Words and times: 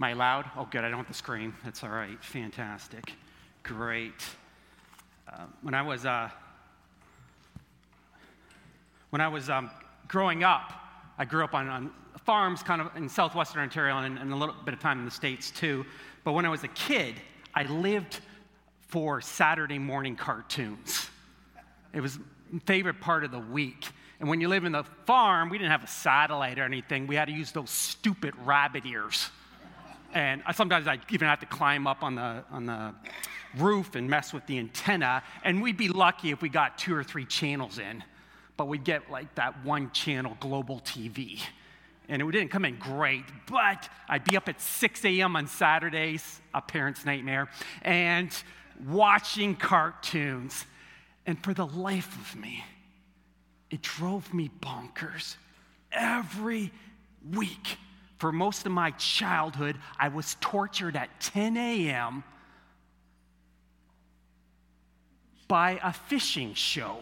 Am 0.00 0.04
I 0.04 0.14
loud? 0.14 0.46
Oh, 0.56 0.66
good. 0.70 0.82
I 0.82 0.88
don't 0.88 0.96
have 0.96 1.08
to 1.08 1.12
scream. 1.12 1.54
That's 1.62 1.84
all 1.84 1.90
right. 1.90 2.16
Fantastic. 2.24 3.12
Great. 3.62 4.14
Uh, 5.30 5.42
when 5.60 5.74
I 5.74 5.82
was, 5.82 6.06
uh, 6.06 6.30
when 9.10 9.20
I 9.20 9.28
was 9.28 9.50
um, 9.50 9.70
growing 10.08 10.42
up, 10.42 10.72
I 11.18 11.26
grew 11.26 11.44
up 11.44 11.52
on, 11.52 11.68
on, 11.68 11.90
farms 12.24 12.62
kind 12.62 12.80
of 12.80 12.96
in 12.96 13.10
southwestern 13.10 13.60
Ontario 13.60 13.98
and, 13.98 14.18
and 14.18 14.32
a 14.32 14.36
little 14.36 14.54
bit 14.64 14.72
of 14.72 14.80
time 14.80 15.00
in 15.00 15.04
the 15.04 15.10
States 15.10 15.50
too. 15.50 15.84
But 16.24 16.32
when 16.32 16.46
I 16.46 16.48
was 16.48 16.64
a 16.64 16.68
kid, 16.68 17.16
I 17.54 17.64
lived 17.64 18.20
for 18.88 19.20
Saturday 19.20 19.78
morning 19.78 20.16
cartoons. 20.16 21.10
It 21.92 22.00
was 22.00 22.18
favorite 22.64 23.02
part 23.02 23.22
of 23.22 23.32
the 23.32 23.38
week. 23.38 23.86
And 24.18 24.30
when 24.30 24.40
you 24.40 24.48
live 24.48 24.64
in 24.64 24.72
the 24.72 24.84
farm, 25.04 25.50
we 25.50 25.58
didn't 25.58 25.72
have 25.72 25.84
a 25.84 25.88
satellite 25.88 26.58
or 26.58 26.64
anything. 26.64 27.06
We 27.06 27.16
had 27.16 27.26
to 27.26 27.34
use 27.34 27.52
those 27.52 27.68
stupid 27.68 28.32
rabbit 28.46 28.86
ears. 28.86 29.30
And 30.12 30.42
sometimes 30.54 30.86
I 30.86 30.98
even 31.10 31.28
have 31.28 31.40
to 31.40 31.46
climb 31.46 31.86
up 31.86 32.02
on 32.02 32.16
the, 32.16 32.44
on 32.50 32.66
the 32.66 32.94
roof 33.58 33.94
and 33.94 34.08
mess 34.08 34.32
with 34.32 34.46
the 34.46 34.58
antenna. 34.58 35.22
And 35.44 35.62
we'd 35.62 35.76
be 35.76 35.88
lucky 35.88 36.30
if 36.30 36.42
we 36.42 36.48
got 36.48 36.78
two 36.78 36.94
or 36.94 37.04
three 37.04 37.24
channels 37.24 37.78
in. 37.78 38.02
But 38.56 38.68
we'd 38.68 38.84
get 38.84 39.10
like 39.10 39.34
that 39.36 39.64
one 39.64 39.90
channel 39.92 40.36
global 40.40 40.80
TV. 40.80 41.40
And 42.08 42.20
it 42.20 42.30
didn't 42.32 42.50
come 42.50 42.64
in 42.64 42.76
great, 42.76 43.24
but 43.46 43.88
I'd 44.08 44.24
be 44.24 44.36
up 44.36 44.48
at 44.48 44.60
6 44.60 45.04
a.m. 45.04 45.36
on 45.36 45.46
Saturdays, 45.46 46.40
a 46.52 46.60
parent's 46.60 47.06
nightmare, 47.06 47.48
and 47.82 48.30
watching 48.88 49.54
cartoons. 49.54 50.66
And 51.24 51.42
for 51.42 51.54
the 51.54 51.66
life 51.66 52.12
of 52.20 52.40
me, 52.40 52.64
it 53.70 53.82
drove 53.82 54.34
me 54.34 54.50
bonkers. 54.60 55.36
Every 55.92 56.72
week, 57.32 57.78
for 58.20 58.32
most 58.32 58.66
of 58.66 58.72
my 58.72 58.90
childhood, 58.92 59.78
I 59.98 60.08
was 60.08 60.36
tortured 60.42 60.94
at 60.94 61.08
10 61.20 61.56
a.m. 61.56 62.22
by 65.48 65.80
a 65.82 65.90
fishing 65.90 66.52
show 66.52 66.98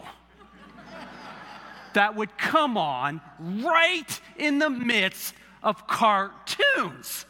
that 1.93 2.15
would 2.15 2.37
come 2.37 2.77
on 2.77 3.19
right 3.39 4.21
in 4.37 4.59
the 4.59 4.69
midst 4.69 5.33
of 5.61 5.85
cartoons. 5.87 7.25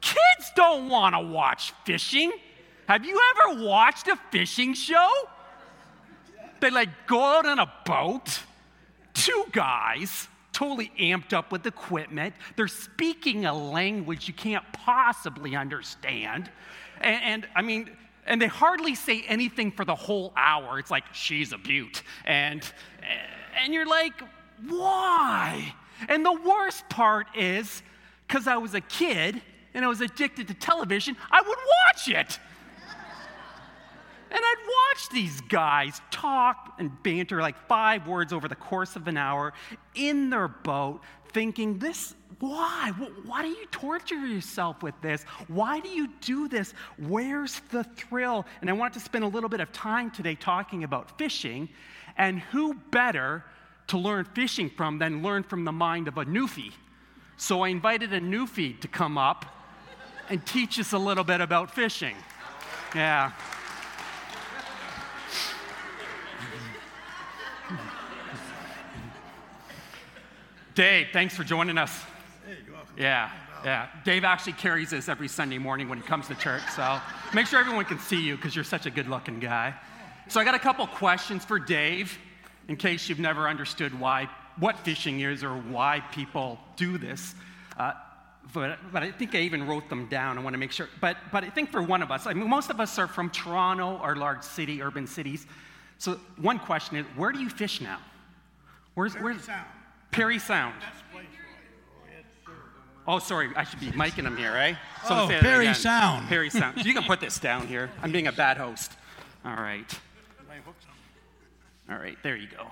Kids 0.00 0.50
don't 0.56 0.88
want 0.88 1.14
to 1.14 1.20
watch 1.20 1.74
fishing. 1.84 2.32
Have 2.88 3.04
you 3.04 3.20
ever 3.36 3.62
watched 3.62 4.08
a 4.08 4.16
fishing 4.30 4.72
show? 4.72 5.10
They 6.60 6.70
like 6.70 6.88
go 7.06 7.20
out 7.20 7.44
on 7.44 7.58
a 7.58 7.70
boat, 7.84 8.40
two 9.12 9.44
guys, 9.52 10.28
totally 10.54 10.90
amped 10.98 11.34
up 11.34 11.52
with 11.52 11.66
equipment. 11.66 12.34
They're 12.56 12.68
speaking 12.68 13.44
a 13.44 13.52
language 13.52 14.26
you 14.26 14.34
can't 14.34 14.64
possibly 14.72 15.54
understand. 15.54 16.50
And, 17.00 17.22
and, 17.22 17.48
I 17.54 17.60
mean, 17.60 17.90
and 18.26 18.40
they 18.40 18.46
hardly 18.46 18.94
say 18.94 19.24
anything 19.28 19.70
for 19.70 19.84
the 19.84 19.94
whole 19.94 20.32
hour. 20.36 20.78
It's 20.78 20.90
like, 20.90 21.04
she's 21.12 21.52
a 21.52 21.58
beaut. 21.58 22.02
And, 22.24 22.62
and 23.62 23.74
you're 23.74 23.86
like, 23.86 24.14
why? 24.66 25.74
And 26.08 26.24
the 26.24 26.32
worst 26.32 26.88
part 26.88 27.26
is, 27.36 27.82
because 28.26 28.46
I 28.46 28.56
was 28.56 28.74
a 28.74 28.80
kid 28.80 29.42
and 29.74 29.84
I 29.84 29.88
was 29.88 30.00
addicted 30.00 30.48
to 30.48 30.54
television, 30.54 31.16
I 31.30 31.42
would 31.42 31.58
watch 31.86 32.08
it. 32.08 32.38
And 34.34 34.42
I'd 34.42 34.66
watch 34.66 35.08
these 35.10 35.40
guys 35.42 36.00
talk 36.10 36.74
and 36.80 36.90
banter 37.04 37.40
like 37.40 37.56
five 37.68 38.08
words 38.08 38.32
over 38.32 38.48
the 38.48 38.56
course 38.56 38.96
of 38.96 39.06
an 39.06 39.16
hour 39.16 39.52
in 39.94 40.28
their 40.28 40.48
boat, 40.48 41.02
thinking, 41.28 41.78
this, 41.78 42.16
why? 42.40 42.90
Why 43.26 43.42
do 43.42 43.48
you 43.48 43.66
torture 43.70 44.26
yourself 44.26 44.82
with 44.82 45.00
this? 45.00 45.22
Why 45.46 45.78
do 45.78 45.88
you 45.88 46.08
do 46.20 46.48
this? 46.48 46.74
Where's 46.98 47.60
the 47.70 47.84
thrill? 47.84 48.44
And 48.60 48.68
I 48.68 48.72
want 48.72 48.92
to 48.94 49.00
spend 49.00 49.22
a 49.22 49.28
little 49.28 49.48
bit 49.48 49.60
of 49.60 49.70
time 49.70 50.10
today 50.10 50.34
talking 50.34 50.82
about 50.82 51.16
fishing. 51.16 51.68
And 52.16 52.40
who 52.40 52.74
better 52.74 53.44
to 53.86 53.98
learn 53.98 54.24
fishing 54.24 54.68
from 54.68 54.98
than 54.98 55.22
learn 55.22 55.44
from 55.44 55.64
the 55.64 55.72
mind 55.72 56.08
of 56.08 56.18
a 56.18 56.24
newfie? 56.24 56.72
So 57.36 57.62
I 57.62 57.68
invited 57.68 58.12
a 58.12 58.20
newfie 58.20 58.80
to 58.80 58.88
come 58.88 59.16
up 59.16 59.46
and 60.28 60.44
teach 60.44 60.80
us 60.80 60.92
a 60.92 60.98
little 60.98 61.24
bit 61.24 61.40
about 61.40 61.70
fishing. 61.70 62.16
Yeah. 62.96 63.30
Dave, 70.74 71.06
thanks 71.12 71.36
for 71.36 71.44
joining 71.44 71.78
us. 71.78 72.02
Hey, 72.44 72.56
you're 72.66 72.74
welcome. 72.74 72.94
Yeah, 72.98 73.30
yeah. 73.64 73.86
Dave 74.04 74.24
actually 74.24 74.54
carries 74.54 74.90
this 74.90 75.08
every 75.08 75.28
Sunday 75.28 75.58
morning 75.58 75.88
when 75.88 75.98
he 75.98 76.04
comes 76.04 76.26
to 76.26 76.34
church. 76.34 76.62
So 76.74 77.00
make 77.32 77.46
sure 77.46 77.60
everyone 77.60 77.84
can 77.84 78.00
see 78.00 78.20
you 78.20 78.34
because 78.34 78.56
you're 78.56 78.64
such 78.64 78.84
a 78.84 78.90
good 78.90 79.08
looking 79.08 79.38
guy. 79.38 79.72
So 80.26 80.40
I 80.40 80.44
got 80.44 80.56
a 80.56 80.58
couple 80.58 80.84
questions 80.88 81.44
for 81.44 81.60
Dave 81.60 82.18
in 82.66 82.74
case 82.74 83.08
you've 83.08 83.20
never 83.20 83.46
understood 83.48 83.98
why, 84.00 84.28
what 84.58 84.76
fishing 84.78 85.20
is 85.20 85.44
or 85.44 85.54
why 85.54 86.02
people 86.10 86.58
do 86.74 86.98
this. 86.98 87.36
Uh, 87.78 87.92
but, 88.52 88.78
but 88.92 89.04
I 89.04 89.12
think 89.12 89.36
I 89.36 89.38
even 89.38 89.68
wrote 89.68 89.88
them 89.88 90.08
down. 90.08 90.38
I 90.38 90.42
want 90.42 90.54
to 90.54 90.58
make 90.58 90.72
sure. 90.72 90.88
But, 91.00 91.18
but 91.30 91.44
I 91.44 91.50
think 91.50 91.70
for 91.70 91.82
one 91.82 92.02
of 92.02 92.10
us, 92.10 92.26
I 92.26 92.32
mean, 92.32 92.48
most 92.48 92.70
of 92.70 92.80
us 92.80 92.98
are 92.98 93.06
from 93.06 93.30
Toronto 93.30 94.00
or 94.02 94.16
large 94.16 94.42
city, 94.42 94.82
urban 94.82 95.06
cities. 95.06 95.46
So 95.98 96.18
one 96.36 96.58
question 96.58 96.96
is, 96.96 97.06
where 97.14 97.30
do 97.30 97.38
you 97.38 97.48
fish 97.48 97.80
now? 97.80 98.00
Where's, 98.94 99.12
Parry 99.12 99.24
where's 99.24 99.44
Sound. 99.44 99.66
Parry 100.14 100.38
Sound? 100.38 100.74
Best 100.80 101.02
place 101.12 101.26
for 101.26 102.08
you. 102.08 102.18
It's, 102.18 102.58
Oh, 103.06 103.18
sorry, 103.18 103.50
I 103.56 103.64
should 103.64 103.80
be 103.80 103.88
miking 103.88 104.24
him 104.24 104.36
here, 104.36 104.54
eh? 104.54 104.74
Oh, 105.10 105.26
Parry 105.28 105.64
again. 105.66 105.74
Sound. 105.74 106.28
Parry 106.28 106.50
Sound. 106.50 106.78
So 106.80 106.86
you 106.86 106.94
can 106.94 107.02
put 107.02 107.18
this 107.20 107.40
down 107.40 107.66
here. 107.66 107.90
I'm 108.00 108.12
being 108.12 108.28
a 108.28 108.32
bad 108.32 108.56
host. 108.56 108.92
All 109.44 109.56
right. 109.56 109.90
my 110.48 110.54
hook's 110.64 110.84
on. 111.88 111.94
All 111.96 112.00
right, 112.00 112.16
there 112.22 112.36
you 112.36 112.46
go. 112.46 112.68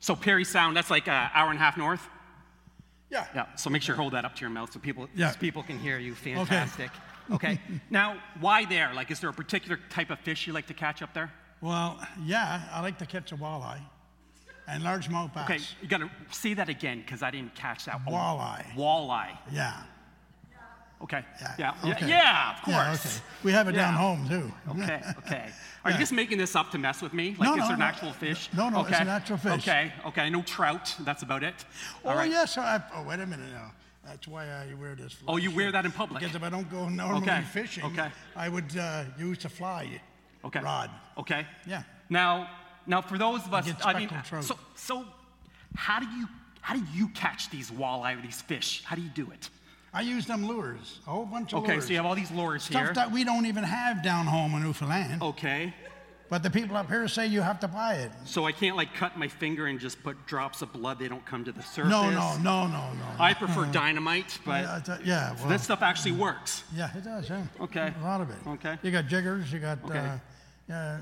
So 0.00 0.16
Parry 0.16 0.44
Sound, 0.46 0.74
that's 0.76 0.90
like 0.90 1.06
an 1.08 1.30
hour 1.34 1.50
and 1.50 1.58
a 1.58 1.62
half 1.62 1.76
north? 1.76 2.08
Yeah. 3.10 3.26
Yeah, 3.34 3.54
so 3.56 3.68
make 3.68 3.82
sure 3.82 3.94
you 3.94 4.00
hold 4.00 4.14
that 4.14 4.24
up 4.24 4.34
to 4.36 4.40
your 4.40 4.48
mouth 4.48 4.72
so 4.72 4.80
people, 4.80 5.08
Yeah. 5.14 5.30
so 5.32 5.38
people 5.38 5.62
can 5.62 5.78
hear 5.78 5.98
you. 5.98 6.14
Fantastic. 6.14 6.90
Okay. 7.30 7.60
now, 7.90 8.16
why 8.40 8.64
there? 8.64 8.94
Like, 8.94 9.10
is 9.10 9.20
there 9.20 9.28
a 9.28 9.34
particular 9.34 9.78
type 9.90 10.08
of 10.08 10.18
fish 10.20 10.46
you 10.46 10.54
like 10.54 10.66
to 10.68 10.74
catch 10.74 11.02
up 11.02 11.12
there? 11.12 11.30
Well, 11.60 12.00
yeah, 12.24 12.62
I 12.72 12.80
like 12.80 12.96
to 12.98 13.06
catch 13.06 13.30
a 13.32 13.36
walleye 13.36 13.82
and 14.72 14.82
largemouth 14.82 15.34
bass. 15.34 15.44
Okay, 15.44 15.58
you 15.80 15.88
got 15.88 15.98
to 15.98 16.10
see 16.30 16.54
that 16.54 16.68
again 16.68 17.00
because 17.00 17.22
I 17.22 17.30
didn't 17.30 17.54
catch 17.54 17.84
that. 17.86 18.04
Walleye. 18.06 18.64
Walleye. 18.74 19.36
Yeah. 19.52 19.82
Okay. 21.02 21.24
Yeah. 21.40 21.54
Yeah. 21.58 21.74
Yeah, 21.84 21.92
okay. 21.92 22.08
yeah, 22.08 22.50
of 22.56 22.62
course. 22.62 22.76
Yeah, 22.76 22.92
okay. 22.92 23.10
We 23.42 23.52
have 23.52 23.68
it 23.68 23.72
down 23.72 23.94
home 23.94 24.28
too. 24.28 24.52
Okay, 24.70 25.02
okay. 25.18 25.50
Are 25.84 25.90
you 25.90 25.98
just 25.98 26.12
making 26.12 26.38
this 26.38 26.54
up 26.54 26.70
to 26.70 26.78
mess 26.78 27.02
with 27.02 27.12
me? 27.12 27.34
Like, 27.38 27.48
No, 27.48 27.54
is 27.54 27.58
no, 27.58 27.64
there 27.64 27.74
an 27.74 27.80
no. 27.80 27.86
actual 27.86 28.12
fish? 28.12 28.48
No, 28.56 28.68
no, 28.68 28.80
it's 28.82 28.90
okay. 28.90 29.02
an 29.02 29.08
actual 29.08 29.36
fish. 29.36 29.52
Okay, 29.68 29.92
okay. 30.06 30.30
No 30.30 30.42
trout. 30.42 30.94
That's 31.00 31.24
about 31.24 31.42
it. 31.42 31.64
Oh 32.04 32.14
right. 32.14 32.30
yes. 32.30 32.56
I, 32.56 32.80
oh 32.94 33.02
wait 33.02 33.18
a 33.18 33.26
minute 33.26 33.50
now. 33.52 33.72
That's 34.06 34.28
why 34.28 34.46
I 34.48 34.74
wear 34.74 34.94
this. 34.94 35.16
Oh, 35.28 35.36
you 35.36 35.50
wear 35.50 35.70
that 35.72 35.84
in 35.84 35.92
public? 35.92 36.20
Because 36.20 36.34
if 36.36 36.42
I 36.42 36.50
don't 36.50 36.70
go 36.70 36.88
normally 36.88 37.22
Okay, 37.22 37.40
fishing, 37.52 37.84
okay. 37.84 38.10
I 38.34 38.48
would 38.48 38.76
uh, 38.76 39.04
use 39.18 39.44
a 39.44 39.48
fly 39.48 40.00
Okay. 40.44 40.60
rod. 40.60 40.90
Okay. 41.18 41.46
Yeah. 41.66 41.82
Now, 42.08 42.48
now 42.86 43.00
for 43.00 43.18
those 43.18 43.44
of 43.46 43.54
us, 43.54 43.68
I 43.84 43.98
mean, 43.98 44.08
trout. 44.24 44.44
so, 44.44 44.58
so 44.74 45.04
how 45.76 46.00
do 46.00 46.06
you 46.06 46.28
how 46.60 46.74
do 46.74 46.82
you 46.94 47.08
catch 47.08 47.50
these 47.50 47.70
walleye 47.70 48.18
or 48.18 48.22
these 48.22 48.40
fish? 48.42 48.82
How 48.84 48.94
do 48.96 49.02
you 49.02 49.08
do 49.10 49.30
it? 49.32 49.48
I 49.94 50.00
use 50.02 50.26
them 50.26 50.46
lures, 50.46 51.00
a 51.06 51.10
whole 51.10 51.26
bunch 51.26 51.52
of 51.52 51.62
Okay, 51.64 51.72
lures. 51.72 51.84
so 51.84 51.90
you 51.90 51.96
have 51.96 52.06
all 52.06 52.14
these 52.14 52.30
lures 52.30 52.62
Stuff 52.62 52.82
here. 52.82 52.92
that 52.94 53.10
we 53.12 53.24
don't 53.24 53.46
even 53.46 53.64
have 53.64 54.02
down 54.02 54.26
home 54.26 54.54
in 54.54 54.62
Newfoundland. 54.62 55.20
Okay. 55.22 55.74
But 56.30 56.42
the 56.42 56.48
people 56.48 56.78
up 56.78 56.88
here 56.88 57.06
say 57.08 57.26
you 57.26 57.42
have 57.42 57.60
to 57.60 57.68
buy 57.68 57.96
it. 57.96 58.10
So 58.24 58.46
I 58.46 58.52
can't 58.52 58.74
like 58.74 58.94
cut 58.94 59.18
my 59.18 59.28
finger 59.28 59.66
and 59.66 59.78
just 59.78 60.02
put 60.02 60.16
drops 60.24 60.62
of 60.62 60.72
blood. 60.72 60.98
They 60.98 61.08
don't 61.08 61.26
come 61.26 61.44
to 61.44 61.52
the 61.52 61.62
surface. 61.62 61.90
No, 61.90 62.08
no, 62.08 62.38
no, 62.38 62.66
no, 62.68 62.90
no. 62.94 63.04
I 63.18 63.34
prefer 63.34 63.66
dynamite, 63.66 64.38
but 64.46 64.62
yeah, 64.62 64.78
it's- 64.78 65.00
yeah, 65.04 65.34
well, 65.40 65.48
this 65.48 65.62
stuff 65.62 65.82
actually 65.82 66.12
works. 66.12 66.62
yeah, 66.74 66.96
it 66.96 67.04
does. 67.04 67.28
Yeah. 67.28 67.42
Okay. 67.60 67.92
A 68.00 68.02
lot 68.02 68.22
of 68.22 68.30
it. 68.30 68.36
Okay. 68.46 68.78
You 68.82 68.90
got 68.90 69.08
jiggers. 69.08 69.52
You 69.52 69.58
got 69.58 69.78
Okay. 69.84 69.98
uh, 69.98 70.16
uh, 70.72 70.98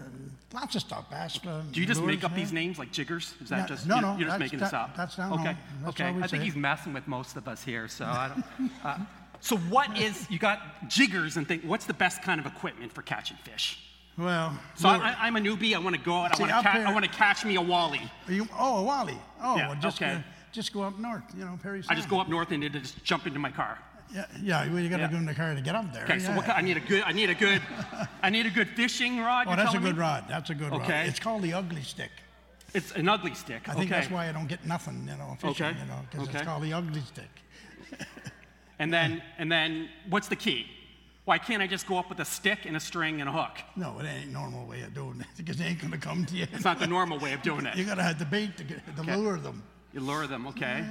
lots 0.52 0.74
of 0.74 0.80
stuff. 0.82 1.08
Bass. 1.10 1.38
Uh, 1.46 1.62
Do 1.70 1.80
you 1.80 1.86
just 1.86 2.02
make 2.02 2.24
up 2.24 2.32
yeah. 2.32 2.36
these 2.38 2.52
names 2.52 2.78
like 2.78 2.90
jiggers? 2.92 3.34
Is 3.42 3.48
that 3.50 3.58
Yeah, 3.60 3.66
just 3.66 3.86
no, 3.86 4.00
you're, 4.00 4.18
you're 4.20 4.28
just 4.28 4.38
making 4.40 4.58
this 4.58 4.72
up? 4.72 4.96
that's 4.96 5.16
down 5.16 5.32
okay. 5.34 5.56
That's 5.82 5.90
okay. 6.00 6.08
I 6.08 6.12
think 6.12 6.28
say 6.30 6.38
he's 6.38 6.56
messing 6.56 6.92
with 6.92 7.06
most 7.06 7.36
of 7.36 7.46
us 7.48 7.62
here. 7.62 7.88
So 7.88 8.04
I 8.04 8.28
don't. 8.28 8.70
Uh, 8.84 8.98
so 9.42 9.56
what 9.56 9.96
is 9.98 10.26
you 10.30 10.38
got 10.38 10.86
jiggers 10.88 11.38
and 11.38 11.48
think? 11.48 11.62
What's 11.64 11.86
the 11.86 11.94
best 11.94 12.22
kind 12.22 12.38
of 12.40 12.46
equipment 12.46 12.92
for 12.92 13.00
catching 13.02 13.38
fish? 13.38 13.78
Well, 14.18 14.58
So 14.74 14.88
lure- 14.88 15.00
I, 15.02 15.16
I'm 15.18 15.36
a 15.36 15.40
newbie. 15.40 15.74
I 15.74 15.78
want 15.78 15.96
to 15.96 16.02
go 16.02 16.12
out. 16.14 16.38
I 16.38 16.40
want 16.42 16.50
to 16.64 16.70
ca- 16.70 16.84
I 16.86 16.92
want 16.92 17.04
to 17.06 17.10
catch 17.10 17.44
me 17.46 17.54
a 17.56 17.60
wally. 17.62 18.02
Are 18.28 18.32
you, 18.34 18.46
oh, 18.58 18.78
a 18.78 18.82
wally. 18.82 19.16
Oh, 19.42 19.56
Yeah, 19.56 19.68
well, 19.70 19.78
just 19.80 20.02
okay. 20.02 20.12
uh, 20.16 20.18
just 20.52 20.74
go 20.74 20.82
up 20.82 20.98
north. 20.98 21.22
You 21.38 21.46
know, 21.46 21.58
Parry. 21.62 21.82
I 21.88 21.94
just 21.94 22.10
go 22.10 22.20
up 22.20 22.28
north 22.28 22.50
and 22.52 22.62
just 22.70 23.02
jump 23.02 23.26
into 23.26 23.38
my 23.38 23.50
car. 23.50 23.78
Yeah, 24.12 24.26
yeah. 24.42 24.68
Well, 24.72 24.80
you 24.80 24.88
got 24.88 24.96
to 24.96 25.02
Yeah. 25.04 25.10
go 25.10 25.16
in 25.18 25.26
the 25.26 25.34
car 25.34 25.54
to 25.54 25.60
get 25.60 25.74
up 25.74 25.92
there. 25.92 26.04
Okay. 26.04 26.18
So 26.18 26.32
what? 26.32 26.48
I 26.48 26.60
need 26.60 26.76
a 26.76 26.80
good. 26.80 27.02
I 27.04 27.12
need 27.12 27.30
a 27.30 27.34
good. 27.34 27.62
I 28.22 28.30
need 28.30 28.46
a 28.46 28.50
good 28.50 28.68
fishing 28.68 29.20
rod. 29.20 29.46
Oh, 29.48 29.56
that's 29.56 29.74
a 29.74 29.78
good 29.78 29.96
me? 29.96 30.00
rod. 30.02 30.24
That's 30.28 30.50
a 30.50 30.54
good 30.54 30.72
rod. 30.72 30.82
Okay. 30.82 31.06
It's 31.06 31.20
called 31.20 31.42
the 31.42 31.52
ugly 31.52 31.82
stick. 31.82 32.10
It's 32.74 32.92
an 32.92 33.08
ugly 33.08 33.34
stick. 33.34 33.68
I 33.68 33.74
think 33.74 33.90
okay. 33.90 34.00
that's 34.00 34.10
why 34.10 34.28
I 34.28 34.32
don't 34.32 34.46
get 34.48 34.64
nothing, 34.64 35.08
you 35.08 35.16
know, 35.16 35.36
fishing, 35.40 35.66
Okay, 35.66 35.78
you 35.80 35.86
know, 35.86 36.00
because 36.10 36.28
okay. 36.28 36.38
it's 36.38 36.46
called 36.46 36.62
the 36.62 36.72
ugly 36.72 37.00
stick. 37.02 37.30
And 38.80 38.90
then, 38.90 39.22
and 39.36 39.52
then 39.52 39.90
what's 40.08 40.28
the 40.28 40.36
key? 40.36 40.66
Why 41.26 41.36
can't 41.36 41.62
I 41.62 41.66
just 41.66 41.86
go 41.86 41.98
up 41.98 42.08
with 42.08 42.18
a 42.18 42.24
stick 42.24 42.60
and 42.64 42.76
a 42.78 42.80
string 42.80 43.20
and 43.20 43.28
a 43.28 43.32
hook? 43.32 43.58
No, 43.76 43.98
it 44.00 44.06
ain't 44.06 44.32
normal 44.32 44.66
way 44.66 44.80
of 44.80 44.94
doing 44.94 45.20
it 45.20 45.26
because 45.36 45.58
they 45.58 45.66
ain't 45.66 45.82
gonna 45.82 45.98
come 45.98 46.24
to 46.24 46.34
you. 46.34 46.46
It's 46.50 46.64
not 46.64 46.78
the 46.78 46.86
normal 46.86 47.18
way 47.18 47.34
of 47.34 47.42
doing 47.42 47.66
it. 47.66 47.76
You 47.76 47.84
gotta 47.84 48.02
have 48.02 48.18
the 48.18 48.24
bait 48.24 48.56
to, 48.56 48.64
get, 48.64 48.96
to 48.96 49.02
lure 49.02 49.36
them. 49.36 49.62
You 49.92 50.00
lure 50.00 50.26
them, 50.26 50.46
okay? 50.46 50.82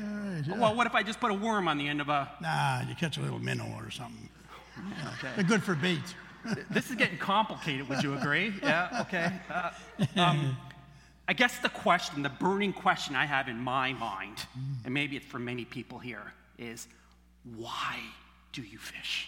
Right, 0.48 0.48
yeah. 0.48 0.62
Well, 0.62 0.76
what 0.76 0.88
if 0.88 0.96
I 0.96 1.04
just 1.04 1.20
put 1.20 1.32
a 1.32 1.34
worm 1.34 1.68
on 1.68 1.78
the 1.78 1.88
end 1.88 2.02
of 2.02 2.10
a. 2.10 2.30
Nah, 2.42 2.82
you 2.88 2.96
catch 2.96 3.18
a 3.18 3.22
little 3.22 3.40
minnow 3.40 3.72
or 3.78 3.90
something. 3.92 4.30
Okay. 5.18 5.28
They're 5.36 5.44
good 5.44 5.62
for 5.62 5.76
bait. 5.76 6.00
this 6.70 6.90
is 6.90 6.96
getting 6.96 7.18
complicated, 7.18 7.90
would 7.90 8.02
you 8.02 8.14
agree? 8.14 8.54
Yeah, 8.64 9.02
okay. 9.02 9.34
Uh, 9.52 9.72
um, 10.16 10.58
I 11.28 11.34
guess 11.34 11.60
the 11.60 11.68
question, 11.68 12.24
the 12.24 12.30
burning 12.30 12.72
question 12.72 13.14
I 13.14 13.26
have 13.26 13.50
in 13.50 13.58
my 13.60 13.92
mind, 13.92 14.46
and 14.86 14.94
maybe 14.94 15.18
it's 15.18 15.26
for 15.26 15.38
many 15.38 15.66
people 15.66 16.00
here, 16.00 16.32
is 16.58 16.88
why 17.58 17.98
do 18.54 18.62
you 18.62 18.78
fish? 18.78 19.28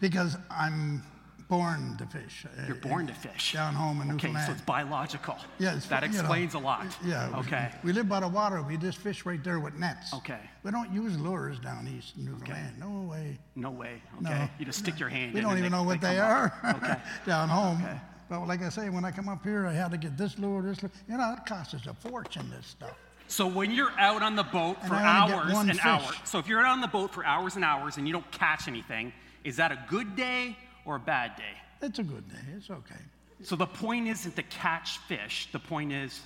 Because 0.00 0.36
I'm 0.50 1.04
born 1.50 1.96
to 1.98 2.06
fish. 2.06 2.46
Uh, 2.46 2.66
You're 2.68 2.76
born 2.76 3.08
to 3.08 3.12
fish. 3.12 3.52
Down 3.52 3.74
home 3.74 4.00
in 4.00 4.12
Okay, 4.12 4.28
Newfoundland. 4.28 4.46
so 4.46 4.52
it's 4.52 4.62
biological. 4.62 5.36
Yeah, 5.58 5.70
it's- 5.70 5.86
that 5.88 6.02
you 6.02 6.08
know, 6.10 6.20
explains 6.20 6.54
a 6.54 6.58
lot. 6.60 6.86
Yeah. 7.04 7.28
Okay. 7.40 7.72
We 7.82 7.92
live 7.92 8.08
by 8.08 8.20
the 8.20 8.28
water. 8.28 8.62
We 8.62 8.76
just 8.76 8.98
fish 8.98 9.26
right 9.26 9.42
there 9.42 9.58
with 9.58 9.74
nets. 9.74 10.14
Okay. 10.14 10.38
We 10.62 10.70
don't 10.70 10.92
use 10.92 11.18
lures 11.18 11.58
down 11.58 11.88
east 11.88 12.16
in 12.16 12.26
Newfoundland. 12.26 12.78
No 12.78 13.08
way. 13.10 13.38
No 13.56 13.70
way. 13.70 14.00
No. 14.20 14.30
Okay. 14.30 14.48
You 14.60 14.64
just 14.64 14.78
stick 14.78 14.98
your 15.00 15.08
hand 15.08 15.24
in 15.24 15.30
it. 15.30 15.34
We 15.34 15.40
don't 15.40 15.50
and 15.50 15.58
even 15.58 15.72
know 15.72 15.82
what 15.82 16.00
they, 16.00 16.16
come 16.16 16.30
are. 16.30 16.76
Okay. 16.76 16.96
down 17.26 17.48
home. 17.48 17.82
Okay. 17.82 18.00
But 18.28 18.46
like 18.46 18.62
I 18.62 18.68
say, 18.68 18.88
when 18.88 19.04
I 19.04 19.10
come 19.10 19.28
up 19.28 19.42
here, 19.42 19.66
I 19.66 19.72
had 19.72 19.90
to 19.90 19.98
get 19.98 20.16
this 20.16 20.38
lure, 20.38 20.62
this 20.62 20.80
lure. 20.84 20.92
You 21.08 21.18
know, 21.18 21.34
it 21.36 21.44
costs 21.46 21.74
us 21.74 21.86
a 21.86 21.94
fortune, 21.94 22.48
this 22.48 22.68
stuff. 22.68 22.96
So 23.26 23.46
when 23.46 23.72
you're 23.72 23.92
out 23.98 24.22
on 24.22 24.36
the 24.36 24.44
boat 24.44 24.80
for 24.82 24.90
get 24.94 25.02
hours 25.02 25.52
and 25.52 25.70
fish. 25.70 25.84
hours, 25.84 26.14
so 26.24 26.38
if 26.38 26.46
you're 26.46 26.60
out 26.60 26.72
on 26.72 26.80
the 26.80 26.88
boat 26.88 27.12
for 27.12 27.24
hours 27.24 27.56
and 27.56 27.64
hours 27.64 27.96
and 27.96 28.06
you 28.06 28.12
don't 28.12 28.30
catch 28.30 28.68
anything, 28.68 29.12
is 29.42 29.56
that 29.56 29.72
a 29.72 29.78
good 29.88 30.14
day 30.14 30.56
or 30.84 30.96
a 30.96 31.00
bad 31.00 31.36
day? 31.36 31.54
It's 31.82 31.98
a 31.98 32.02
good 32.02 32.28
day. 32.28 32.36
It's 32.56 32.70
okay. 32.70 33.00
So 33.42 33.56
the 33.56 33.66
point 33.66 34.06
isn't 34.08 34.36
to 34.36 34.42
catch 34.44 34.98
fish. 34.98 35.48
The 35.52 35.58
point 35.58 35.92
is, 35.92 36.20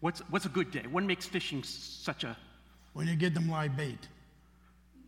what's, 0.00 0.20
what's 0.30 0.46
a 0.46 0.48
good 0.50 0.70
day? 0.70 0.84
What 0.90 1.04
makes 1.04 1.26
fishing 1.26 1.62
such 1.62 2.24
a 2.24 2.36
When 2.94 3.06
you 3.06 3.16
get 3.16 3.34
them 3.34 3.48
live 3.50 3.76
bait. 3.76 3.98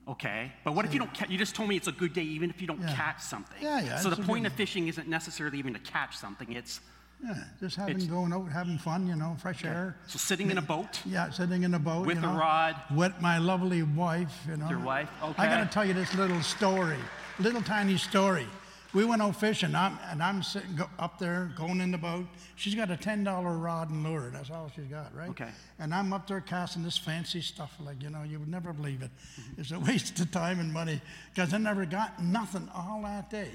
okay? 0.09 0.53
But 0.65 0.75
what 0.75 0.85
if 0.85 0.93
you 0.93 0.99
don't? 1.01 1.15
Ca- 1.15 1.27
you 1.29 1.39
just 1.39 1.55
told 1.55 1.69
me 1.69 1.77
it's 1.77 1.89
a 1.89 1.93
good 1.93 2.13
day 2.13 2.23
even 2.23 2.51
if 2.51 2.61
you 2.61 2.67
don't 2.67 2.81
Yeah. 2.83 2.95
catch 2.95 3.21
something. 3.23 3.57
Yeah, 3.63 3.81
yeah, 3.81 3.97
So 3.99 4.11
the 4.11 4.23
point 4.23 4.47
of 4.47 4.53
fishing 4.53 4.89
isn't 4.89 5.09
necessarily 5.09 5.59
even 5.59 5.73
to 5.75 5.81
catch 5.81 6.17
something. 6.17 6.53
It's 6.53 6.81
Yeah, 7.23 7.35
just 7.61 7.77
having 7.77 7.97
It's- 7.97 8.11
going 8.11 8.33
out, 8.33 8.51
having 8.51 8.79
fun, 8.79 9.07
you 9.07 9.15
know, 9.15 9.37
fresh 9.39 9.63
air. 9.65 9.95
so 10.07 10.19
sitting 10.19 10.51
in 10.51 10.57
a 10.59 10.63
boat. 10.63 11.01
Yeah, 11.05 11.31
sitting 11.31 11.63
in 11.65 11.75
a 11.75 11.79
boat. 11.79 12.07
With 12.07 12.23
you 12.23 12.29
a 12.29 12.33
rod. 12.33 12.77
With 12.91 13.21
my 13.21 13.37
lovely 13.39 13.83
wife, 13.83 14.35
you 14.49 14.57
know. 14.57 14.69
Your 14.71 14.79
wife? 14.81 15.11
Okay. 15.23 15.43
I 15.43 15.47
Okay. 15.47 15.55
got 15.57 15.65
to 15.65 15.71
tell 15.71 15.85
you 15.85 15.93
this 15.95 16.15
little 16.15 16.41
story, 16.43 16.97
little 17.41 17.63
tiny 17.63 17.97
story. 17.97 18.47
We 18.93 19.05
went 19.05 19.23
out 19.23 19.37
fishing, 19.37 19.73
I'm, 19.77 19.99
and 20.11 20.21
I'm 20.21 20.43
sitting 20.43 20.75
go, 20.75 20.87
up 20.99 21.17
there 21.21 21.53
going 21.57 21.81
in 21.81 21.93
the 21.93 21.99
boat. 21.99 22.27
She's 22.57 22.75
got 22.75 22.91
a 22.91 22.97
ten 22.97 23.23
dollar 23.23 23.57
rod 23.57 23.89
and 23.91 24.03
lure. 24.03 24.31
That's 24.33 24.51
all 24.51 24.69
she's 24.75 24.87
got, 24.87 25.15
right? 25.15 25.31
Okay. 25.31 25.49
And 25.79 25.95
I'm 25.95 26.13
up 26.13 26.27
there 26.27 26.41
casting 26.41 26.83
this 26.83 26.99
fancy 26.99 27.41
stuff, 27.41 27.73
like 27.85 28.03
you 28.03 28.11
know, 28.11 28.25
you 28.25 28.41
would 28.41 28.49
never 28.49 28.73
believe 28.73 29.03
it. 29.03 29.11
Mm-hmm. 29.41 29.61
It's 29.61 29.71
a 29.71 29.79
waste 29.79 30.19
of 30.19 30.33
time 30.33 30.59
and 30.59 30.73
money 30.73 31.01
because 31.33 31.55
I 31.55 31.59
never 31.59 31.87
got 31.87 32.21
nothing 32.21 32.69
all 32.75 33.01
that 33.05 33.31
day, 33.31 33.51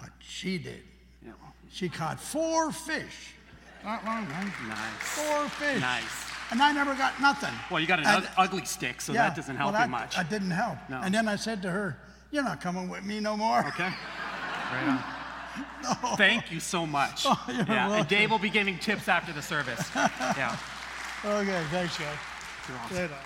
but 0.00 0.08
she 0.20 0.56
did. 0.56 0.82
You 1.22 1.28
know, 1.28 1.34
She 1.70 1.90
caught 1.90 2.18
four 2.18 2.72
fish. 2.72 3.34
Not 3.84 4.04
long, 4.06 4.26
man. 4.28 4.52
nice. 4.68 4.78
Four 5.00 5.48
fish. 5.50 5.80
Nice. 5.80 6.02
And 6.50 6.62
I 6.62 6.72
never 6.72 6.94
got 6.94 7.20
nothing. 7.20 7.52
Well, 7.70 7.80
you 7.80 7.86
got 7.86 7.98
an 7.98 8.06
And- 8.06 8.28
ugly 8.38 8.64
stick, 8.64 9.00
so 9.02 9.12
that 9.12 9.36
doesn't 9.36 9.56
help 9.56 9.72
well, 9.72 9.82
you 9.82 9.84
that- 9.86 9.90
much. 9.90 10.16
That 10.16 10.30
didn't 10.30 10.50
help. 10.52 10.78
No. 10.88 11.00
And 11.02 11.14
then 11.14 11.28
I 11.28 11.36
said 11.36 11.60
to 11.62 11.70
her, 11.70 11.98
You're 12.32 12.42
not 12.42 12.62
coming 12.62 12.88
with 12.88 13.04
me 13.04 13.20
no 13.20 13.36
more. 13.36 13.58
Okay. 13.68 13.90
Right 14.72 14.88
on. 14.88 16.16
Thank 16.16 16.50
you 16.50 16.60
so 16.60 16.86
much. 16.86 17.26
Oh, 17.28 17.44
yeah, 17.48 17.92
and. 17.92 18.08
Dave 18.08 18.30
will 18.30 18.38
be 18.38 18.48
giving 18.48 18.78
tips 18.78 19.06
after 19.06 19.32
the 19.32 19.42
service. 19.42 19.90
Yeah. 19.94 20.56
Okay, 21.24 21.62
thanks, 21.70 21.98
guys. 21.98 22.16
You're 22.68 22.78
awesome. 22.78 23.12
On. 23.12 23.18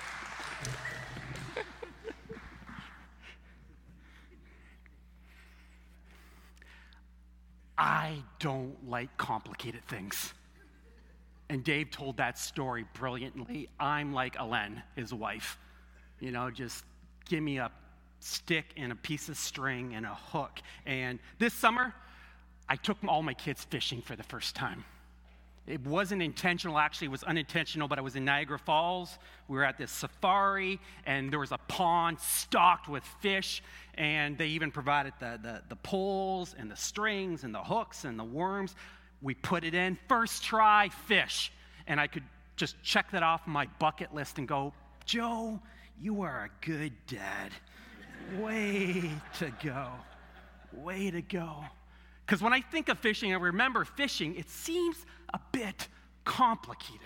I 7.78 8.22
don't 8.38 8.74
like 8.86 9.16
complicated 9.16 9.86
things. 9.86 10.34
And 11.48 11.62
Dave 11.62 11.90
told 11.90 12.16
that 12.16 12.38
story 12.38 12.84
brilliantly. 12.92 13.68
I'm 13.78 14.12
like 14.12 14.36
Ellen, 14.38 14.82
his 14.94 15.14
wife. 15.14 15.58
You 16.20 16.32
know, 16.32 16.50
just 16.50 16.84
give 17.28 17.42
me 17.42 17.58
a 17.58 17.70
stick 18.20 18.66
and 18.76 18.92
a 18.92 18.96
piece 18.96 19.28
of 19.28 19.36
string 19.36 19.94
and 19.94 20.06
a 20.06 20.14
hook. 20.14 20.60
And 20.84 21.18
this 21.38 21.54
summer, 21.54 21.94
I 22.68 22.76
took 22.76 22.98
all 23.06 23.22
my 23.22 23.34
kids 23.34 23.64
fishing 23.64 24.02
for 24.02 24.16
the 24.16 24.22
first 24.22 24.54
time. 24.54 24.84
It 25.66 25.84
wasn't 25.84 26.22
intentional, 26.22 26.78
actually, 26.78 27.06
it 27.06 27.10
was 27.10 27.24
unintentional, 27.24 27.88
but 27.88 27.98
I 27.98 28.02
was 28.02 28.14
in 28.14 28.24
Niagara 28.24 28.58
Falls. 28.58 29.18
We 29.48 29.56
were 29.56 29.64
at 29.64 29.76
this 29.76 29.90
safari, 29.90 30.78
and 31.06 31.32
there 31.32 31.40
was 31.40 31.50
a 31.50 31.58
pond 31.66 32.20
stocked 32.20 32.88
with 32.88 33.02
fish, 33.20 33.64
and 33.94 34.38
they 34.38 34.46
even 34.48 34.70
provided 34.70 35.12
the, 35.18 35.40
the, 35.42 35.62
the 35.68 35.76
poles 35.76 36.54
and 36.56 36.70
the 36.70 36.76
strings 36.76 37.42
and 37.42 37.52
the 37.52 37.62
hooks 37.62 38.04
and 38.04 38.16
the 38.16 38.24
worms. 38.24 38.76
We 39.22 39.34
put 39.34 39.64
it 39.64 39.74
in, 39.74 39.98
first 40.08 40.44
try, 40.44 40.88
fish. 40.88 41.50
And 41.88 41.98
I 41.98 42.06
could 42.06 42.24
just 42.54 42.80
check 42.84 43.10
that 43.10 43.24
off 43.24 43.46
my 43.46 43.66
bucket 43.80 44.14
list 44.14 44.38
and 44.38 44.46
go, 44.46 44.72
Joe, 45.04 45.60
you 46.00 46.22
are 46.22 46.44
a 46.44 46.64
good 46.66 46.92
dad. 47.08 47.50
Way 48.34 49.10
to 49.38 49.52
go. 49.62 49.88
Way 50.72 51.10
to 51.10 51.22
go. 51.22 51.64
Because 52.24 52.42
when 52.42 52.52
I 52.52 52.60
think 52.60 52.88
of 52.88 52.98
fishing, 52.98 53.32
I 53.32 53.36
remember 53.36 53.84
fishing, 53.84 54.34
it 54.34 54.50
seems 54.50 55.06
a 55.32 55.40
bit 55.52 55.88
complicated. 56.24 57.00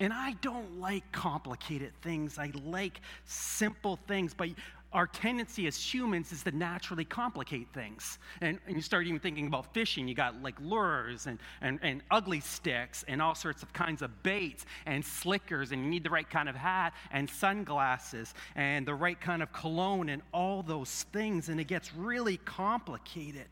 And 0.00 0.12
I 0.12 0.32
don't 0.40 0.80
like 0.80 1.10
complicated 1.12 1.92
things. 2.02 2.38
I 2.38 2.52
like 2.64 3.00
simple 3.24 3.98
things. 4.08 4.34
But 4.34 4.50
our 4.94 5.08
tendency 5.08 5.66
as 5.66 5.76
humans 5.76 6.32
is 6.32 6.44
to 6.44 6.52
naturally 6.52 7.04
complicate 7.04 7.66
things. 7.74 8.18
And, 8.40 8.60
and 8.66 8.76
you 8.76 8.82
start 8.82 9.06
even 9.06 9.18
thinking 9.18 9.48
about 9.48 9.74
fishing, 9.74 10.06
you 10.06 10.14
got 10.14 10.40
like 10.40 10.54
lures 10.60 11.26
and, 11.26 11.40
and, 11.60 11.80
and 11.82 12.02
ugly 12.12 12.38
sticks 12.38 13.04
and 13.08 13.20
all 13.20 13.34
sorts 13.34 13.64
of 13.64 13.72
kinds 13.72 14.02
of 14.02 14.22
baits 14.22 14.64
and 14.86 15.04
slickers, 15.04 15.72
and 15.72 15.82
you 15.82 15.90
need 15.90 16.04
the 16.04 16.10
right 16.10 16.28
kind 16.28 16.48
of 16.48 16.54
hat 16.54 16.94
and 17.10 17.28
sunglasses 17.28 18.34
and 18.54 18.86
the 18.86 18.94
right 18.94 19.20
kind 19.20 19.42
of 19.42 19.52
cologne 19.52 20.08
and 20.08 20.22
all 20.32 20.62
those 20.62 21.02
things. 21.12 21.48
And 21.48 21.60
it 21.60 21.64
gets 21.64 21.92
really 21.94 22.36
complicated. 22.38 23.48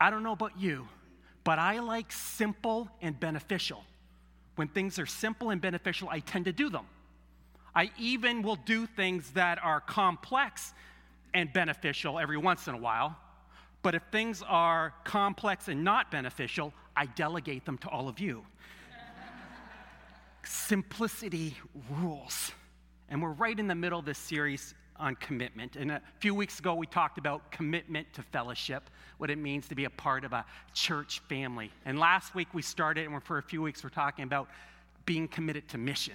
I 0.00 0.10
don't 0.10 0.22
know 0.22 0.32
about 0.32 0.58
you, 0.58 0.86
but 1.42 1.58
I 1.58 1.80
like 1.80 2.12
simple 2.12 2.88
and 3.00 3.18
beneficial. 3.18 3.84
When 4.54 4.68
things 4.68 5.00
are 5.00 5.06
simple 5.06 5.50
and 5.50 5.60
beneficial, 5.60 6.08
I 6.08 6.20
tend 6.20 6.44
to 6.44 6.52
do 6.52 6.70
them. 6.70 6.86
I 7.74 7.90
even 7.98 8.42
will 8.42 8.56
do 8.56 8.86
things 8.86 9.30
that 9.30 9.58
are 9.62 9.80
complex 9.80 10.74
and 11.34 11.52
beneficial 11.52 12.18
every 12.18 12.36
once 12.36 12.68
in 12.68 12.74
a 12.74 12.78
while. 12.78 13.16
But 13.82 13.94
if 13.94 14.02
things 14.12 14.42
are 14.46 14.94
complex 15.04 15.68
and 15.68 15.82
not 15.82 16.10
beneficial, 16.10 16.72
I 16.96 17.06
delegate 17.06 17.64
them 17.64 17.78
to 17.78 17.88
all 17.88 18.08
of 18.08 18.20
you. 18.20 18.44
Simplicity 20.44 21.56
rules. 21.90 22.52
And 23.08 23.20
we're 23.22 23.32
right 23.32 23.58
in 23.58 23.66
the 23.66 23.74
middle 23.74 23.98
of 23.98 24.04
this 24.04 24.18
series 24.18 24.74
on 24.96 25.16
commitment. 25.16 25.76
And 25.76 25.90
a 25.90 26.02
few 26.20 26.34
weeks 26.34 26.60
ago, 26.60 26.74
we 26.74 26.86
talked 26.86 27.18
about 27.18 27.50
commitment 27.50 28.12
to 28.14 28.22
fellowship, 28.22 28.88
what 29.18 29.30
it 29.30 29.38
means 29.38 29.66
to 29.68 29.74
be 29.74 29.84
a 29.84 29.90
part 29.90 30.24
of 30.24 30.32
a 30.32 30.44
church 30.74 31.20
family. 31.28 31.72
And 31.84 31.98
last 31.98 32.34
week, 32.34 32.48
we 32.54 32.62
started, 32.62 33.08
and 33.08 33.22
for 33.22 33.38
a 33.38 33.42
few 33.42 33.62
weeks, 33.62 33.82
we're 33.82 33.90
talking 33.90 34.24
about 34.24 34.48
being 35.04 35.26
committed 35.26 35.68
to 35.70 35.78
mission. 35.78 36.14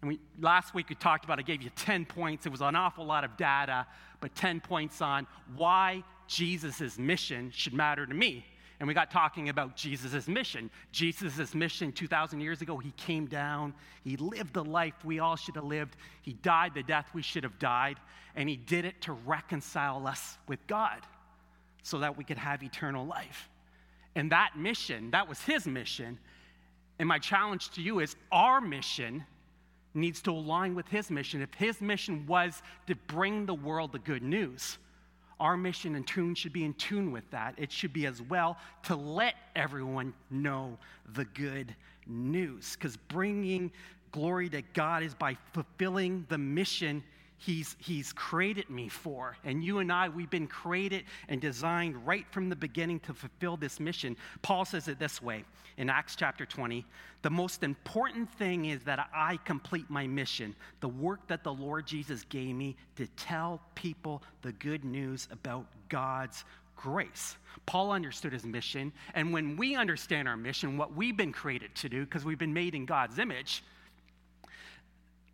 And 0.00 0.10
we, 0.10 0.20
last 0.40 0.74
week 0.74 0.88
we 0.88 0.94
talked 0.94 1.24
about, 1.24 1.38
I 1.38 1.42
gave 1.42 1.62
you 1.62 1.70
10 1.76 2.06
points. 2.06 2.46
It 2.46 2.50
was 2.50 2.60
an 2.62 2.76
awful 2.76 3.04
lot 3.04 3.24
of 3.24 3.36
data, 3.36 3.86
but 4.20 4.34
10 4.34 4.60
points 4.60 5.02
on 5.02 5.26
why 5.56 6.02
Jesus' 6.26 6.98
mission 6.98 7.50
should 7.54 7.74
matter 7.74 8.06
to 8.06 8.14
me. 8.14 8.46
And 8.78 8.86
we 8.86 8.94
got 8.94 9.10
talking 9.10 9.50
about 9.50 9.76
Jesus' 9.76 10.26
mission. 10.26 10.70
Jesus' 10.90 11.54
mission 11.54 11.92
2,000 11.92 12.40
years 12.40 12.62
ago, 12.62 12.78
he 12.78 12.92
came 12.92 13.26
down, 13.26 13.74
he 14.04 14.16
lived 14.16 14.54
the 14.54 14.64
life 14.64 14.94
we 15.04 15.18
all 15.18 15.36
should 15.36 15.56
have 15.56 15.64
lived, 15.64 15.96
he 16.22 16.32
died 16.32 16.72
the 16.74 16.82
death 16.82 17.10
we 17.12 17.20
should 17.20 17.44
have 17.44 17.58
died, 17.58 17.98
and 18.36 18.48
he 18.48 18.56
did 18.56 18.86
it 18.86 18.98
to 19.02 19.12
reconcile 19.12 20.06
us 20.06 20.38
with 20.48 20.66
God 20.66 21.00
so 21.82 21.98
that 21.98 22.16
we 22.16 22.24
could 22.24 22.38
have 22.38 22.62
eternal 22.62 23.04
life. 23.04 23.50
And 24.14 24.32
that 24.32 24.52
mission, 24.56 25.10
that 25.10 25.28
was 25.28 25.42
his 25.42 25.66
mission. 25.66 26.18
And 26.98 27.06
my 27.06 27.18
challenge 27.18 27.70
to 27.72 27.82
you 27.82 28.00
is 28.00 28.16
our 28.32 28.62
mission 28.62 29.24
needs 29.94 30.22
to 30.22 30.30
align 30.30 30.74
with 30.74 30.88
his 30.88 31.10
mission. 31.10 31.42
If 31.42 31.52
his 31.54 31.80
mission 31.80 32.26
was 32.26 32.62
to 32.86 32.94
bring 33.06 33.46
the 33.46 33.54
world 33.54 33.92
the 33.92 33.98
good 33.98 34.22
news, 34.22 34.78
our 35.40 35.56
mission 35.56 35.96
in 35.96 36.04
tune 36.04 36.34
should 36.34 36.52
be 36.52 36.64
in 36.64 36.74
tune 36.74 37.10
with 37.10 37.28
that. 37.30 37.54
It 37.56 37.72
should 37.72 37.92
be 37.92 38.06
as 38.06 38.20
well 38.22 38.58
to 38.84 38.94
let 38.94 39.34
everyone 39.56 40.12
know 40.30 40.76
the 41.14 41.24
good 41.24 41.74
news. 42.06 42.76
Because 42.76 42.96
bringing 42.96 43.72
glory 44.12 44.48
to 44.50 44.62
God 44.74 45.02
is 45.02 45.14
by 45.14 45.36
fulfilling 45.52 46.26
the 46.28 46.38
mission 46.38 47.02
he's, 47.40 47.74
he's 47.78 48.12
created 48.12 48.68
me 48.68 48.88
for. 48.88 49.36
And 49.44 49.64
you 49.64 49.78
and 49.78 49.90
I, 49.90 50.08
we've 50.08 50.30
been 50.30 50.46
created 50.46 51.04
and 51.28 51.40
designed 51.40 52.06
right 52.06 52.26
from 52.30 52.48
the 52.48 52.56
beginning 52.56 53.00
to 53.00 53.14
fulfill 53.14 53.56
this 53.56 53.80
mission. 53.80 54.16
Paul 54.42 54.64
says 54.64 54.88
it 54.88 54.98
this 54.98 55.20
way 55.22 55.44
in 55.78 55.88
Acts 55.88 56.16
chapter 56.16 56.44
20 56.44 56.84
The 57.22 57.30
most 57.30 57.62
important 57.62 58.30
thing 58.34 58.66
is 58.66 58.82
that 58.84 59.08
I 59.14 59.38
complete 59.44 59.88
my 59.88 60.06
mission, 60.06 60.54
the 60.80 60.88
work 60.88 61.26
that 61.28 61.42
the 61.42 61.52
Lord 61.52 61.86
Jesus 61.86 62.24
gave 62.28 62.54
me 62.54 62.76
to 62.96 63.06
tell 63.16 63.60
people 63.74 64.22
the 64.42 64.52
good 64.52 64.84
news 64.84 65.26
about 65.32 65.66
God's 65.88 66.44
grace. 66.76 67.36
Paul 67.66 67.90
understood 67.90 68.32
his 68.32 68.44
mission, 68.44 68.92
and 69.14 69.32
when 69.32 69.56
we 69.56 69.76
understand 69.76 70.28
our 70.28 70.36
mission, 70.36 70.76
what 70.76 70.94
we've 70.94 71.16
been 71.16 71.32
created 71.32 71.74
to 71.76 71.88
do, 71.88 72.04
because 72.04 72.24
we've 72.24 72.38
been 72.38 72.54
made 72.54 72.74
in 72.74 72.86
God's 72.86 73.18
image, 73.18 73.62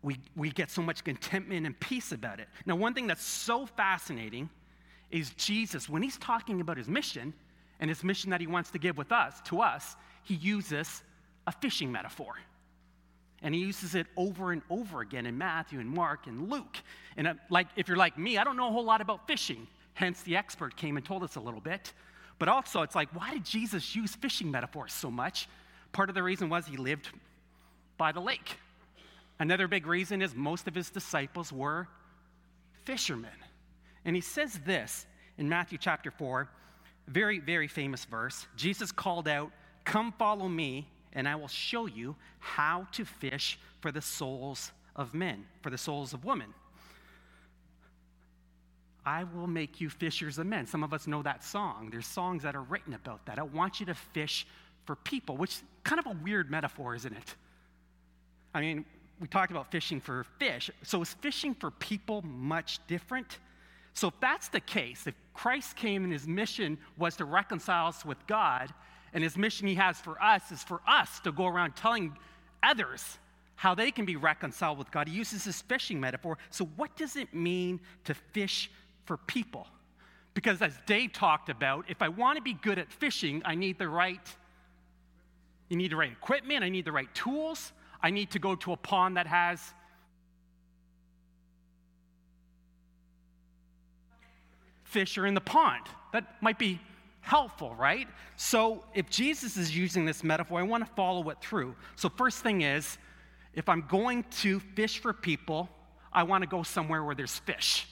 we, 0.07 0.17
we 0.37 0.51
get 0.51 0.71
so 0.71 0.81
much 0.81 1.03
contentment 1.03 1.65
and 1.65 1.77
peace 1.81 2.13
about 2.13 2.39
it. 2.39 2.47
Now, 2.65 2.77
one 2.77 2.93
thing 2.93 3.07
that's 3.07 3.25
so 3.25 3.65
fascinating 3.65 4.49
is 5.11 5.31
Jesus, 5.31 5.89
when 5.89 6.01
he's 6.01 6.17
talking 6.17 6.61
about 6.61 6.77
his 6.77 6.87
mission 6.87 7.33
and 7.81 7.89
his 7.89 8.05
mission 8.05 8.29
that 8.29 8.39
he 8.39 8.47
wants 8.47 8.71
to 8.71 8.79
give 8.79 8.97
with 8.97 9.11
us, 9.11 9.41
to 9.47 9.59
us, 9.59 9.97
he 10.23 10.35
uses 10.35 11.03
a 11.45 11.51
fishing 11.51 11.91
metaphor. 11.91 12.35
And 13.41 13.53
he 13.53 13.59
uses 13.59 13.95
it 13.95 14.07
over 14.15 14.53
and 14.53 14.61
over 14.69 15.01
again 15.01 15.25
in 15.25 15.37
Matthew 15.37 15.81
and 15.81 15.89
Mark 15.89 16.25
and 16.25 16.49
Luke. 16.49 16.77
And 17.17 17.27
uh, 17.27 17.33
like, 17.49 17.67
if 17.75 17.89
you're 17.89 17.97
like 17.97 18.17
me, 18.17 18.37
I 18.37 18.45
don't 18.45 18.55
know 18.55 18.69
a 18.69 18.71
whole 18.71 18.85
lot 18.85 19.01
about 19.01 19.27
fishing. 19.27 19.67
Hence, 19.93 20.21
the 20.21 20.37
expert 20.37 20.77
came 20.77 20.95
and 20.95 21.05
told 21.05 21.21
us 21.21 21.35
a 21.35 21.41
little 21.41 21.59
bit. 21.59 21.91
But 22.39 22.47
also, 22.47 22.81
it's 22.81 22.95
like, 22.95 23.09
why 23.13 23.33
did 23.33 23.43
Jesus 23.43 23.93
use 23.93 24.15
fishing 24.15 24.49
metaphors 24.49 24.93
so 24.93 25.11
much? 25.11 25.49
Part 25.91 26.07
of 26.07 26.15
the 26.15 26.23
reason 26.23 26.47
was 26.47 26.65
he 26.65 26.77
lived 26.77 27.09
by 27.97 28.13
the 28.13 28.21
lake. 28.21 28.57
Another 29.39 29.67
big 29.67 29.85
reason 29.85 30.21
is 30.21 30.33
most 30.35 30.67
of 30.67 30.75
his 30.75 30.89
disciples 30.89 31.51
were 31.53 31.87
fishermen. 32.85 33.29
And 34.05 34.15
he 34.15 34.21
says 34.21 34.59
this 34.65 35.05
in 35.37 35.47
Matthew 35.47 35.77
chapter 35.77 36.11
4, 36.11 36.49
very, 37.07 37.39
very 37.39 37.67
famous 37.67 38.05
verse. 38.05 38.47
Jesus 38.55 38.91
called 38.91 39.27
out, 39.27 39.51
Come 39.85 40.11
follow 40.17 40.47
me, 40.47 40.87
and 41.13 41.27
I 41.27 41.35
will 41.35 41.47
show 41.47 41.85
you 41.85 42.15
how 42.39 42.87
to 42.93 43.05
fish 43.05 43.59
for 43.79 43.91
the 43.91 44.01
souls 44.01 44.71
of 44.95 45.13
men, 45.13 45.45
for 45.61 45.69
the 45.69 45.77
souls 45.77 46.13
of 46.13 46.25
women. 46.25 46.53
I 49.05 49.23
will 49.23 49.47
make 49.47 49.79
you 49.79 49.89
fishers 49.89 50.37
of 50.37 50.47
men. 50.47 50.67
Some 50.67 50.83
of 50.83 50.93
us 50.93 51.07
know 51.07 51.23
that 51.23 51.43
song. 51.43 51.89
There's 51.91 52.05
songs 52.05 52.43
that 52.43 52.55
are 52.55 52.63
written 52.63 52.93
about 52.93 53.25
that. 53.27 53.39
I 53.39 53.43
want 53.43 53.79
you 53.79 53.85
to 53.85 53.93
fish 53.93 54.45
for 54.85 54.97
people, 54.97 55.37
which 55.37 55.51
is 55.51 55.63
kind 55.83 55.99
of 55.99 56.07
a 56.07 56.17
weird 56.23 56.51
metaphor, 56.51 56.93
isn't 56.95 57.15
it? 57.15 57.35
I 58.53 58.59
mean, 58.59 58.85
we 59.19 59.27
talked 59.27 59.51
about 59.51 59.71
fishing 59.71 59.99
for 59.99 60.25
fish. 60.37 60.69
So 60.83 61.01
is 61.01 61.13
fishing 61.15 61.55
for 61.55 61.71
people 61.71 62.21
much 62.21 62.79
different? 62.87 63.39
So 63.93 64.09
if 64.09 64.13
that's 64.19 64.49
the 64.49 64.59
case, 64.59 65.07
if 65.07 65.15
Christ 65.33 65.75
came 65.75 66.03
and 66.03 66.13
his 66.13 66.27
mission 66.27 66.77
was 66.97 67.15
to 67.17 67.25
reconcile 67.25 67.87
us 67.87 68.05
with 68.05 68.25
God, 68.27 68.73
and 69.13 69.23
his 69.23 69.37
mission 69.37 69.67
he 69.67 69.75
has 69.75 69.99
for 69.99 70.21
us 70.21 70.51
is 70.51 70.61
for 70.61 70.81
us 70.87 71.19
to 71.21 71.31
go 71.31 71.47
around 71.47 71.75
telling 71.75 72.15
others 72.61 73.17
how 73.55 73.73
they 73.73 73.89
can 73.89 74.05
be 74.05 74.15
reconciled 74.15 74.77
with 74.77 74.91
God. 74.91 75.07
He 75.07 75.15
uses 75.15 75.45
this 75.45 75.63
fishing 75.63 75.99
metaphor. 75.99 76.37
So 76.51 76.65
what 76.75 76.95
does 76.95 77.15
it 77.15 77.33
mean 77.33 77.79
to 78.03 78.13
fish 78.13 78.69
for 79.05 79.17
people? 79.17 79.65
Because 80.35 80.61
as 80.61 80.73
Dave 80.85 81.13
talked 81.13 81.49
about, 81.49 81.85
if 81.87 82.03
I 82.03 82.09
want 82.09 82.35
to 82.35 82.43
be 82.43 82.53
good 82.53 82.77
at 82.77 82.91
fishing, 82.91 83.41
I 83.45 83.55
need 83.55 83.79
the 83.79 83.89
right 83.89 84.21
you 85.69 85.75
need 85.75 85.91
the 85.91 85.95
right 85.95 86.11
equipment, 86.11 86.63
I 86.63 86.69
need 86.69 86.85
the 86.85 86.91
right 86.91 87.13
tools, 87.13 87.73
I 88.01 88.09
need 88.09 88.31
to 88.31 88.39
go 88.39 88.55
to 88.55 88.73
a 88.73 88.77
pond 88.77 89.17
that 89.17 89.27
has 89.27 89.59
fish 94.83 95.17
are 95.17 95.25
in 95.25 95.33
the 95.33 95.41
pond. 95.41 95.85
That 96.13 96.41
might 96.41 96.57
be 96.57 96.79
helpful, 97.21 97.75
right? 97.75 98.07
So 98.37 98.83
if 98.93 99.09
Jesus 99.09 99.57
is 99.57 99.75
using 99.75 100.05
this 100.05 100.23
metaphor, 100.23 100.59
I 100.59 100.63
want 100.63 100.85
to 100.85 100.91
follow 100.93 101.29
it 101.29 101.37
through. 101.41 101.75
So, 101.95 102.09
first 102.09 102.39
thing 102.39 102.61
is, 102.61 102.97
if 103.53 103.67
I'm 103.67 103.85
going 103.89 104.23
to 104.41 104.59
fish 104.59 104.99
for 104.99 105.13
people, 105.13 105.69
I 106.13 106.23
want 106.23 106.43
to 106.43 106.47
go 106.47 106.63
somewhere 106.63 107.03
where 107.03 107.15
there's 107.15 107.39
fish. 107.39 107.87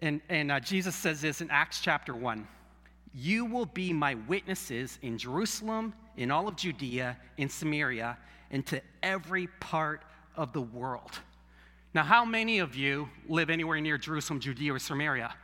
And, 0.00 0.20
and 0.28 0.52
uh, 0.52 0.60
Jesus 0.60 0.94
says 0.94 1.20
this 1.22 1.40
in 1.40 1.50
Acts 1.50 1.80
chapter 1.80 2.14
1 2.14 2.46
You 3.14 3.46
will 3.46 3.66
be 3.66 3.92
my 3.92 4.14
witnesses 4.28 4.98
in 5.02 5.16
Jerusalem 5.16 5.94
in 6.16 6.30
all 6.30 6.48
of 6.48 6.56
Judea, 6.56 7.16
in 7.36 7.48
Samaria, 7.48 8.16
and 8.50 8.64
to 8.66 8.80
every 9.02 9.46
part 9.60 10.02
of 10.36 10.52
the 10.52 10.60
world. 10.60 11.12
Now, 11.94 12.02
how 12.02 12.24
many 12.24 12.58
of 12.58 12.74
you 12.74 13.08
live 13.28 13.50
anywhere 13.50 13.80
near 13.80 13.98
Jerusalem, 13.98 14.40
Judea, 14.40 14.74
or 14.74 14.78
Samaria? 14.78 15.34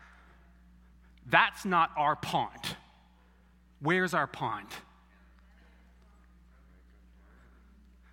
That's 1.31 1.65
not 1.65 1.91
our 1.97 2.17
pond. 2.17 2.77
Where's 3.81 4.15
our 4.15 4.27
pond? 4.27 4.69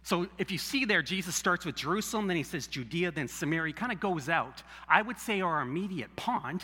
So 0.04 0.28
if 0.38 0.52
you 0.52 0.58
see 0.58 0.86
there, 0.86 1.04
Jesus 1.04 1.36
starts 1.36 1.66
with 1.66 1.76
Jerusalem, 1.76 2.28
then 2.28 2.38
he 2.38 2.44
says 2.44 2.66
Judea, 2.66 3.12
then 3.12 3.28
Samaria, 3.28 3.68
he 3.68 3.74
kind 3.74 3.92
of 3.92 4.00
goes 4.00 4.28
out. 4.28 4.64
I 4.88 5.02
would 5.02 5.20
say 5.20 5.42
our 5.42 5.62
immediate 5.62 6.16
pond 6.16 6.64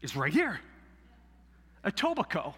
is 0.00 0.16
right 0.16 0.32
here, 0.32 0.60
Etobicoke 1.84 2.54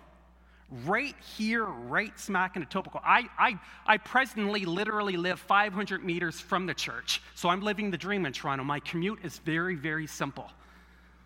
right 0.85 1.15
here, 1.37 1.65
right 1.65 2.19
smack 2.19 2.57
in 2.57 2.65
Etobicoke. 2.65 3.01
I, 3.03 3.29
I, 3.39 3.59
I 3.87 3.97
presently 3.97 4.65
literally 4.65 5.17
live 5.17 5.41
500 5.41 6.05
meters 6.05 6.41
from 6.41 6.67
the 6.67 6.75
church. 6.75 7.23
So 7.35 7.49
I'm 7.49 7.63
living 7.63 7.91
the 7.91 7.97
dream 7.97 8.27
in 8.27 8.33
Toronto. 8.33 8.65
My 8.65 8.81
commute 8.81 9.21
is 9.25 9.39
very, 9.39 9.75
very 9.75 10.07
simple. 10.07 10.51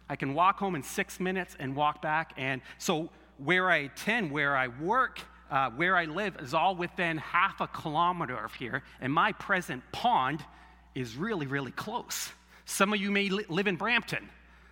I 0.08 0.16
can 0.16 0.34
walk 0.34 0.58
home 0.58 0.74
in 0.74 0.82
six 0.82 1.18
minutes 1.18 1.56
and 1.58 1.74
walk 1.74 2.02
back. 2.02 2.32
And 2.36 2.60
so 2.78 3.10
where 3.38 3.70
I 3.70 3.76
attend, 3.78 4.30
where 4.30 4.56
I 4.56 4.68
work, 4.68 5.20
uh, 5.50 5.70
where 5.70 5.96
I 5.96 6.04
live 6.04 6.36
is 6.36 6.54
all 6.54 6.76
within 6.76 7.18
half 7.18 7.60
a 7.60 7.66
kilometer 7.66 8.36
of 8.36 8.54
here. 8.54 8.82
And 9.00 9.12
my 9.12 9.32
present 9.32 9.82
pond 9.90 10.44
is 10.94 11.16
really, 11.16 11.46
really 11.46 11.72
close. 11.72 12.30
Some 12.64 12.92
of 12.92 13.00
you 13.00 13.10
may 13.10 13.28
li- 13.28 13.44
live 13.48 13.66
in 13.66 13.76
Brampton, 13.76 14.28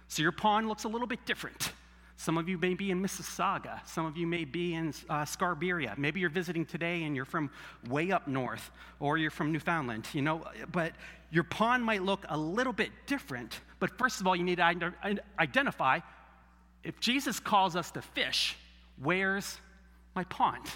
so 0.09 0.23
your 0.23 0.33
pond 0.33 0.69
looks 0.69 0.85
a 0.85 0.89
little 0.89 1.07
bit 1.07 1.25
different. 1.27 1.73
Some 2.21 2.37
of 2.37 2.51
you 2.51 2.59
may 2.59 2.75
be 2.75 2.91
in 2.91 3.01
Mississauga. 3.01 3.81
Some 3.89 4.05
of 4.05 4.15
you 4.19 4.27
may 4.27 4.45
be 4.45 4.75
in 4.75 4.89
uh, 5.09 5.25
Scarberia. 5.25 5.97
Maybe 5.97 6.21
you're 6.21 6.29
visiting 6.29 6.67
today 6.67 7.05
and 7.05 7.17
you're 7.17 7.25
from 7.25 7.51
way 7.89 8.13
up 8.13 8.29
north, 8.29 8.71
or 8.99 9.17
you're 9.17 9.31
from 9.31 9.53
Newfoundland, 9.53 10.07
you 10.13 10.21
know. 10.21 10.45
But 10.71 10.93
your 11.31 11.45
pond 11.45 11.83
might 11.83 12.03
look 12.03 12.27
a 12.29 12.37
little 12.37 12.75
bit 12.75 12.91
different. 13.07 13.61
But 13.79 13.97
first 13.97 14.21
of 14.21 14.27
all, 14.27 14.37
you 14.37 14.43
need 14.45 14.57
to 14.57 14.93
identify 15.39 16.01
if 16.85 17.01
Jesus 17.01 17.41
calls 17.41 17.75
us 17.75 17.91
to 17.93 18.03
fish, 18.03 18.55
where's 19.03 19.59
my 20.15 20.25
pond? 20.25 20.67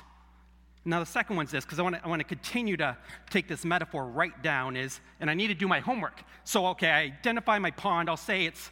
Now, 0.86 1.00
the 1.00 1.04
second 1.04 1.36
one's 1.36 1.50
this, 1.50 1.66
because 1.66 1.78
I 1.78 1.82
want 1.82 1.96
to 1.96 2.02
I 2.02 2.08
wanna 2.08 2.24
continue 2.24 2.78
to 2.78 2.96
take 3.28 3.48
this 3.48 3.66
metaphor 3.66 4.06
right 4.06 4.42
down, 4.42 4.78
is, 4.78 4.98
and 5.20 5.28
I 5.28 5.34
need 5.34 5.48
to 5.48 5.54
do 5.54 5.68
my 5.68 5.80
homework. 5.80 6.24
So, 6.44 6.68
okay, 6.68 6.88
I 6.88 7.00
identify 7.02 7.58
my 7.58 7.70
pond. 7.70 8.08
I'll 8.08 8.16
say 8.16 8.46
it's 8.46 8.70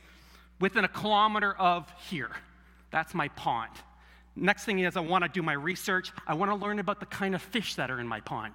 within 0.59 0.87
a 0.87 0.89
kilometer 0.89 1.53
of 1.53 1.87
here. 2.09 2.31
That's 2.93 3.15
my 3.15 3.29
pond. 3.29 3.73
Next 4.37 4.65
thing 4.65 4.79
is, 4.79 4.97
I 4.97 5.01
want 5.01 5.25
to 5.25 5.29
do 5.29 5.43
my 5.43 5.53
research. 5.53 6.13
I 6.27 6.35
want 6.35 6.51
to 6.51 6.55
learn 6.55 6.79
about 6.79 7.01
the 7.01 7.07
kind 7.07 7.35
of 7.35 7.43
fish 7.43 7.75
that 7.75 7.91
are 7.91 8.01
in 8.01 8.07
my 8.07 8.21
pond. 8.21 8.55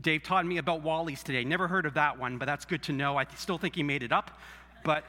Dave 0.00 0.22
taught 0.22 0.46
me 0.46 0.58
about 0.58 0.82
Wally's 0.82 1.22
today. 1.22 1.44
Never 1.44 1.68
heard 1.68 1.84
of 1.84 1.94
that 1.94 2.18
one, 2.18 2.38
but 2.38 2.46
that's 2.46 2.64
good 2.64 2.82
to 2.84 2.92
know. 2.92 3.16
I 3.16 3.26
still 3.36 3.58
think 3.58 3.74
he 3.74 3.82
made 3.82 4.02
it 4.02 4.12
up. 4.12 4.38
But, 4.84 5.04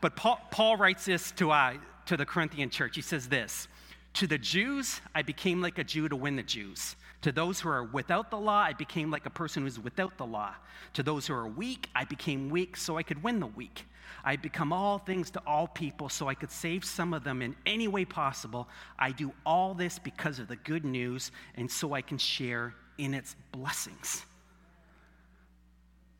but 0.00 0.16
Paul, 0.16 0.40
Paul 0.50 0.76
writes 0.76 1.04
this 1.04 1.30
to, 1.32 1.52
uh, 1.52 1.74
to 2.06 2.16
the 2.16 2.26
Corinthian 2.26 2.70
church. 2.70 2.96
He 2.96 3.02
says 3.02 3.28
this 3.28 3.68
To 4.14 4.26
the 4.26 4.38
Jews, 4.38 5.00
I 5.14 5.22
became 5.22 5.60
like 5.60 5.78
a 5.78 5.84
Jew 5.84 6.08
to 6.08 6.16
win 6.16 6.36
the 6.36 6.42
Jews. 6.42 6.96
To 7.22 7.32
those 7.32 7.60
who 7.60 7.68
are 7.68 7.84
without 7.84 8.30
the 8.30 8.38
law, 8.38 8.60
I 8.60 8.72
became 8.72 9.10
like 9.10 9.26
a 9.26 9.30
person 9.30 9.64
who's 9.64 9.78
without 9.78 10.16
the 10.18 10.26
law. 10.26 10.54
To 10.94 11.02
those 11.02 11.26
who 11.26 11.34
are 11.34 11.48
weak, 11.48 11.88
I 11.94 12.04
became 12.04 12.48
weak 12.48 12.76
so 12.76 12.96
I 12.96 13.02
could 13.02 13.22
win 13.22 13.40
the 13.40 13.46
weak. 13.46 13.84
I 14.24 14.36
become 14.36 14.72
all 14.72 14.98
things 14.98 15.30
to 15.32 15.42
all 15.46 15.66
people 15.66 16.08
so 16.08 16.28
I 16.28 16.34
could 16.34 16.50
save 16.50 16.84
some 16.84 17.12
of 17.12 17.24
them 17.24 17.42
in 17.42 17.56
any 17.66 17.88
way 17.88 18.04
possible. 18.04 18.68
I 18.98 19.12
do 19.12 19.32
all 19.44 19.74
this 19.74 19.98
because 19.98 20.38
of 20.38 20.48
the 20.48 20.56
good 20.56 20.84
news 20.84 21.32
and 21.56 21.70
so 21.70 21.92
I 21.92 22.02
can 22.02 22.18
share 22.18 22.74
in 22.98 23.14
its 23.14 23.36
blessings. 23.52 24.24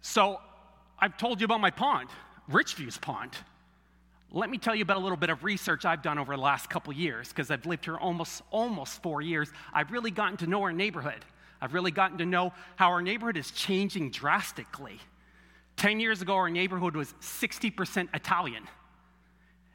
So 0.00 0.40
I've 0.99 1.17
told 1.17 1.40
you 1.40 1.45
about 1.45 1.61
my 1.61 1.71
pond, 1.71 2.09
Richview's 2.50 2.99
pond. 2.99 3.33
Let 4.30 4.50
me 4.50 4.58
tell 4.58 4.75
you 4.75 4.82
about 4.82 4.99
a 4.99 5.00
little 5.00 5.16
bit 5.16 5.30
of 5.30 5.42
research 5.42 5.87
I've 5.87 6.02
done 6.02 6.18
over 6.18 6.37
the 6.37 6.42
last 6.42 6.68
couple 6.68 6.92
years 6.92 7.28
because 7.28 7.50
I've 7.50 7.64
lived 7.64 7.87
here 7.87 7.97
almost 7.97 8.42
almost 8.50 9.02
4 9.02 9.23
years. 9.23 9.50
I've 9.73 9.90
really 9.90 10.11
gotten 10.11 10.37
to 10.38 10.47
know 10.47 10.62
our 10.62 10.73
neighborhood. 10.73 11.25
I've 11.62 11.73
really 11.73 11.90
gotten 11.90 12.18
to 12.18 12.26
know 12.26 12.52
how 12.76 12.90
our 12.90 13.00
neighborhood 13.00 13.38
is 13.38 13.50
changing 13.50 14.11
drastically. 14.11 14.99
10 15.76 15.99
years 15.99 16.20
ago, 16.20 16.35
our 16.35 16.50
neighborhood 16.50 16.94
was 16.94 17.14
60% 17.20 18.08
Italian. 18.14 18.68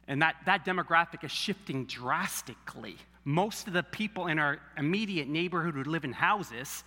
And 0.06 0.22
that, 0.22 0.36
that 0.46 0.64
demographic 0.64 1.24
is 1.24 1.32
shifting 1.32 1.86
drastically. 1.86 2.96
Most 3.24 3.66
of 3.66 3.72
the 3.72 3.82
people 3.82 4.28
in 4.28 4.38
our 4.38 4.60
immediate 4.76 5.28
neighborhood 5.28 5.74
who 5.74 5.82
live 5.82 6.04
in 6.04 6.12
houses 6.12 6.84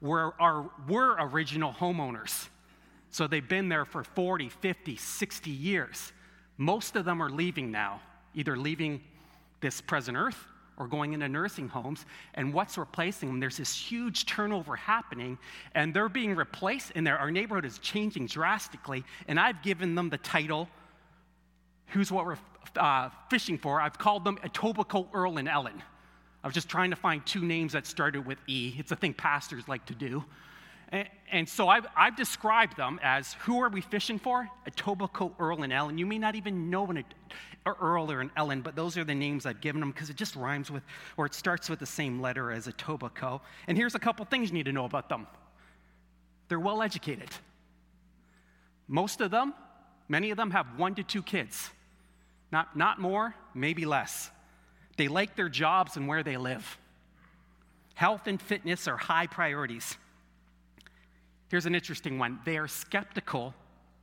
were, 0.00 0.34
are, 0.38 0.68
were 0.88 1.16
original 1.18 1.72
homeowners. 1.72 2.48
So 3.10 3.26
they've 3.26 3.48
been 3.48 3.68
there 3.68 3.84
for 3.84 4.04
40, 4.04 4.48
50, 4.48 4.96
60 4.96 5.50
years. 5.50 6.12
Most 6.58 6.96
of 6.96 7.04
them 7.04 7.22
are 7.22 7.30
leaving 7.30 7.70
now, 7.70 8.00
either 8.34 8.56
leaving 8.56 9.00
this 9.60 9.80
present 9.80 10.16
earth 10.16 10.46
or 10.78 10.86
going 10.86 11.12
into 11.12 11.28
nursing 11.28 11.68
homes. 11.68 12.04
And 12.34 12.52
what's 12.52 12.78
replacing 12.78 13.28
them? 13.28 13.40
There's 13.40 13.56
this 13.56 13.74
huge 13.74 14.26
turnover 14.26 14.76
happening, 14.76 15.38
and 15.74 15.92
they're 15.94 16.08
being 16.08 16.34
replaced, 16.34 16.92
and 16.94 17.06
our 17.08 17.30
neighborhood 17.30 17.64
is 17.64 17.78
changing 17.78 18.26
drastically. 18.26 19.04
And 19.28 19.40
I've 19.40 19.62
given 19.62 19.94
them 19.94 20.10
the 20.10 20.18
title, 20.18 20.68
Who's 21.88 22.12
What 22.12 22.26
We're 22.26 22.38
uh, 22.76 23.10
Fishing 23.30 23.58
For? 23.58 23.80
I've 23.80 23.98
called 23.98 24.24
them 24.24 24.38
Etobicoke, 24.38 25.08
Earl, 25.14 25.38
and 25.38 25.48
Ellen. 25.48 25.82
I 26.44 26.46
was 26.46 26.54
just 26.54 26.68
trying 26.68 26.90
to 26.90 26.96
find 26.96 27.24
two 27.26 27.42
names 27.42 27.72
that 27.72 27.86
started 27.86 28.24
with 28.24 28.38
E. 28.46 28.74
It's 28.78 28.92
a 28.92 28.96
thing 28.96 29.14
pastors 29.14 29.66
like 29.66 29.84
to 29.86 29.94
do. 29.94 30.24
And, 31.32 31.48
so 31.48 31.68
I've, 31.68 31.86
I've, 31.96 32.16
described 32.16 32.76
them 32.76 33.00
as 33.02 33.32
who 33.40 33.60
are 33.60 33.68
we 33.68 33.80
fishing 33.80 34.20
for? 34.20 34.48
A 34.66 34.70
Etobicoke, 34.70 35.32
Earl, 35.40 35.64
and 35.64 35.72
Ellen. 35.72 35.98
You 35.98 36.06
may 36.06 36.18
not 36.18 36.36
even 36.36 36.70
know 36.70 36.86
an 36.86 37.04
Earl 37.66 38.12
or 38.12 38.20
an 38.20 38.30
Ellen, 38.36 38.60
but 38.60 38.76
those 38.76 38.96
are 38.96 39.02
the 39.02 39.14
names 39.14 39.46
I've 39.46 39.60
given 39.60 39.80
them 39.80 39.90
because 39.90 40.10
it 40.10 40.16
just 40.16 40.36
rhymes 40.36 40.70
with, 40.70 40.84
or 41.16 41.26
it 41.26 41.34
starts 41.34 41.68
with 41.68 41.80
the 41.80 41.86
same 41.86 42.20
letter 42.20 42.52
as 42.52 42.68
a 42.68 42.72
Etobicoke. 42.72 43.40
And 43.66 43.76
here's 43.76 43.96
a 43.96 43.98
couple 43.98 44.24
things 44.26 44.50
you 44.50 44.54
need 44.54 44.66
to 44.66 44.72
know 44.72 44.84
about 44.84 45.08
them 45.08 45.26
they're 46.48 46.60
well 46.60 46.82
educated. 46.82 47.30
Most 48.86 49.20
of 49.20 49.32
them, 49.32 49.52
many 50.08 50.30
of 50.30 50.36
them 50.36 50.52
have 50.52 50.78
one 50.78 50.94
to 50.94 51.02
two 51.02 51.22
kids. 51.22 51.70
Not, 52.52 52.76
not 52.76 53.00
more, 53.00 53.34
maybe 53.52 53.84
less. 53.84 54.30
They 54.96 55.08
like 55.08 55.34
their 55.34 55.48
jobs 55.48 55.96
and 55.96 56.06
where 56.06 56.22
they 56.22 56.36
live. 56.36 56.78
Health 57.94 58.28
and 58.28 58.40
fitness 58.40 58.86
are 58.86 58.96
high 58.96 59.26
priorities. 59.26 59.96
Here's 61.48 61.66
an 61.66 61.74
interesting 61.74 62.18
one 62.18 62.40
they 62.44 62.58
are 62.58 62.68
skeptical 62.68 63.54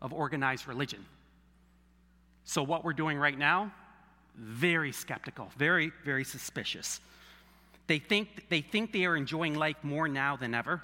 of 0.02 0.14
organized 0.14 0.68
religion. 0.68 1.06
So, 2.46 2.64
what 2.64 2.84
we're 2.84 2.94
doing 2.94 3.18
right 3.18 3.38
now, 3.38 3.72
very 4.36 4.92
skeptical, 4.92 5.50
very, 5.58 5.92
very 6.04 6.24
suspicious. 6.24 7.00
They 7.88 8.00
think, 8.00 8.50
they 8.50 8.62
think 8.62 8.94
they 8.94 9.06
are 9.06 9.16
enjoying 9.16 9.56
life 9.56 9.78
more 9.84 10.08
now 10.08 10.36
than 10.36 10.54
ever. 10.54 10.82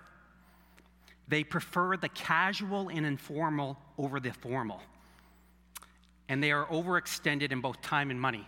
They 1.28 1.44
prefer 1.44 1.96
the 1.96 2.10
casual 2.10 2.90
and 2.90 3.06
informal 3.06 3.78
over 3.98 4.20
the 4.20 4.32
formal. 4.32 4.82
And 6.28 6.44
they 6.44 6.52
are 6.52 6.66
overextended 6.68 7.52
in 7.52 7.62
both 7.62 7.82
time 7.82 8.12
and 8.12 8.20
money. 8.20 8.48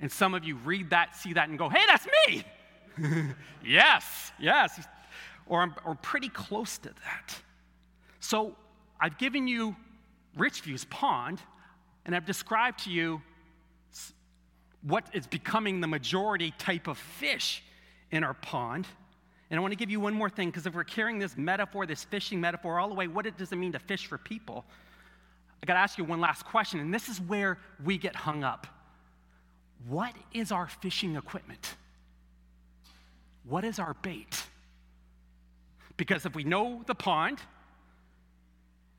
And 0.00 0.10
some 0.10 0.34
of 0.34 0.44
you 0.44 0.56
read 0.56 0.90
that, 0.90 1.16
see 1.16 1.32
that, 1.32 1.48
and 1.48 1.58
go, 1.58 1.68
hey, 1.68 1.82
that's 1.86 2.06
me. 2.26 2.44
yes, 3.64 4.32
yes 4.38 4.86
or, 5.48 5.74
or 5.84 5.94
pretty 5.96 6.28
close 6.28 6.78
to 6.78 6.88
that. 6.88 7.36
So 8.20 8.54
I've 9.00 9.18
given 9.18 9.48
you 9.48 9.74
Richview's 10.36 10.84
pond, 10.84 11.40
and 12.04 12.14
I've 12.14 12.26
described 12.26 12.84
to 12.84 12.90
you 12.90 13.20
what 14.82 15.04
is 15.12 15.26
becoming 15.26 15.80
the 15.80 15.86
majority 15.86 16.52
type 16.58 16.86
of 16.86 16.96
fish 16.96 17.62
in 18.10 18.22
our 18.22 18.34
pond. 18.34 18.86
And 19.50 19.58
I 19.58 19.60
want 19.60 19.72
to 19.72 19.76
give 19.76 19.90
you 19.90 19.98
one 19.98 20.14
more 20.14 20.30
thing, 20.30 20.48
because 20.50 20.66
if 20.66 20.74
we're 20.74 20.84
carrying 20.84 21.18
this 21.18 21.36
metaphor, 21.36 21.86
this 21.86 22.04
fishing 22.04 22.40
metaphor, 22.40 22.78
all 22.78 22.88
the 22.88 22.94
way, 22.94 23.08
what 23.08 23.26
it, 23.26 23.36
does 23.36 23.50
it 23.50 23.56
mean 23.56 23.72
to 23.72 23.78
fish 23.78 24.06
for 24.06 24.18
people? 24.18 24.64
I 25.62 25.66
got 25.66 25.74
to 25.74 25.80
ask 25.80 25.98
you 25.98 26.04
one 26.04 26.20
last 26.20 26.44
question, 26.44 26.78
and 26.80 26.94
this 26.94 27.08
is 27.08 27.20
where 27.20 27.58
we 27.84 27.98
get 27.98 28.14
hung 28.14 28.44
up. 28.44 28.66
What 29.88 30.14
is 30.32 30.52
our 30.52 30.68
fishing 30.68 31.16
equipment? 31.16 31.76
What 33.44 33.64
is 33.64 33.78
our 33.78 33.94
bait? 33.94 34.44
Because 35.98 36.24
if 36.24 36.34
we 36.34 36.44
know 36.44 36.82
the 36.86 36.94
pond 36.94 37.40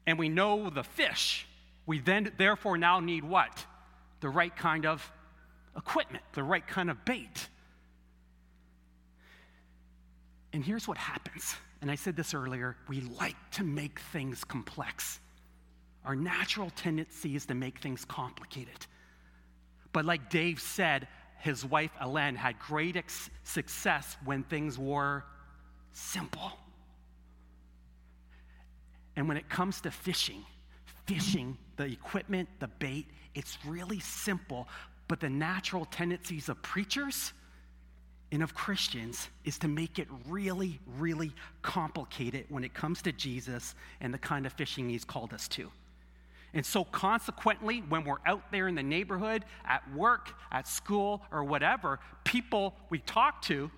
and 0.05 0.19
we 0.19 0.29
know 0.29 0.69
the 0.69 0.83
fish, 0.83 1.47
we 1.87 1.97
then 1.97 2.31
therefore 2.37 2.77
now 2.77 2.99
need 2.99 3.23
what? 3.23 3.65
The 4.19 4.29
right 4.29 4.55
kind 4.55 4.85
of 4.85 5.11
equipment, 5.75 6.23
the 6.33 6.43
right 6.43 6.67
kind 6.67 6.91
of 6.91 7.03
bait. 7.05 7.47
And 10.53 10.63
here's 10.63 10.87
what 10.87 10.97
happens. 10.97 11.55
And 11.81 11.89
I 11.89 11.95
said 11.95 12.15
this 12.15 12.33
earlier 12.33 12.75
we 12.89 13.01
like 13.01 13.37
to 13.51 13.63
make 13.63 13.99
things 14.11 14.43
complex. 14.43 15.19
Our 16.05 16.15
natural 16.15 16.69
tendency 16.71 17.35
is 17.35 17.45
to 17.45 17.55
make 17.55 17.79
things 17.79 18.03
complicated. 18.03 18.85
But 19.93 20.05
like 20.05 20.29
Dave 20.29 20.59
said, 20.59 21.07
his 21.39 21.65
wife 21.65 21.91
Ellen 22.01 22.35
had 22.35 22.59
great 22.59 22.97
ex- 22.97 23.29
success 23.43 24.17
when 24.25 24.43
things 24.43 24.77
were 24.77 25.23
simple. 25.93 26.51
And 29.19 29.27
when 29.27 29.35
it 29.35 29.49
comes 29.49 29.81
to 29.81 29.91
fishing, 29.91 30.45
fishing, 31.05 31.57
the 31.75 31.83
equipment, 31.83 32.47
the 32.59 32.69
bait, 32.69 33.05
it's 33.35 33.57
really 33.65 33.99
simple. 33.99 34.65
But 35.09 35.19
the 35.19 35.29
natural 35.29 35.83
tendencies 35.83 36.47
of 36.47 36.61
preachers 36.61 37.33
and 38.31 38.41
of 38.41 38.55
Christians 38.55 39.27
is 39.43 39.57
to 39.57 39.67
make 39.67 39.99
it 39.99 40.07
really, 40.25 40.79
really 40.97 41.33
complicated 41.61 42.45
when 42.47 42.63
it 42.63 42.73
comes 42.73 43.01
to 43.01 43.11
Jesus 43.11 43.75
and 43.99 44.13
the 44.13 44.17
kind 44.17 44.45
of 44.45 44.53
fishing 44.53 44.87
he's 44.87 45.03
called 45.03 45.33
us 45.33 45.49
to. 45.49 45.69
And 46.53 46.65
so, 46.65 46.85
consequently, 46.85 47.83
when 47.89 48.05
we're 48.05 48.25
out 48.25 48.49
there 48.53 48.69
in 48.69 48.75
the 48.75 48.83
neighborhood, 48.83 49.43
at 49.65 49.83
work, 49.93 50.29
at 50.49 50.65
school, 50.65 51.23
or 51.29 51.43
whatever, 51.43 51.99
people 52.23 52.73
we 52.89 52.99
talk 52.99 53.41
to 53.41 53.69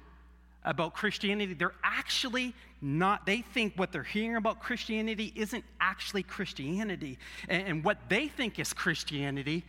about 0.64 0.94
Christianity, 0.94 1.54
they're 1.54 1.76
actually 1.84 2.54
not, 2.82 3.26
they 3.26 3.42
think 3.42 3.74
what 3.76 3.92
they're 3.92 4.04
hearing 4.04 4.36
about 4.36 4.60
Christianity 4.60 5.32
isn't 5.36 5.64
actually 5.80 6.24
Christianity. 6.24 7.18
And, 7.50 7.68
and 7.68 7.84
what 7.84 7.98
they 8.10 8.28
think 8.28 8.60
is 8.60 8.74
Christianity 8.74 9.64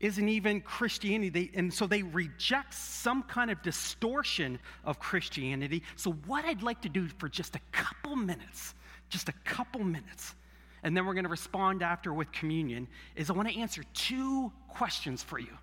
isn't 0.00 0.28
even 0.28 0.60
Christianity. 0.60 1.50
And 1.54 1.72
so 1.72 1.86
they 1.86 2.02
reject 2.02 2.74
some 2.74 3.22
kind 3.22 3.50
of 3.50 3.62
distortion 3.62 4.58
of 4.84 4.98
Christianity. 4.98 5.82
So, 5.96 6.12
what 6.26 6.44
I'd 6.44 6.62
like 6.62 6.82
to 6.82 6.88
do 6.88 7.08
for 7.18 7.28
just 7.28 7.56
a 7.56 7.60
couple 7.72 8.16
minutes, 8.16 8.74
just 9.08 9.28
a 9.28 9.34
couple 9.44 9.82
minutes, 9.82 10.34
and 10.82 10.94
then 10.94 11.06
we're 11.06 11.14
going 11.14 11.24
to 11.24 11.30
respond 11.30 11.82
after 11.82 12.12
with 12.12 12.30
communion, 12.32 12.86
is 13.16 13.30
I 13.30 13.32
want 13.32 13.48
to 13.48 13.58
answer 13.58 13.82
two 13.94 14.52
questions 14.68 15.22
for 15.22 15.38
you 15.38 15.56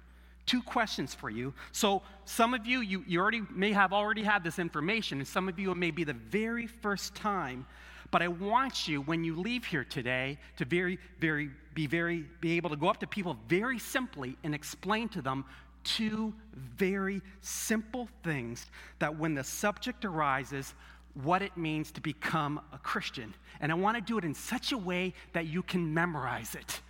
two 0.51 0.61
questions 0.61 1.15
for 1.15 1.29
you. 1.29 1.53
So, 1.71 2.01
some 2.25 2.53
of 2.53 2.67
you, 2.67 2.81
you, 2.81 3.05
you 3.07 3.21
already 3.21 3.41
may 3.49 3.71
have 3.71 3.93
already 3.93 4.21
had 4.21 4.43
this 4.43 4.59
information, 4.59 5.19
and 5.19 5.27
some 5.27 5.47
of 5.47 5.57
you, 5.57 5.71
it 5.71 5.77
may 5.77 5.91
be 5.91 6.03
the 6.03 6.13
very 6.13 6.67
first 6.67 7.15
time. 7.15 7.65
But 8.11 8.21
I 8.21 8.27
want 8.27 8.85
you, 8.85 9.01
when 9.01 9.23
you 9.23 9.37
leave 9.37 9.63
here 9.63 9.85
today, 9.85 10.37
to 10.57 10.65
very, 10.65 10.99
very, 11.21 11.49
be 11.73 11.87
very, 11.87 12.25
be 12.41 12.57
able 12.57 12.69
to 12.69 12.75
go 12.75 12.89
up 12.89 12.99
to 12.99 13.07
people 13.07 13.37
very 13.47 13.79
simply 13.79 14.35
and 14.43 14.53
explain 14.53 15.07
to 15.09 15.21
them 15.21 15.45
two 15.85 16.33
very 16.53 17.21
simple 17.39 18.09
things 18.21 18.65
that 18.99 19.17
when 19.17 19.33
the 19.33 19.45
subject 19.45 20.03
arises, 20.03 20.73
what 21.13 21.41
it 21.41 21.55
means 21.55 21.91
to 21.91 22.01
become 22.01 22.59
a 22.73 22.77
Christian. 22.77 23.33
And 23.61 23.71
I 23.71 23.75
want 23.75 23.95
to 23.95 24.01
do 24.01 24.17
it 24.17 24.25
in 24.25 24.33
such 24.33 24.73
a 24.73 24.77
way 24.77 25.13
that 25.31 25.47
you 25.47 25.63
can 25.63 25.93
memorize 25.93 26.55
it 26.55 26.81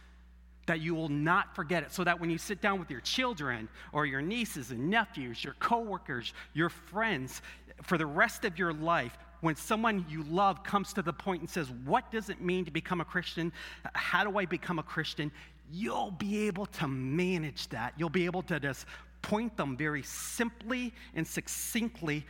that 0.71 0.79
you 0.79 0.95
will 0.95 1.10
not 1.10 1.53
forget 1.53 1.84
it 1.84 1.91
so 1.91 2.01
that 2.01 2.17
when 2.17 2.29
you 2.29 2.38
sit 2.38 2.62
down 2.62 2.79
with 2.79 2.89
your 2.89 3.01
children 3.01 3.67
or 3.91 4.05
your 4.05 4.21
nieces 4.21 4.71
and 4.71 4.89
nephews, 4.89 5.43
your 5.43 5.53
coworkers, 5.55 6.34
your 6.53 6.69
friends, 6.69 7.41
for 7.84 7.97
the 7.97 8.05
rest 8.05 8.45
of 8.45 8.57
your 8.57 8.71
life, 8.71 9.17
when 9.41 9.53
someone 9.53 10.05
you 10.07 10.23
love 10.23 10.63
comes 10.63 10.93
to 10.93 11.01
the 11.01 11.12
point 11.12 11.41
and 11.41 11.49
says, 11.49 11.69
What 11.84 12.10
does 12.10 12.29
it 12.29 12.39
mean 12.39 12.63
to 12.63 12.71
become 12.71 13.01
a 13.01 13.05
Christian? 13.05 13.51
How 13.95 14.23
do 14.23 14.38
I 14.38 14.45
become 14.45 14.79
a 14.79 14.84
Christian? 14.84 15.29
You'll 15.73 16.12
be 16.12 16.47
able 16.47 16.67
to 16.67 16.88
manage 16.88 17.67
that. 17.69 17.93
You'll 17.97 18.10
be 18.10 18.23
able 18.23 18.43
to 18.43 18.57
just 18.57 18.86
point 19.21 19.57
them 19.57 19.75
very 19.75 20.03
simply 20.03 20.93
and 21.15 21.27
succinctly 21.27 22.25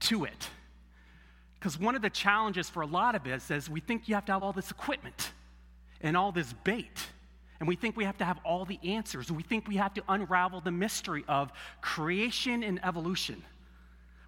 to 0.00 0.24
it. 0.24 0.48
Because 1.58 1.78
one 1.78 1.94
of 1.94 2.00
the 2.00 2.10
challenges 2.10 2.70
for 2.70 2.80
a 2.80 2.86
lot 2.86 3.14
of 3.14 3.26
us 3.26 3.50
is 3.50 3.68
we 3.68 3.80
think 3.80 4.08
you 4.08 4.14
have 4.14 4.24
to 4.24 4.32
have 4.32 4.42
all 4.42 4.54
this 4.54 4.70
equipment 4.70 5.32
and 6.00 6.16
all 6.16 6.32
this 6.32 6.54
bait 6.64 7.06
and 7.62 7.68
we 7.68 7.76
think 7.76 7.96
we 7.96 8.02
have 8.02 8.18
to 8.18 8.24
have 8.24 8.40
all 8.44 8.64
the 8.64 8.80
answers. 8.82 9.30
We 9.30 9.44
think 9.44 9.68
we 9.68 9.76
have 9.76 9.94
to 9.94 10.02
unravel 10.08 10.60
the 10.60 10.72
mystery 10.72 11.24
of 11.28 11.52
creation 11.80 12.64
and 12.64 12.84
evolution. 12.84 13.40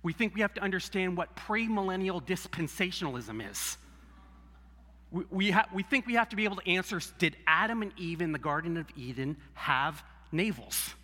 We 0.05 0.13
think 0.13 0.37
we 0.37 0.43
have 0.43 0.55
to 0.55 0.61
understand 0.61 1.17
what 1.17 1.35
premillennial 1.35 2.25
dispensationalism 2.25 3.51
is. 3.51 3.77
We, 5.11 5.25
we, 5.33 5.51
ha- 5.51 5.67
we 5.75 5.83
think 5.83 6.07
we 6.07 6.15
have 6.15 6.29
to 6.29 6.37
be 6.37 6.45
able 6.45 6.59
to 6.59 6.71
answer 6.71 7.01
did 7.19 7.37
Adam 7.45 7.83
and 7.83 7.91
Eve 7.97 8.23
in 8.23 8.31
the 8.31 8.39
Garden 8.39 8.77
of 8.77 8.87
Eden 8.97 9.37
have 9.55 10.05
navels? 10.31 10.95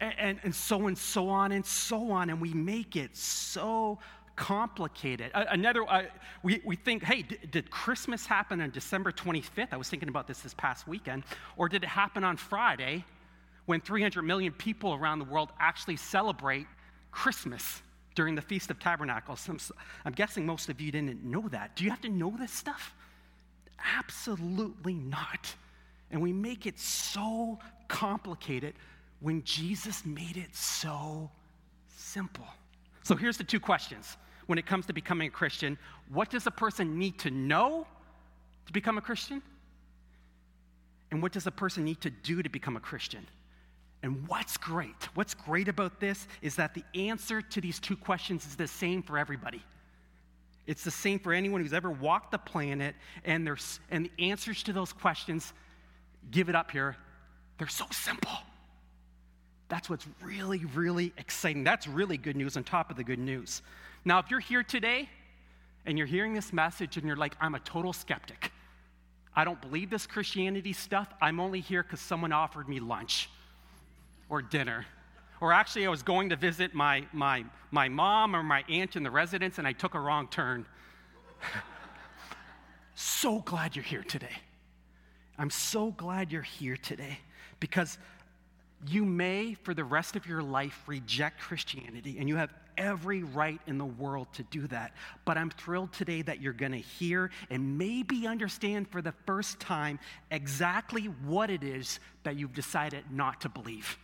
And, 0.00 0.14
and, 0.18 0.40
and 0.42 0.52
so 0.52 0.88
and 0.88 0.98
so 0.98 1.28
on 1.28 1.52
and 1.52 1.64
so 1.64 2.10
on. 2.10 2.30
And 2.30 2.40
we 2.40 2.52
make 2.52 2.96
it 2.96 3.16
so 3.16 4.00
complicated. 4.36 5.30
Another, 5.34 5.88
uh, 5.88 6.04
we, 6.42 6.60
we 6.64 6.76
think, 6.76 7.02
hey, 7.02 7.22
d- 7.22 7.38
did 7.50 7.70
Christmas 7.70 8.26
happen 8.26 8.60
on 8.60 8.70
December 8.70 9.12
25th? 9.12 9.68
I 9.72 9.76
was 9.76 9.88
thinking 9.88 10.08
about 10.08 10.26
this 10.26 10.40
this 10.40 10.54
past 10.54 10.88
weekend. 10.88 11.24
Or 11.56 11.68
did 11.68 11.82
it 11.82 11.88
happen 11.88 12.24
on 12.24 12.36
Friday 12.36 13.04
when 13.66 13.80
300 13.80 14.22
million 14.22 14.52
people 14.52 14.94
around 14.94 15.18
the 15.18 15.24
world 15.24 15.50
actually 15.60 15.96
celebrate 15.96 16.66
Christmas 17.10 17.82
during 18.14 18.34
the 18.34 18.42
Feast 18.42 18.70
of 18.70 18.78
Tabernacles? 18.78 19.48
I'm, 19.48 19.58
I'm 20.04 20.12
guessing 20.12 20.46
most 20.46 20.68
of 20.68 20.80
you 20.80 20.90
didn't 20.90 21.22
know 21.24 21.48
that. 21.50 21.76
Do 21.76 21.84
you 21.84 21.90
have 21.90 22.00
to 22.02 22.08
know 22.08 22.34
this 22.38 22.52
stuff? 22.52 22.94
Absolutely 23.98 24.94
not. 24.94 25.54
And 26.10 26.20
we 26.20 26.32
make 26.32 26.66
it 26.66 26.78
so 26.78 27.58
complicated 27.88 28.74
when 29.20 29.42
Jesus 29.44 30.04
made 30.04 30.36
it 30.36 30.54
so 30.54 31.30
simple. 31.96 32.46
So 33.02 33.16
here's 33.16 33.36
the 33.36 33.44
two 33.44 33.60
questions 33.60 34.16
when 34.46 34.58
it 34.58 34.66
comes 34.66 34.86
to 34.86 34.92
becoming 34.92 35.28
a 35.28 35.30
Christian 35.30 35.78
what 36.12 36.30
does 36.30 36.46
a 36.46 36.50
person 36.50 36.98
need 36.98 37.18
to 37.20 37.30
know 37.30 37.86
to 38.66 38.72
become 38.72 38.98
a 38.98 39.00
Christian? 39.00 39.42
And 41.10 41.22
what 41.22 41.32
does 41.32 41.46
a 41.46 41.50
person 41.50 41.84
need 41.84 42.00
to 42.02 42.10
do 42.10 42.42
to 42.42 42.48
become 42.48 42.76
a 42.76 42.80
Christian? 42.80 43.26
And 44.02 44.26
what's 44.26 44.56
great, 44.56 45.08
what's 45.14 45.34
great 45.34 45.68
about 45.68 46.00
this 46.00 46.26
is 46.40 46.56
that 46.56 46.74
the 46.74 46.84
answer 46.94 47.40
to 47.40 47.60
these 47.60 47.78
two 47.78 47.96
questions 47.96 48.44
is 48.46 48.56
the 48.56 48.66
same 48.66 49.02
for 49.02 49.16
everybody. 49.16 49.62
It's 50.66 50.84
the 50.84 50.90
same 50.90 51.18
for 51.18 51.32
anyone 51.32 51.60
who's 51.60 51.72
ever 51.72 51.90
walked 51.90 52.30
the 52.30 52.38
planet, 52.38 52.94
and, 53.24 53.46
there's, 53.46 53.80
and 53.90 54.06
the 54.06 54.30
answers 54.30 54.62
to 54.64 54.72
those 54.72 54.92
questions, 54.92 55.52
give 56.30 56.48
it 56.48 56.54
up 56.54 56.70
here, 56.70 56.96
they're 57.58 57.68
so 57.68 57.84
simple. 57.90 58.38
That's 59.68 59.88
what's 59.88 60.06
really, 60.22 60.64
really 60.74 61.12
exciting. 61.16 61.64
That's 61.64 61.86
really 61.86 62.16
good 62.16 62.36
news 62.36 62.56
on 62.56 62.64
top 62.64 62.90
of 62.90 62.96
the 62.96 63.04
good 63.04 63.18
news. 63.18 63.62
Now, 64.04 64.18
if 64.18 64.30
you're 64.30 64.40
here 64.40 64.62
today 64.62 65.08
and 65.86 65.96
you're 65.96 66.06
hearing 66.06 66.34
this 66.34 66.52
message 66.52 66.96
and 66.96 67.06
you're 67.06 67.16
like, 67.16 67.36
I'm 67.40 67.54
a 67.54 67.60
total 67.60 67.92
skeptic, 67.92 68.52
I 69.34 69.44
don't 69.44 69.60
believe 69.60 69.90
this 69.90 70.06
Christianity 70.06 70.72
stuff, 70.72 71.08
I'm 71.20 71.40
only 71.40 71.60
here 71.60 71.82
because 71.82 72.00
someone 72.00 72.32
offered 72.32 72.68
me 72.68 72.80
lunch 72.80 73.30
or 74.28 74.42
dinner. 74.42 74.86
Or 75.40 75.52
actually, 75.52 75.86
I 75.86 75.88
was 75.88 76.02
going 76.02 76.30
to 76.30 76.36
visit 76.36 76.74
my, 76.74 77.04
my, 77.12 77.44
my 77.70 77.88
mom 77.88 78.36
or 78.36 78.42
my 78.42 78.64
aunt 78.68 78.96
in 78.96 79.02
the 79.02 79.10
residence 79.10 79.58
and 79.58 79.66
I 79.66 79.72
took 79.72 79.94
a 79.94 80.00
wrong 80.00 80.28
turn. 80.28 80.66
so 82.94 83.40
glad 83.40 83.74
you're 83.74 83.84
here 83.84 84.04
today. 84.04 84.36
I'm 85.38 85.50
so 85.50 85.90
glad 85.92 86.30
you're 86.30 86.42
here 86.42 86.76
today 86.76 87.18
because 87.58 87.98
you 88.86 89.04
may, 89.04 89.54
for 89.54 89.74
the 89.74 89.84
rest 89.84 90.16
of 90.16 90.26
your 90.26 90.42
life, 90.42 90.82
reject 90.86 91.40
Christianity, 91.40 92.16
and 92.18 92.28
you 92.28 92.36
have 92.36 92.52
every 92.76 93.22
right 93.22 93.60
in 93.66 93.78
the 93.78 93.84
world 93.84 94.28
to 94.34 94.42
do 94.44 94.66
that. 94.68 94.92
But 95.24 95.36
I'm 95.36 95.50
thrilled 95.50 95.92
today 95.92 96.22
that 96.22 96.40
you're 96.40 96.52
going 96.52 96.72
to 96.72 96.78
hear 96.78 97.30
and 97.50 97.78
maybe 97.78 98.26
understand 98.26 98.88
for 98.88 99.02
the 99.02 99.12
first 99.26 99.60
time 99.60 99.98
exactly 100.30 101.04
what 101.04 101.50
it 101.50 101.62
is 101.62 102.00
that 102.24 102.36
you've 102.36 102.54
decided 102.54 103.04
not 103.10 103.40
to 103.42 103.48
believe. 103.48 103.98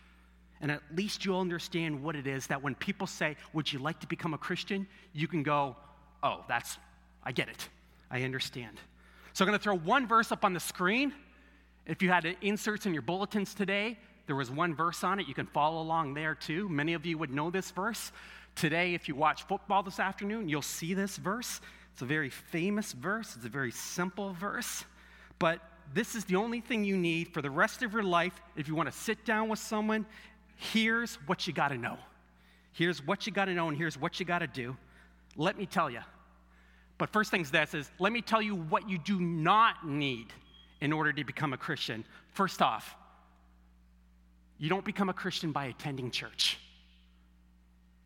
And 0.61 0.71
at 0.71 0.81
least 0.93 1.25
you'll 1.25 1.39
understand 1.39 2.03
what 2.03 2.15
it 2.15 2.27
is 2.27 2.47
that 2.47 2.61
when 2.61 2.75
people 2.75 3.07
say, 3.07 3.37
Would 3.53 3.71
you 3.71 3.79
like 3.79 3.99
to 4.01 4.07
become 4.07 4.33
a 4.33 4.37
Christian? 4.37 4.87
you 5.13 5.27
can 5.27 5.43
go, 5.43 5.75
Oh, 6.21 6.43
that's, 6.47 6.77
I 7.23 7.31
get 7.31 7.47
it. 7.47 7.69
I 8.11 8.23
understand. 8.23 8.77
So 9.33 9.45
I'm 9.45 9.47
going 9.47 9.59
to 9.59 9.63
throw 9.63 9.77
one 9.77 10.07
verse 10.07 10.31
up 10.31 10.43
on 10.43 10.53
the 10.53 10.59
screen. 10.59 11.13
If 11.85 12.01
you 12.01 12.09
had 12.09 12.25
inserts 12.41 12.85
in 12.85 12.93
your 12.93 13.01
bulletins 13.01 13.53
today, 13.53 13.97
there 14.27 14.35
was 14.35 14.51
one 14.51 14.75
verse 14.75 15.03
on 15.03 15.19
it. 15.19 15.27
You 15.27 15.33
can 15.33 15.47
follow 15.47 15.81
along 15.81 16.13
there 16.13 16.35
too. 16.35 16.69
Many 16.69 16.93
of 16.93 17.03
you 17.05 17.17
would 17.17 17.31
know 17.31 17.49
this 17.49 17.71
verse. 17.71 18.11
Today, 18.59 18.93
if 18.93 19.07
you 19.07 19.15
watch 19.15 19.43
football 19.43 19.83
this 19.83 20.01
afternoon, 20.01 20.49
you'll 20.49 20.61
see 20.61 20.93
this 20.93 21.15
verse. 21.15 21.61
It's 21.93 22.01
a 22.01 22.05
very 22.05 22.29
famous 22.29 22.91
verse, 22.91 23.37
it's 23.37 23.45
a 23.45 23.49
very 23.49 23.71
simple 23.71 24.33
verse. 24.33 24.83
But 25.39 25.61
this 25.93 26.13
is 26.13 26.25
the 26.25 26.35
only 26.35 26.59
thing 26.59 26.83
you 26.83 26.97
need 26.97 27.33
for 27.33 27.41
the 27.41 27.49
rest 27.49 27.83
of 27.83 27.93
your 27.93 28.03
life 28.03 28.33
if 28.57 28.67
you 28.67 28.75
want 28.75 28.91
to 28.91 28.97
sit 28.97 29.23
down 29.23 29.47
with 29.47 29.59
someone. 29.59 30.05
Here's 30.57 31.15
what 31.25 31.47
you 31.47 31.53
got 31.53 31.69
to 31.69 31.77
know. 31.77 31.97
Here's 32.73 33.01
what 33.07 33.25
you 33.25 33.31
got 33.31 33.45
to 33.45 33.53
know, 33.53 33.69
and 33.69 33.77
here's 33.77 33.97
what 33.97 34.19
you 34.19 34.25
got 34.25 34.39
to 34.39 34.47
do. 34.47 34.75
Let 35.37 35.57
me 35.57 35.65
tell 35.65 35.89
you. 35.89 36.01
But 36.97 37.11
first 37.11 37.31
things 37.31 37.49
this 37.51 37.73
is 37.73 37.89
let 37.97 38.11
me 38.11 38.21
tell 38.21 38.41
you 38.41 38.55
what 38.55 38.89
you 38.89 38.97
do 38.97 39.21
not 39.21 39.87
need 39.87 40.33
in 40.81 40.91
order 40.91 41.13
to 41.13 41.23
become 41.23 41.53
a 41.53 41.57
Christian. 41.57 42.03
First 42.33 42.61
off, 42.61 42.93
you 44.57 44.67
don't 44.67 44.83
become 44.83 45.07
a 45.07 45.13
Christian 45.13 45.53
by 45.53 45.67
attending 45.67 46.11
church. 46.11 46.57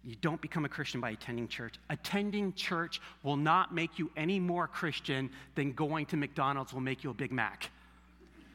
You 0.06 0.16
don't 0.22 0.42
become 0.42 0.66
a 0.66 0.70
Christian 0.70 1.00
by 1.00 1.12
attending 1.12 1.48
church. 1.48 1.76
Attending 1.89 2.54
church 2.54 3.00
will 3.24 3.38
not 3.38 3.74
make 3.74 3.98
you 3.98 4.12
any 4.18 4.39
more 4.39 4.68
Christian 4.68 5.30
than 5.56 5.72
going 5.72 6.06
to 6.08 6.18
McDonald's 6.18 6.74
will 6.74 6.82
make 6.82 7.04
you 7.04 7.10
a 7.10 7.13
Big 7.13 7.32
Mac, 7.32 7.70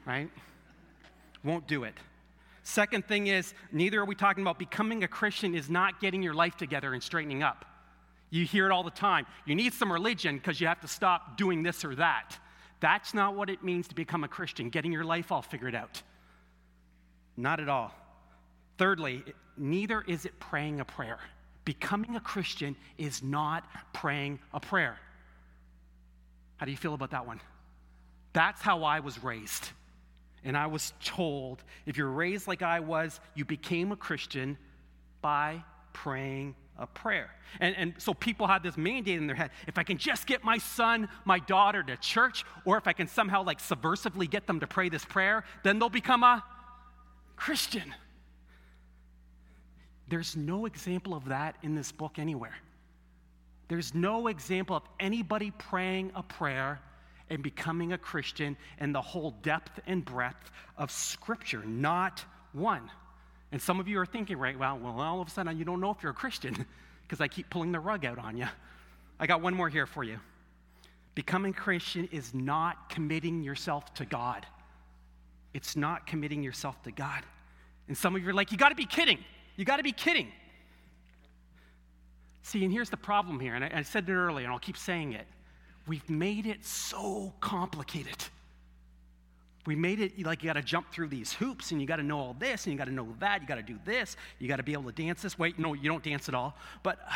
right? 0.07 0.29
Won't 1.43 1.67
do 1.67 1.85
it. 1.85 1.95
Second 2.65 3.09
thing 3.09 3.29
is, 3.29 3.55
neither 3.73 3.99
are 4.01 4.05
we 4.05 4.15
talking 4.15 4.43
about 4.43 4.59
becoming 4.59 5.05
a 5.05 5.09
Christian 5.09 5.55
is 5.55 5.71
not 5.71 6.01
getting 6.01 6.23
your 6.23 6.35
life 6.35 6.57
together 6.57 6.93
and 6.93 7.03
straightening 7.03 7.43
up. 7.43 7.65
You 8.29 8.45
hear 8.45 8.67
it 8.67 8.73
all 8.73 8.83
the 8.83 8.91
time. 8.91 9.25
You 9.47 9.55
need 9.55 9.73
some 9.73 9.91
religion 9.91 10.37
because 10.37 10.61
you 10.61 10.67
have 10.67 10.81
to 10.81 10.89
stop 10.89 11.39
doing 11.39 11.63
this 11.63 11.83
or 11.83 11.95
that. 11.95 12.39
That's 12.81 13.15
not 13.15 13.35
what 13.35 13.49
it 13.49 13.65
means 13.65 13.89
to 13.89 13.95
become 13.95 14.23
a 14.23 14.29
Christian, 14.29 14.69
getting 14.69 14.93
your 14.93 15.05
life 15.05 15.33
all 15.33 15.41
figured 15.41 15.75
out. 15.75 16.03
Not 17.39 17.59
at 17.59 17.71
all. 17.71 17.95
Thirdly, 18.77 19.25
neither 19.57 20.03
is 20.07 20.27
it 20.27 20.39
praying 20.39 20.81
a 20.81 20.85
prayer. 20.85 21.19
Becoming 21.69 22.17
a 22.17 22.21
Christian 22.21 22.77
is 22.97 23.23
not 23.23 23.63
praying 23.93 24.39
a 24.55 24.59
prayer. 24.59 24.99
How 26.57 26.65
do 26.65 26.73
you 26.73 26.79
feel 26.79 26.95
about 26.95 27.11
that 27.11 27.27
one? 27.27 27.43
That's 28.33 28.63
how 28.63 28.85
I 28.85 29.01
was 29.01 29.23
raised. 29.23 29.69
And 30.45 30.57
I 30.57 30.67
was 30.67 30.95
told 31.05 31.63
if 31.85 31.99
you're 31.99 32.09
raised 32.09 32.49
like 32.49 32.63
I 32.63 32.81
was, 32.81 33.21
you 33.35 33.45
became 33.45 33.93
a 33.93 33.97
Christian 33.97 34.57
by 35.21 35.63
praying 35.93 36.55
a 36.79 36.87
prayer. 36.87 37.29
And, 37.61 37.77
and 37.77 37.95
so 37.99 38.15
people 38.15 38.47
had 38.47 38.63
this 38.63 38.79
mandate 38.79 39.19
in 39.19 39.27
their 39.27 39.37
head 39.37 39.51
if 39.67 39.77
I 39.77 39.83
can 39.83 39.99
just 39.99 40.27
get 40.27 40.43
my 40.43 40.57
son, 40.57 41.07
my 41.27 41.39
daughter 41.39 41.83
to 41.83 41.99
church, 41.99 42.47
or 42.65 42.79
if 42.79 42.87
I 42.87 42.95
can 42.95 43.09
somehow 43.09 43.45
like 43.45 43.59
subversively 43.59 44.31
get 44.31 44.47
them 44.47 44.61
to 44.61 44.67
pray 44.67 44.89
this 44.89 45.05
prayer, 45.05 45.45
then 45.65 45.79
they'll 45.79 45.91
become 45.91 46.23
a 46.23 46.43
Christian. 47.37 47.93
There's 50.09 50.37
no 50.37 50.67
example 50.67 51.15
of 51.15 51.27
that 51.27 51.57
in 51.63 51.75
this 51.75 51.93
book 51.93 52.19
anywhere. 52.19 52.57
There's 53.69 53.95
no 53.95 54.29
example 54.29 54.77
of 54.77 54.83
anybody 54.99 55.53
praying 55.59 56.13
a 56.15 56.23
prayer 56.23 56.81
and 57.31 57.43
becoming 57.43 57.93
a 57.93 57.99
Christian 57.99 58.57
in 58.81 58.93
the 58.93 59.03
whole 59.03 59.33
depth 59.43 59.81
and 59.87 60.05
breadth 60.05 60.51
of 60.79 60.91
Scripture. 60.91 61.63
Not 61.65 62.25
one. 62.53 62.91
And 63.53 63.61
some 63.61 63.81
of 63.81 63.89
you 63.89 63.99
are 63.99 64.07
thinking, 64.07 64.39
right, 64.39 64.59
well, 64.59 64.79
well 64.79 64.99
all 65.01 65.21
of 65.21 65.29
a 65.29 65.31
sudden 65.31 65.59
you 65.59 65.65
don't 65.65 65.81
know 65.81 65.91
if 65.91 66.03
you're 66.03 66.13
a 66.13 66.15
Christian 66.15 66.67
because 67.03 67.21
I 67.21 67.29
keep 67.29 67.51
pulling 67.51 67.73
the 67.73 67.81
rug 67.81 68.07
out 68.07 68.19
on 68.19 68.37
you. 68.37 68.47
I 69.21 69.27
got 69.27 69.43
one 69.43 69.55
more 69.55 69.69
here 69.69 69.87
for 69.87 70.05
you. 70.05 70.19
Becoming 71.15 71.53
Christian 71.53 72.09
is 72.13 72.33
not 72.33 72.89
committing 72.89 73.43
yourself 73.43 73.93
to 73.95 74.07
God. 74.07 74.47
It's 75.53 75.77
not 75.77 76.07
committing 76.07 76.43
yourself 76.43 76.81
to 76.85 76.93
God. 76.93 77.25
And 77.89 77.97
some 77.97 78.15
of 78.15 78.23
you 78.23 78.29
are 78.29 78.35
like, 78.35 78.53
you 78.53 78.59
got 78.59 78.69
to 78.69 78.75
be 78.75 78.87
kidding. 78.87 79.19
You 79.59 79.65
got 79.65 79.79
to 79.79 79.83
be 79.83 79.93
kidding. 79.93 80.29
See, 82.43 82.65
and 82.65 82.73
here's 82.73 82.91
the 82.91 82.97
problem 82.97 83.41
here, 83.41 83.57
and 83.57 83.65
I, 83.65 83.71
I 83.75 83.83
said 83.83 84.09
it 84.09 84.13
earlier, 84.15 84.45
and 84.45 84.53
I'll 84.53 84.61
keep 84.61 84.77
saying 84.77 85.13
it. 85.13 85.27
We've 85.89 86.09
made 86.09 86.47
it 86.47 86.65
so 86.65 87.35
complicated. 87.41 88.17
We 89.67 89.75
made 89.75 90.01
it 90.01 90.25
like 90.25 90.43
you 90.43 90.47
got 90.47 90.55
to 90.55 90.63
jump 90.63 90.93
through 90.93 91.09
these 91.09 91.33
hoops 91.33 91.73
and 91.73 91.81
you 91.81 91.87
got 91.87 91.97
to 91.97 92.03
know 92.03 92.19
all 92.19 92.37
this 92.39 92.65
and 92.65 92.73
you 92.73 92.79
got 92.79 92.87
to 92.87 92.93
know 92.93 93.15
that. 93.19 93.43
You 93.43 93.49
got 93.49 93.57
to 93.57 93.63
do 93.63 93.79
this. 93.85 94.17
You 94.39 94.49
got 94.49 94.57
to 94.57 94.63
be 94.63 94.73
able 94.73 94.91
to 94.91 94.93
dance 94.93 95.21
this. 95.21 95.39
Wait, 95.39 95.59
no, 95.59 95.75
you 95.75 95.91
don't 95.91 96.03
dance 96.03 96.27
at 96.29 96.35
all. 96.35 96.57
But 96.83 97.01
uh, 97.07 97.13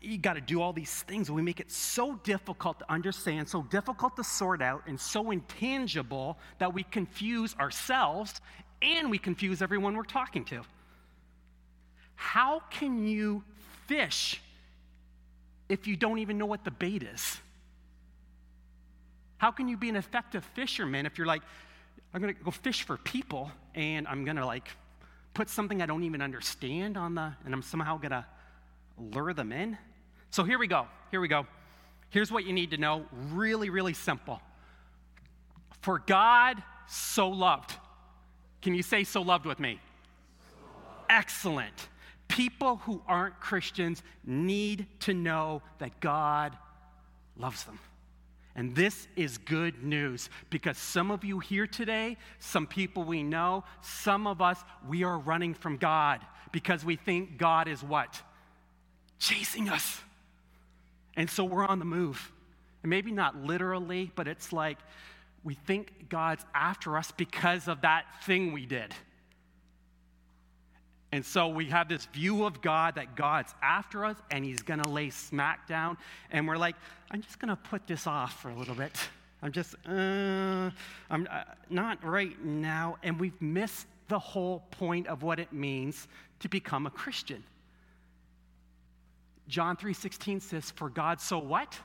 you 0.00 0.18
got 0.18 0.34
to 0.34 0.40
do 0.40 0.62
all 0.62 0.72
these 0.72 1.02
things. 1.02 1.28
We 1.28 1.42
make 1.42 1.58
it 1.58 1.72
so 1.72 2.14
difficult 2.22 2.78
to 2.80 2.92
understand, 2.92 3.48
so 3.48 3.62
difficult 3.62 4.14
to 4.16 4.22
sort 4.22 4.62
out, 4.62 4.82
and 4.86 5.00
so 5.00 5.32
intangible 5.32 6.38
that 6.58 6.72
we 6.72 6.84
confuse 6.84 7.56
ourselves 7.56 8.40
and 8.80 9.10
we 9.10 9.18
confuse 9.18 9.60
everyone 9.60 9.96
we're 9.96 10.04
talking 10.04 10.44
to. 10.46 10.62
How 12.18 12.60
can 12.68 13.06
you 13.06 13.44
fish 13.86 14.42
if 15.68 15.86
you 15.86 15.94
don't 15.94 16.18
even 16.18 16.36
know 16.36 16.46
what 16.46 16.64
the 16.64 16.70
bait 16.72 17.04
is? 17.04 17.38
How 19.36 19.52
can 19.52 19.68
you 19.68 19.76
be 19.76 19.88
an 19.88 19.94
effective 19.94 20.44
fisherman 20.44 21.06
if 21.06 21.16
you're 21.16 21.28
like, 21.28 21.42
I'm 22.12 22.20
to 22.34 22.42
go 22.42 22.50
fish 22.50 22.82
for 22.82 22.96
people 22.96 23.52
and 23.76 24.08
I'm 24.08 24.24
to 24.36 24.44
like 24.44 24.68
put 25.32 25.48
something 25.48 25.80
I 25.80 25.86
don't 25.86 26.02
even 26.02 26.20
understand 26.20 26.96
on 26.96 27.14
the, 27.14 27.32
and 27.44 27.54
I'm 27.54 27.62
somehow 27.62 27.98
to 28.10 28.26
lure 28.98 29.32
them 29.32 29.52
in? 29.52 29.78
So 30.30 30.42
here 30.42 30.58
we 30.58 30.66
go. 30.66 30.88
Here 31.12 31.20
we 31.20 31.28
go. 31.28 31.46
Here's 32.10 32.32
what 32.32 32.44
you 32.44 32.52
need 32.52 32.72
to 32.72 32.78
know 32.78 33.06
really, 33.30 33.70
really 33.70 33.94
simple. 33.94 34.42
For 35.82 36.00
God 36.00 36.60
so 36.88 37.28
loved. 37.28 37.74
Can 38.60 38.74
you 38.74 38.82
say 38.82 39.04
so 39.04 39.22
loved 39.22 39.46
with 39.46 39.60
me? 39.60 39.78
Excellent. 41.08 41.88
People 42.28 42.76
who 42.76 43.02
aren't 43.08 43.40
Christians 43.40 44.02
need 44.24 44.86
to 45.00 45.14
know 45.14 45.62
that 45.78 45.98
God 46.00 46.56
loves 47.36 47.64
them. 47.64 47.78
And 48.54 48.74
this 48.74 49.06
is 49.14 49.38
good 49.38 49.84
news 49.84 50.30
because 50.50 50.76
some 50.76 51.10
of 51.10 51.24
you 51.24 51.38
here 51.38 51.66
today, 51.66 52.16
some 52.40 52.66
people 52.66 53.04
we 53.04 53.22
know, 53.22 53.64
some 53.82 54.26
of 54.26 54.42
us, 54.42 54.58
we 54.88 55.04
are 55.04 55.18
running 55.18 55.54
from 55.54 55.76
God 55.76 56.20
because 56.50 56.84
we 56.84 56.96
think 56.96 57.38
God 57.38 57.68
is 57.68 57.84
what? 57.84 58.20
Chasing 59.20 59.68
us. 59.68 60.00
And 61.16 61.30
so 61.30 61.44
we're 61.44 61.66
on 61.66 61.78
the 61.78 61.84
move. 61.84 62.32
And 62.82 62.90
maybe 62.90 63.12
not 63.12 63.36
literally, 63.36 64.10
but 64.16 64.26
it's 64.26 64.52
like 64.52 64.78
we 65.44 65.54
think 65.54 66.08
God's 66.08 66.44
after 66.54 66.96
us 66.96 67.12
because 67.12 67.68
of 67.68 67.82
that 67.82 68.06
thing 68.24 68.52
we 68.52 68.66
did. 68.66 68.94
And 71.10 71.24
so 71.24 71.48
we 71.48 71.66
have 71.66 71.88
this 71.88 72.04
view 72.06 72.44
of 72.44 72.60
God 72.60 72.96
that 72.96 73.16
God's 73.16 73.54
after 73.62 74.04
us 74.04 74.16
and 74.30 74.44
he's 74.44 74.60
going 74.60 74.82
to 74.82 74.88
lay 74.88 75.10
smack 75.10 75.66
down. 75.66 75.96
And 76.30 76.46
we're 76.46 76.58
like, 76.58 76.76
I'm 77.10 77.22
just 77.22 77.38
going 77.38 77.48
to 77.48 77.56
put 77.56 77.86
this 77.86 78.06
off 78.06 78.42
for 78.42 78.50
a 78.50 78.54
little 78.54 78.74
bit. 78.74 78.92
I'm 79.42 79.52
just, 79.52 79.74
uh, 79.86 80.70
I'm 81.10 81.28
uh, 81.30 81.44
not 81.70 82.04
right 82.04 82.42
now. 82.44 82.96
And 83.02 83.18
we've 83.18 83.40
missed 83.40 83.86
the 84.08 84.18
whole 84.18 84.64
point 84.70 85.06
of 85.06 85.22
what 85.22 85.38
it 85.38 85.52
means 85.52 86.08
to 86.40 86.48
become 86.48 86.86
a 86.86 86.90
Christian. 86.90 87.42
John 89.48 89.76
3:16 89.76 90.40
says, 90.40 90.70
"For 90.72 90.90
God 90.90 91.20
so 91.20 91.38
what? 91.38 91.78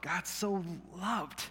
God 0.00 0.26
so 0.26 0.64
loved. 0.94 1.44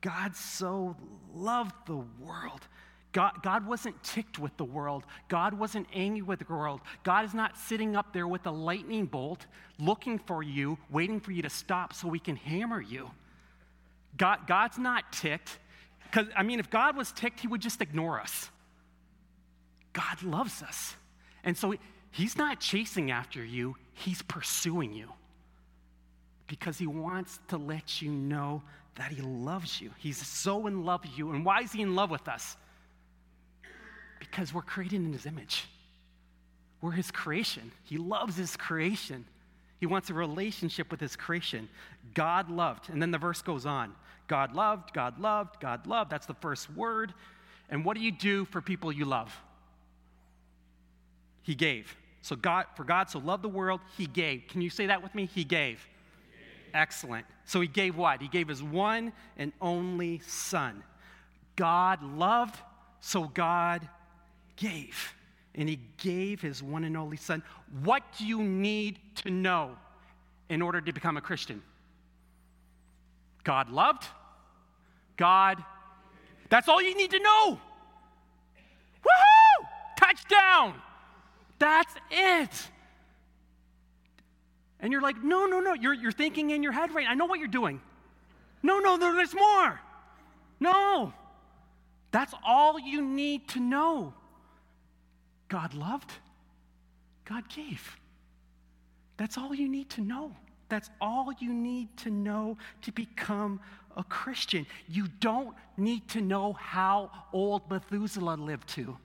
God 0.00 0.36
so 0.36 0.96
loved 1.34 1.74
the 1.86 2.04
world 2.20 2.68
God, 3.14 3.44
God 3.44 3.64
wasn't 3.64 4.02
ticked 4.02 4.40
with 4.40 4.54
the 4.56 4.64
world. 4.64 5.04
God 5.28 5.54
wasn't 5.54 5.86
angry 5.94 6.20
with 6.20 6.40
the 6.40 6.52
world. 6.52 6.80
God 7.04 7.24
is 7.24 7.32
not 7.32 7.56
sitting 7.56 7.94
up 7.94 8.12
there 8.12 8.26
with 8.26 8.44
a 8.44 8.50
lightning 8.50 9.06
bolt 9.06 9.46
looking 9.78 10.18
for 10.18 10.42
you, 10.42 10.76
waiting 10.90 11.20
for 11.20 11.30
you 11.30 11.40
to 11.42 11.48
stop 11.48 11.94
so 11.94 12.08
we 12.08 12.18
can 12.18 12.34
hammer 12.34 12.80
you. 12.80 13.08
God, 14.16 14.40
God's 14.48 14.78
not 14.78 15.12
ticked. 15.12 15.60
Because, 16.02 16.26
I 16.36 16.42
mean, 16.42 16.58
if 16.58 16.70
God 16.70 16.96
was 16.96 17.12
ticked, 17.12 17.38
he 17.38 17.46
would 17.46 17.60
just 17.60 17.80
ignore 17.80 18.20
us. 18.20 18.50
God 19.92 20.20
loves 20.24 20.60
us. 20.60 20.96
And 21.44 21.56
so 21.56 21.72
he's 22.10 22.36
not 22.36 22.58
chasing 22.58 23.12
after 23.12 23.44
you, 23.44 23.76
he's 23.92 24.22
pursuing 24.22 24.92
you. 24.92 25.08
Because 26.48 26.78
he 26.78 26.88
wants 26.88 27.38
to 27.46 27.58
let 27.58 28.02
you 28.02 28.10
know 28.10 28.62
that 28.96 29.12
he 29.12 29.22
loves 29.22 29.80
you. 29.80 29.92
He's 29.98 30.18
so 30.26 30.66
in 30.66 30.84
love 30.84 31.02
with 31.02 31.16
you. 31.16 31.30
And 31.30 31.44
why 31.44 31.60
is 31.60 31.70
he 31.70 31.80
in 31.80 31.94
love 31.94 32.10
with 32.10 32.26
us? 32.26 32.56
Because 34.18 34.52
we're 34.52 34.62
created 34.62 35.00
in 35.00 35.12
his 35.12 35.26
image. 35.26 35.64
We're 36.80 36.92
his 36.92 37.10
creation. 37.10 37.72
He 37.84 37.96
loves 37.96 38.36
his 38.36 38.56
creation. 38.56 39.24
He 39.80 39.86
wants 39.86 40.10
a 40.10 40.14
relationship 40.14 40.90
with 40.90 41.00
his 41.00 41.16
creation. 41.16 41.68
God 42.14 42.50
loved. 42.50 42.90
And 42.90 43.00
then 43.00 43.10
the 43.10 43.18
verse 43.18 43.42
goes 43.42 43.66
on 43.66 43.94
God 44.26 44.54
loved, 44.54 44.92
God 44.92 45.18
loved, 45.18 45.60
God 45.60 45.86
loved. 45.86 46.10
That's 46.10 46.26
the 46.26 46.34
first 46.34 46.70
word. 46.74 47.12
And 47.68 47.84
what 47.84 47.96
do 47.96 48.02
you 48.02 48.12
do 48.12 48.44
for 48.46 48.60
people 48.60 48.92
you 48.92 49.04
love? 49.04 49.34
He 51.42 51.54
gave. 51.54 51.94
So 52.22 52.36
God, 52.36 52.66
for 52.76 52.84
God 52.84 53.10
so 53.10 53.18
loved 53.18 53.44
the 53.44 53.48
world, 53.48 53.80
he 53.96 54.06
gave. 54.06 54.44
Can 54.48 54.62
you 54.62 54.70
say 54.70 54.86
that 54.86 55.02
with 55.02 55.14
me? 55.14 55.26
He 55.26 55.44
gave. 55.44 55.86
He 56.30 56.38
gave. 56.38 56.74
Excellent. 56.74 57.26
So 57.44 57.60
he 57.60 57.68
gave 57.68 57.96
what? 57.96 58.22
He 58.22 58.28
gave 58.28 58.48
his 58.48 58.62
one 58.62 59.12
and 59.36 59.52
only 59.60 60.20
son. 60.20 60.82
God 61.56 62.02
loved, 62.02 62.58
so 63.00 63.24
God 63.24 63.86
gave. 64.56 65.14
And 65.54 65.68
he 65.68 65.78
gave 65.98 66.40
his 66.40 66.62
one 66.62 66.84
and 66.84 66.96
only 66.96 67.16
son. 67.16 67.42
What 67.82 68.02
do 68.18 68.26
you 68.26 68.42
need 68.42 68.98
to 69.16 69.30
know 69.30 69.76
in 70.48 70.62
order 70.62 70.80
to 70.80 70.92
become 70.92 71.16
a 71.16 71.20
Christian? 71.20 71.62
God 73.44 73.70
loved. 73.70 74.04
God. 75.16 75.62
That's 76.48 76.68
all 76.68 76.82
you 76.82 76.96
need 76.96 77.10
to 77.12 77.20
know. 77.20 77.60
Woohoo! 79.04 79.66
Touchdown. 79.96 80.74
That's 81.58 81.94
it. 82.10 82.70
And 84.80 84.92
you're 84.92 85.02
like, 85.02 85.22
no, 85.22 85.46
no, 85.46 85.60
no. 85.60 85.72
You're, 85.72 85.94
you're 85.94 86.12
thinking 86.12 86.50
in 86.50 86.62
your 86.62 86.72
head 86.72 86.92
right. 86.94 87.06
I 87.08 87.14
know 87.14 87.26
what 87.26 87.38
you're 87.38 87.48
doing. 87.48 87.80
No, 88.62 88.80
no, 88.80 88.96
no, 88.96 89.14
there's 89.14 89.34
more. 89.34 89.80
No. 90.58 91.12
That's 92.10 92.34
all 92.44 92.78
you 92.78 93.02
need 93.02 93.48
to 93.48 93.60
know. 93.60 94.14
God 95.54 95.72
loved, 95.72 96.10
God 97.24 97.48
gave. 97.48 97.96
That's 99.16 99.38
all 99.38 99.54
you 99.54 99.68
need 99.68 99.88
to 99.90 100.00
know. 100.00 100.32
That's 100.68 100.90
all 101.00 101.32
you 101.38 101.54
need 101.54 101.96
to 101.98 102.10
know 102.10 102.58
to 102.82 102.90
become 102.90 103.60
a 103.96 104.02
Christian. 104.02 104.66
You 104.88 105.06
don't 105.20 105.54
need 105.76 106.08
to 106.08 106.20
know 106.20 106.54
how 106.54 107.08
old 107.32 107.70
Methuselah 107.70 108.34
lived 108.34 108.68
to. 108.70 108.96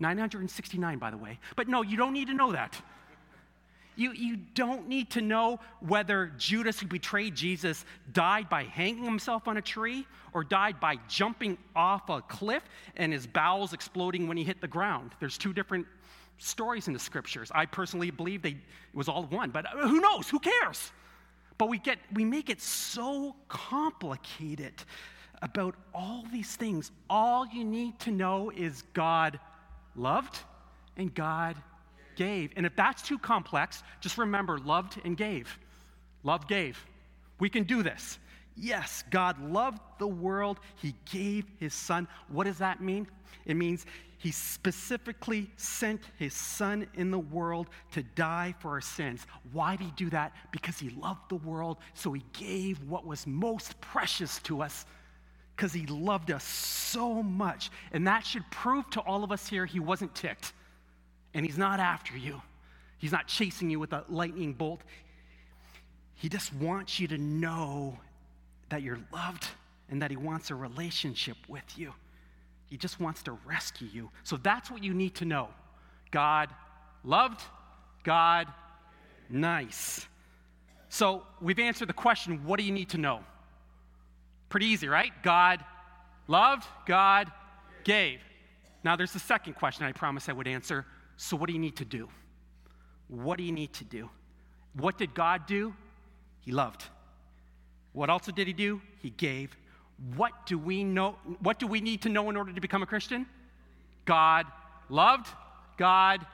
969, 0.00 0.98
by 0.98 1.12
the 1.12 1.16
way. 1.16 1.38
But 1.54 1.68
no, 1.68 1.82
you 1.82 1.96
don't 1.96 2.14
need 2.14 2.26
to 2.26 2.34
know 2.34 2.50
that. 2.50 2.74
You, 4.00 4.12
you 4.14 4.36
don't 4.54 4.88
need 4.88 5.10
to 5.10 5.20
know 5.20 5.60
whether 5.80 6.32
Judas, 6.38 6.80
who 6.80 6.86
betrayed 6.86 7.34
Jesus, 7.34 7.84
died 8.14 8.48
by 8.48 8.64
hanging 8.64 9.04
himself 9.04 9.46
on 9.46 9.58
a 9.58 9.60
tree 9.60 10.06
or 10.32 10.42
died 10.42 10.80
by 10.80 10.96
jumping 11.06 11.58
off 11.76 12.08
a 12.08 12.22
cliff 12.22 12.62
and 12.96 13.12
his 13.12 13.26
bowels 13.26 13.74
exploding 13.74 14.26
when 14.26 14.38
he 14.38 14.42
hit 14.42 14.62
the 14.62 14.66
ground. 14.66 15.10
There's 15.20 15.36
two 15.36 15.52
different 15.52 15.86
stories 16.38 16.86
in 16.86 16.94
the 16.94 16.98
scriptures. 16.98 17.52
I 17.54 17.66
personally 17.66 18.10
believe 18.10 18.40
they, 18.40 18.52
it 18.52 18.94
was 18.94 19.06
all 19.06 19.24
one, 19.24 19.50
but 19.50 19.66
uh, 19.66 19.86
who 19.86 20.00
knows? 20.00 20.30
Who 20.30 20.38
cares? 20.38 20.92
But 21.58 21.68
we, 21.68 21.76
get, 21.76 21.98
we 22.14 22.24
make 22.24 22.48
it 22.48 22.62
so 22.62 23.36
complicated 23.48 24.72
about 25.42 25.74
all 25.94 26.24
these 26.32 26.56
things. 26.56 26.90
All 27.10 27.46
you 27.46 27.64
need 27.64 27.98
to 27.98 28.12
know 28.12 28.50
is 28.56 28.80
God 28.94 29.38
loved 29.94 30.38
and 30.96 31.14
God 31.14 31.56
gave. 32.20 32.52
And 32.54 32.66
if 32.66 32.76
that's 32.76 33.00
too 33.00 33.18
complex, 33.18 33.82
just 34.02 34.18
remember 34.18 34.58
loved 34.58 35.00
and 35.06 35.16
gave. 35.16 35.58
Love 36.22 36.46
gave. 36.46 36.78
We 37.38 37.48
can 37.48 37.64
do 37.64 37.82
this. 37.82 38.18
Yes, 38.54 39.02
God 39.08 39.40
loved 39.40 39.80
the 39.98 40.06
world. 40.06 40.60
He 40.76 40.94
gave 41.10 41.46
his 41.58 41.72
son. 41.72 42.06
What 42.28 42.44
does 42.44 42.58
that 42.58 42.82
mean? 42.82 43.06
It 43.46 43.56
means 43.56 43.86
he 44.18 44.32
specifically 44.32 45.50
sent 45.56 46.02
his 46.18 46.34
son 46.34 46.86
in 46.92 47.10
the 47.10 47.18
world 47.18 47.70
to 47.92 48.02
die 48.02 48.54
for 48.58 48.72
our 48.72 48.82
sins. 48.82 49.26
Why 49.52 49.76
did 49.76 49.86
he 49.86 49.92
do 49.92 50.10
that? 50.10 50.34
Because 50.52 50.78
he 50.78 50.90
loved 50.90 51.30
the 51.30 51.36
world, 51.36 51.78
so 51.94 52.12
he 52.12 52.22
gave 52.34 52.82
what 52.82 53.06
was 53.06 53.26
most 53.26 53.80
precious 53.80 54.40
to 54.40 54.60
us 54.60 54.84
because 55.56 55.72
he 55.72 55.86
loved 55.86 56.30
us 56.30 56.44
so 56.44 57.22
much. 57.22 57.70
And 57.92 58.06
that 58.06 58.26
should 58.26 58.44
prove 58.50 58.90
to 58.90 59.00
all 59.00 59.24
of 59.24 59.32
us 59.32 59.46
here 59.46 59.64
he 59.64 59.80
wasn't 59.80 60.14
ticked. 60.14 60.52
And 61.34 61.46
he's 61.46 61.58
not 61.58 61.80
after 61.80 62.16
you, 62.16 62.42
he's 62.98 63.12
not 63.12 63.26
chasing 63.26 63.70
you 63.70 63.78
with 63.78 63.92
a 63.92 64.04
lightning 64.08 64.52
bolt. 64.52 64.80
He 66.14 66.28
just 66.28 66.52
wants 66.54 67.00
you 67.00 67.08
to 67.08 67.18
know 67.18 67.98
that 68.68 68.82
you're 68.82 69.00
loved 69.12 69.48
and 69.88 70.02
that 70.02 70.10
he 70.10 70.16
wants 70.16 70.50
a 70.50 70.54
relationship 70.54 71.36
with 71.48 71.64
you. 71.76 71.92
He 72.68 72.76
just 72.76 73.00
wants 73.00 73.22
to 73.24 73.32
rescue 73.44 73.88
you. 73.92 74.10
So 74.22 74.36
that's 74.36 74.70
what 74.70 74.84
you 74.84 74.94
need 74.94 75.14
to 75.16 75.24
know. 75.24 75.48
God 76.10 76.50
loved, 77.04 77.40
God 78.04 78.46
nice. 79.28 80.06
So 80.88 81.22
we've 81.40 81.58
answered 81.58 81.88
the 81.88 81.94
question 81.94 82.44
what 82.44 82.58
do 82.58 82.64
you 82.64 82.72
need 82.72 82.90
to 82.90 82.98
know? 82.98 83.20
Pretty 84.48 84.66
easy, 84.66 84.88
right? 84.88 85.12
God 85.22 85.64
loved, 86.28 86.66
God 86.86 87.30
gave. 87.84 88.20
Now 88.84 88.96
there's 88.96 89.12
the 89.12 89.18
second 89.18 89.54
question 89.54 89.84
I 89.84 89.92
promised 89.92 90.28
I 90.28 90.32
would 90.32 90.48
answer 90.48 90.86
so, 91.22 91.36
what 91.36 91.48
do 91.48 91.52
you 91.52 91.58
need 91.58 91.76
to 91.76 91.84
do? 91.84 92.08
What 93.08 93.36
do 93.36 93.44
you 93.44 93.52
need 93.52 93.74
to 93.74 93.84
do? 93.84 94.08
What 94.72 94.96
did 94.96 95.12
God 95.12 95.44
do? 95.46 95.74
He 96.40 96.50
loved. 96.50 96.84
What 97.92 98.08
also 98.08 98.32
did 98.32 98.46
he 98.46 98.54
do? 98.54 98.80
He 99.02 99.10
gave. 99.10 99.54
What 100.16 100.46
do 100.46 100.56
we 100.56 100.82
know? 100.82 101.16
What 101.40 101.58
do 101.58 101.66
we 101.66 101.82
need 101.82 102.00
to 102.02 102.08
know 102.08 102.30
in 102.30 102.38
order 102.38 102.54
to 102.54 102.60
become 102.62 102.82
a 102.82 102.86
Christian? 102.86 103.26
God 104.06 104.46
loved, 104.88 105.28
God 105.76 106.24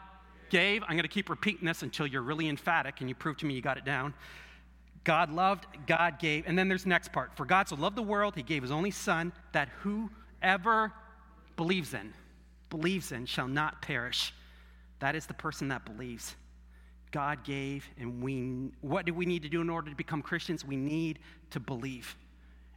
gave. 0.51 0.85
I'm 0.85 0.91
going 0.91 1.03
to 1.03 1.09
keep 1.09 1.31
repeating 1.31 1.67
this 1.67 1.83
until 1.83 2.07
you're 2.07 2.23
really 2.23 2.49
emphatic 2.49 3.01
and 3.01 3.09
you 3.09 3.17
prove 3.17 3.39
to 3.39 3.47
me 3.47 3.55
you 3.55 3.63
got 3.63 3.79
it 3.79 3.85
down. 3.85 4.15
God 5.03 5.33
loved, 5.33 5.67
God 5.89 6.21
gave. 6.21 6.47
And 6.47 6.57
then 6.57 6.69
there's 6.69 6.85
the 6.85 6.91
next 6.91 7.13
part. 7.13 7.37
For 7.37 7.45
God 7.45 7.69
so 7.69 7.75
loved 7.75 7.97
the 7.97 8.03
world, 8.03 8.37
he 8.37 8.45
gave 8.45 8.63
his 8.63 8.71
only 8.71 8.93
son 8.93 9.33
that 9.51 9.69
whoever 9.81 10.93
believes 11.57 11.93
in, 11.93 12.15
believes 12.71 13.11
in 13.11 13.27
shall 13.27 13.49
not 13.49 13.83
perish, 13.83 14.33
that 14.99 15.15
is 15.15 15.27
the 15.27 15.35
person 15.35 15.69
that 15.69 15.85
believes. 15.85 16.35
God 17.13 17.45
gave, 17.45 17.89
and 17.99 18.23
we, 18.23 18.71
what 18.81 19.07
do 19.07 19.15
we 19.15 19.27
need 19.27 19.43
to 19.43 19.49
do 19.49 19.61
in 19.61 19.71
order 19.71 19.91
to 19.91 19.97
become 19.97 20.23
Christians? 20.23 20.65
We 20.65 20.77
need 20.77 21.19
to 21.51 21.61
believe. 21.61 22.17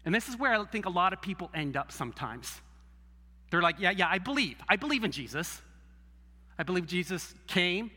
And 0.05 0.13
this 0.13 0.29
is 0.29 0.37
where 0.37 0.53
I 0.53 0.63
think 0.65 0.85
a 0.85 0.89
lot 0.89 1.13
of 1.13 1.21
people 1.21 1.49
end 1.53 1.75
up 1.75 1.91
sometimes. 1.91 2.61
They're 3.51 3.61
like, 3.61 3.79
yeah, 3.79 3.91
yeah, 3.91 4.07
I 4.09 4.19
believe. 4.19 4.57
I 4.67 4.75
believe 4.75 5.03
in 5.03 5.11
Jesus. 5.11 5.61
I 6.57 6.63
believe 6.63 6.85
Jesus 6.85 7.33
came. 7.47 7.91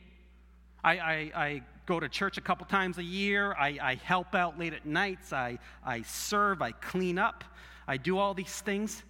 I, 0.83 0.99
I, 0.99 1.33
I 1.35 1.63
go 1.87 2.01
to 2.01 2.09
church 2.09 2.39
a 2.39 2.41
couple 2.41 2.67
times 2.67 2.99
a 2.99 3.05
year. 3.05 3.55
I, 3.55 3.79
I 3.81 3.95
help 4.03 4.35
out 4.35 4.59
late 4.59 4.73
at 4.73 4.87
nights. 4.87 5.33
I, 5.33 5.59
I 5.85 6.03
serve. 6.03 6.63
I 6.63 6.73
clean 6.73 7.19
up. 7.19 7.45
I 7.87 7.97
do 7.97 8.19
all 8.19 8.35
these 8.35 8.61
things. 8.61 9.03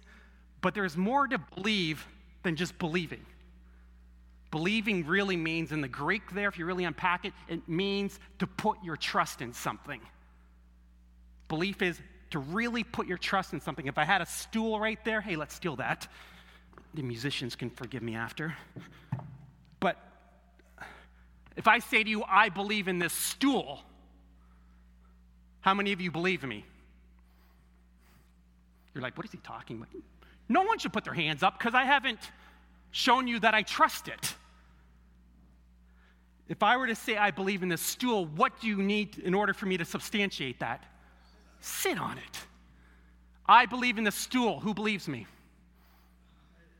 But 0.61 0.73
there's 0.73 0.97
more 0.97 1.27
to 1.27 1.37
believe 1.55 2.05
than 2.43 2.55
just 2.55 2.77
believing. 2.77 3.25
Believing 4.53 5.07
really 5.07 5.35
means, 5.35 5.71
in 5.71 5.81
the 5.81 5.87
Greek 5.87 6.31
there, 6.31 6.47
if 6.47 6.59
you 6.59 6.67
really 6.67 6.83
unpack 6.83 7.25
it, 7.25 7.33
it 7.47 7.67
means 7.67 8.19
to 8.37 8.45
put 8.45 8.77
your 8.83 8.95
trust 8.95 9.41
in 9.41 9.51
something. 9.51 9.99
Belief 11.47 11.81
is 11.81 11.99
to 12.29 12.37
really 12.37 12.83
put 12.83 13.07
your 13.07 13.17
trust 13.17 13.53
in 13.53 13.59
something. 13.59 13.87
If 13.87 13.97
I 13.97 14.03
had 14.03 14.21
a 14.21 14.27
stool 14.27 14.79
right 14.79 15.03
there, 15.03 15.21
hey, 15.21 15.37
let's 15.37 15.55
steal 15.55 15.75
that. 15.77 16.07
The 16.93 17.01
musicians 17.01 17.55
can 17.55 17.71
forgive 17.71 18.03
me 18.03 18.13
after. 18.13 18.55
But 19.79 19.97
if 21.57 21.67
I 21.67 21.79
say 21.79 22.03
to 22.03 22.09
you, 22.11 22.23
I 22.23 22.49
believe 22.49 22.87
in 22.87 22.99
this 22.99 23.13
stool, 23.13 23.81
how 25.61 25.73
many 25.73 25.93
of 25.93 25.99
you 25.99 26.11
believe 26.11 26.43
me? 26.43 26.63
You're 28.93 29.01
like, 29.01 29.17
what 29.17 29.25
is 29.25 29.31
he 29.31 29.39
talking 29.39 29.77
about? 29.77 29.89
No 30.47 30.61
one 30.61 30.77
should 30.77 30.93
put 30.93 31.05
their 31.05 31.15
hands 31.15 31.41
up 31.41 31.57
because 31.57 31.73
I 31.73 31.85
haven't 31.85 32.19
shown 32.91 33.27
you 33.27 33.39
that 33.39 33.55
I 33.55 33.63
trust 33.63 34.07
it. 34.07 34.35
If 36.49 36.61
I 36.61 36.77
were 36.77 36.87
to 36.87 36.95
say 36.95 37.17
I 37.17 37.31
believe 37.31 37.63
in 37.63 37.69
this 37.69 37.81
stool, 37.81 38.25
what 38.25 38.59
do 38.59 38.67
you 38.67 38.77
need 38.77 39.17
in 39.19 39.33
order 39.33 39.53
for 39.53 39.65
me 39.65 39.77
to 39.77 39.85
substantiate 39.85 40.59
that? 40.59 40.83
Sit 41.61 41.97
on 41.97 42.17
it. 42.17 42.39
I 43.45 43.65
believe 43.65 43.97
in 43.97 44.03
the 44.03 44.11
stool. 44.11 44.59
Who 44.59 44.73
believes 44.73 45.07
me? 45.07 45.25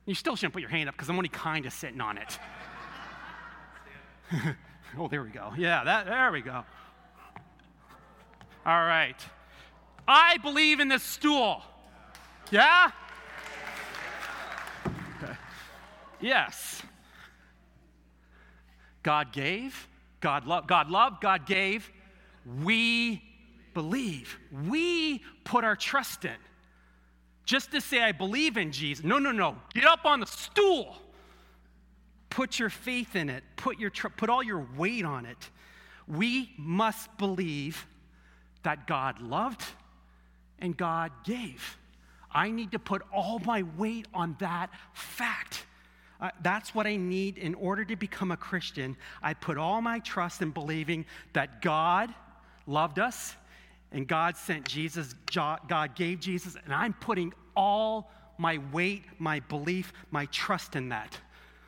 You 0.06 0.16
still 0.16 0.36
shouldn't 0.36 0.54
put 0.54 0.62
your 0.62 0.70
hand 0.70 0.90
up 0.90 0.96
because 0.96 1.10
I'm 1.10 1.16
only 1.16 1.30
kind 1.30 1.66
of 1.66 1.72
sitting 1.72 2.02
on 2.02 2.18
it. 2.18 2.40
oh, 4.98 5.08
there 5.08 5.24
we 5.24 5.30
go. 5.30 5.54
Yeah, 5.58 5.84
that, 5.84 6.06
there 6.06 6.32
we 6.32 6.42
go. 6.42 6.64
All 8.66 8.86
right. 8.86 9.16
I 10.08 10.38
believe 10.40 10.80
in 10.82 10.90
this 10.90 11.04
stool. 11.04 11.64
Yeah? 12.52 12.92
Okay. 14.86 15.34
Yes. 16.20 16.82
God 19.04 19.32
gave, 19.32 19.88
God 20.20 20.46
loved, 20.46 20.68
God 20.68 20.90
loved, 20.90 21.22
God 21.22 21.46
gave. 21.46 21.92
We 22.64 23.22
believe. 23.74 24.38
We 24.68 25.20
put 25.44 25.64
our 25.64 25.76
trust 25.76 26.26
in. 26.26 26.32
Just 27.46 27.72
to 27.72 27.82
say, 27.82 28.02
I 28.02 28.14
believe 28.14 28.58
in 28.58 28.72
Jesus. 28.72 29.04
No, 29.04 29.20
no, 29.20 29.32
no. 29.32 29.58
Get 29.74 29.86
up 29.86 30.06
on 30.06 30.22
the 30.22 30.26
stool. 30.26 30.96
Put 32.30 32.58
your 32.58 32.70
faith 32.70 33.16
in 33.16 33.30
it. 33.30 33.44
Put, 33.58 33.80
your 33.80 33.90
tr- 33.90 34.08
put 34.08 34.30
all 34.30 34.42
your 34.42 34.66
weight 34.78 35.06
on 35.06 35.26
it. 35.26 35.50
We 36.08 36.54
must 36.58 37.16
believe 37.18 37.86
that 38.64 38.88
God 38.88 39.22
loved 39.22 39.64
and 40.60 40.76
God 40.76 41.12
gave. 41.26 41.78
I 42.32 42.50
need 42.50 42.72
to 42.72 42.80
put 42.80 43.04
all 43.14 43.40
my 43.40 43.64
weight 43.78 44.08
on 44.14 44.36
that 44.40 44.70
fact. 44.94 45.66
Uh, 46.24 46.30
that's 46.42 46.74
what 46.74 46.88
I 46.88 46.96
need 46.96 47.38
in 47.38 47.54
order 47.56 47.84
to 47.84 47.98
become 47.98 48.32
a 48.32 48.38
Christian. 48.38 48.96
I 49.22 49.34
put 49.34 49.58
all 49.58 49.82
my 49.82 50.00
trust 50.00 50.42
in 50.42 50.52
believing 50.52 51.06
that 51.34 51.62
God 51.62 52.14
loved 52.66 52.98
us 52.98 53.36
and 53.92 54.08
God 54.08 54.38
sent 54.38 54.66
Jesus, 54.66 55.16
God 55.34 55.96
gave 55.96 56.22
Jesus, 56.22 56.56
and 56.64 56.74
I'm 56.74 56.94
putting 56.94 57.34
all 57.58 58.10
my 58.38 58.60
weight, 58.72 59.04
my 59.20 59.42
belief, 59.42 59.92
my 60.12 60.26
trust 60.28 60.78
in 60.78 60.90
that. 60.90 61.20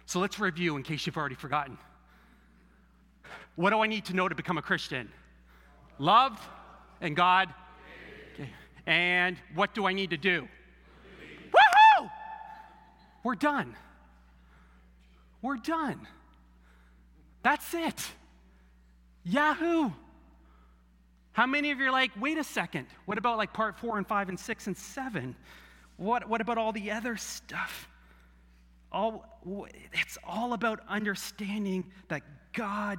So 0.06 0.20
let's 0.22 0.40
review 0.40 0.78
in 0.78 0.84
case 0.84 1.06
you've 1.06 1.18
already 1.18 1.36
forgotten. 1.36 1.78
What 3.56 3.72
do 3.72 3.82
I 3.82 3.88
need 3.88 4.06
to 4.06 4.16
know 4.16 4.30
to 4.30 4.36
become 4.36 4.58
a 4.58 4.62
Christian? 4.62 5.12
Loved 6.00 6.42
and 7.02 7.14
God. 7.14 7.54
Okay. 8.34 8.50
And 8.88 9.36
what 9.54 9.76
do 9.76 9.86
I 9.86 9.92
need 9.92 10.12
to 10.12 10.18
do? 10.18 10.48
Woohoo! 11.52 12.10
We're 13.22 13.36
done. 13.36 13.76
We're 15.46 15.58
done. 15.58 16.08
That's 17.44 17.72
it. 17.76 18.04
Yahoo! 19.24 19.92
How 21.34 21.46
many 21.46 21.70
of 21.70 21.78
you 21.78 21.86
are 21.86 21.92
like, 21.92 22.10
wait 22.20 22.40
a 22.40 22.44
second, 22.44 22.88
what 23.06 23.20
about 23.20 23.38
like 23.38 23.54
part 23.54 23.78
four 23.78 24.00
and 24.00 24.08
five 24.08 24.28
and 24.28 24.40
six 24.40 24.66
and 24.66 24.76
seven? 24.76 25.36
What, 25.98 26.28
what 26.28 26.42
about 26.42 26.58
all 26.58 26.72
the 26.72 26.90
other 26.90 27.16
stuff? 27.16 27.88
All, 28.92 29.24
it's 29.94 30.18
all 30.24 30.54
about 30.54 30.80
understanding 30.90 31.92
that 32.08 32.24
God 32.54 32.98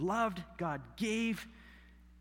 loved, 0.00 0.42
God 0.56 0.80
gave, 0.96 1.46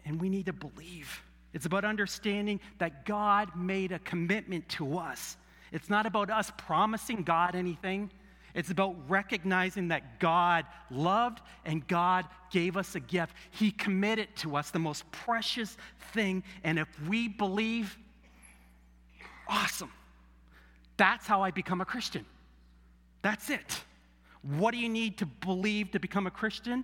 and 0.06 0.22
we 0.22 0.30
need 0.30 0.46
to 0.46 0.54
believe. 0.54 1.20
It's 1.56 1.66
about 1.66 1.84
understanding 1.84 2.60
that 2.78 3.08
God 3.08 3.56
made 3.56 3.92
a 3.92 3.98
commitment 4.00 4.70
to 4.70 5.00
us. 5.00 5.36
It's 5.72 5.90
not 5.90 6.06
about 6.06 6.30
us 6.30 6.52
promising 6.60 7.24
God 7.24 7.56
anything. 7.56 8.12
It's 8.58 8.72
about 8.72 8.96
recognizing 9.08 9.90
that 9.90 10.20
God 10.20 10.66
loved 10.90 11.42
and 11.64 11.88
God 11.88 12.26
gave 12.50 12.76
us 12.76 12.96
a 12.96 13.00
gift. 13.00 13.36
He 13.52 13.70
committed 13.70 14.36
to 14.38 14.56
us 14.56 14.72
the 14.72 14.80
most 14.80 15.10
precious 15.12 15.78
thing. 16.12 16.44
And 16.64 16.80
if 16.80 16.88
we 17.08 17.28
believe, 17.28 17.96
awesome. 19.48 19.92
That's 20.98 21.28
how 21.28 21.44
I 21.44 21.52
become 21.52 21.82
a 21.82 21.86
Christian. 21.86 22.26
That's 23.22 23.52
it. 23.52 23.80
What 24.42 24.72
do 24.72 24.80
you 24.80 24.90
need 24.90 25.20
to 25.20 25.28
believe 25.28 25.92
to 25.92 26.00
become 26.00 26.26
a 26.26 26.32
Christian? 26.32 26.84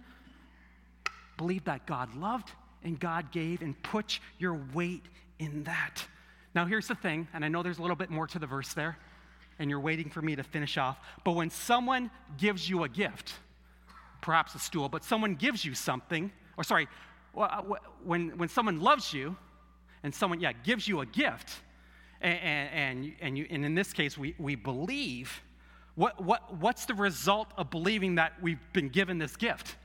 Believe 1.37 1.63
that 1.63 1.87
God 1.87 2.13
loved 2.15 2.51
and 2.83 2.99
God 2.99 3.31
gave, 3.31 3.61
and 3.63 3.81
put 3.81 4.19
your 4.37 4.59
weight 4.73 5.05
in 5.39 5.63
that. 5.63 6.05
Now, 6.53 6.65
here's 6.65 6.87
the 6.87 6.95
thing, 6.95 7.29
and 7.33 7.43
I 7.43 7.47
know 7.47 7.63
there's 7.63 7.79
a 7.79 7.81
little 7.81 7.95
bit 7.95 8.11
more 8.11 8.27
to 8.27 8.37
the 8.37 8.45
verse 8.45 8.73
there 8.73 8.97
and 9.59 9.69
you're 9.69 9.79
waiting 9.79 10.09
for 10.09 10.21
me 10.21 10.35
to 10.35 10.43
finish 10.43 10.77
off. 10.77 10.97
But 11.23 11.33
when 11.33 11.49
someone 11.49 12.09
gives 12.37 12.69
you 12.69 12.83
a 12.83 12.89
gift, 12.89 13.33
perhaps 14.21 14.55
a 14.55 14.59
stool, 14.59 14.89
but 14.89 15.03
someone 15.03 15.35
gives 15.35 15.63
you 15.63 15.75
something, 15.75 16.31
or 16.57 16.63
sorry, 16.63 16.87
when, 18.03 18.37
when 18.37 18.49
someone 18.49 18.81
loves 18.81 19.13
you 19.13 19.35
and 20.03 20.13
someone, 20.13 20.39
yeah, 20.39 20.53
gives 20.53 20.87
you 20.87 21.01
a 21.01 21.05
gift, 21.05 21.49
and, 22.21 22.39
and, 22.39 23.13
and, 23.21 23.37
you, 23.37 23.47
and 23.49 23.65
in 23.65 23.75
this 23.75 23.93
case, 23.93 24.17
we, 24.17 24.35
we 24.37 24.55
believe, 24.55 25.41
what, 25.95 26.23
what, 26.23 26.55
what's 26.57 26.85
the 26.85 26.93
result 26.93 27.47
of 27.57 27.69
believing 27.69 28.15
that 28.15 28.33
we've 28.41 28.59
been 28.71 28.89
given 28.89 29.17
this 29.17 29.35
gift? 29.35 29.75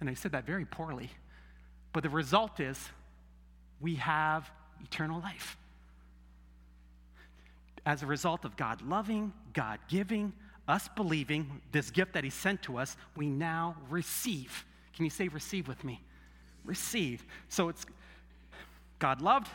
And 0.00 0.08
I 0.08 0.14
said 0.14 0.32
that 0.32 0.46
very 0.46 0.64
poorly. 0.64 1.10
But 1.92 2.02
the 2.02 2.08
result 2.08 2.60
is 2.60 2.78
we 3.80 3.96
have 3.96 4.50
eternal 4.82 5.20
life 5.20 5.56
as 7.84 8.02
a 8.02 8.06
result 8.06 8.44
of 8.44 8.56
God 8.56 8.80
loving, 8.82 9.32
God 9.52 9.78
giving, 9.88 10.32
us 10.68 10.88
believing 10.94 11.60
this 11.72 11.90
gift 11.90 12.12
that 12.14 12.24
He 12.24 12.30
sent 12.30 12.62
to 12.62 12.78
us, 12.78 12.96
we 13.16 13.26
now 13.26 13.76
receive. 13.90 14.64
Can 14.94 15.04
you 15.04 15.10
say 15.10 15.28
receive 15.28 15.68
with 15.68 15.82
me? 15.84 16.00
Receive. 16.64 17.24
So 17.48 17.68
it's 17.68 17.84
God 18.98 19.20
loved, 19.20 19.48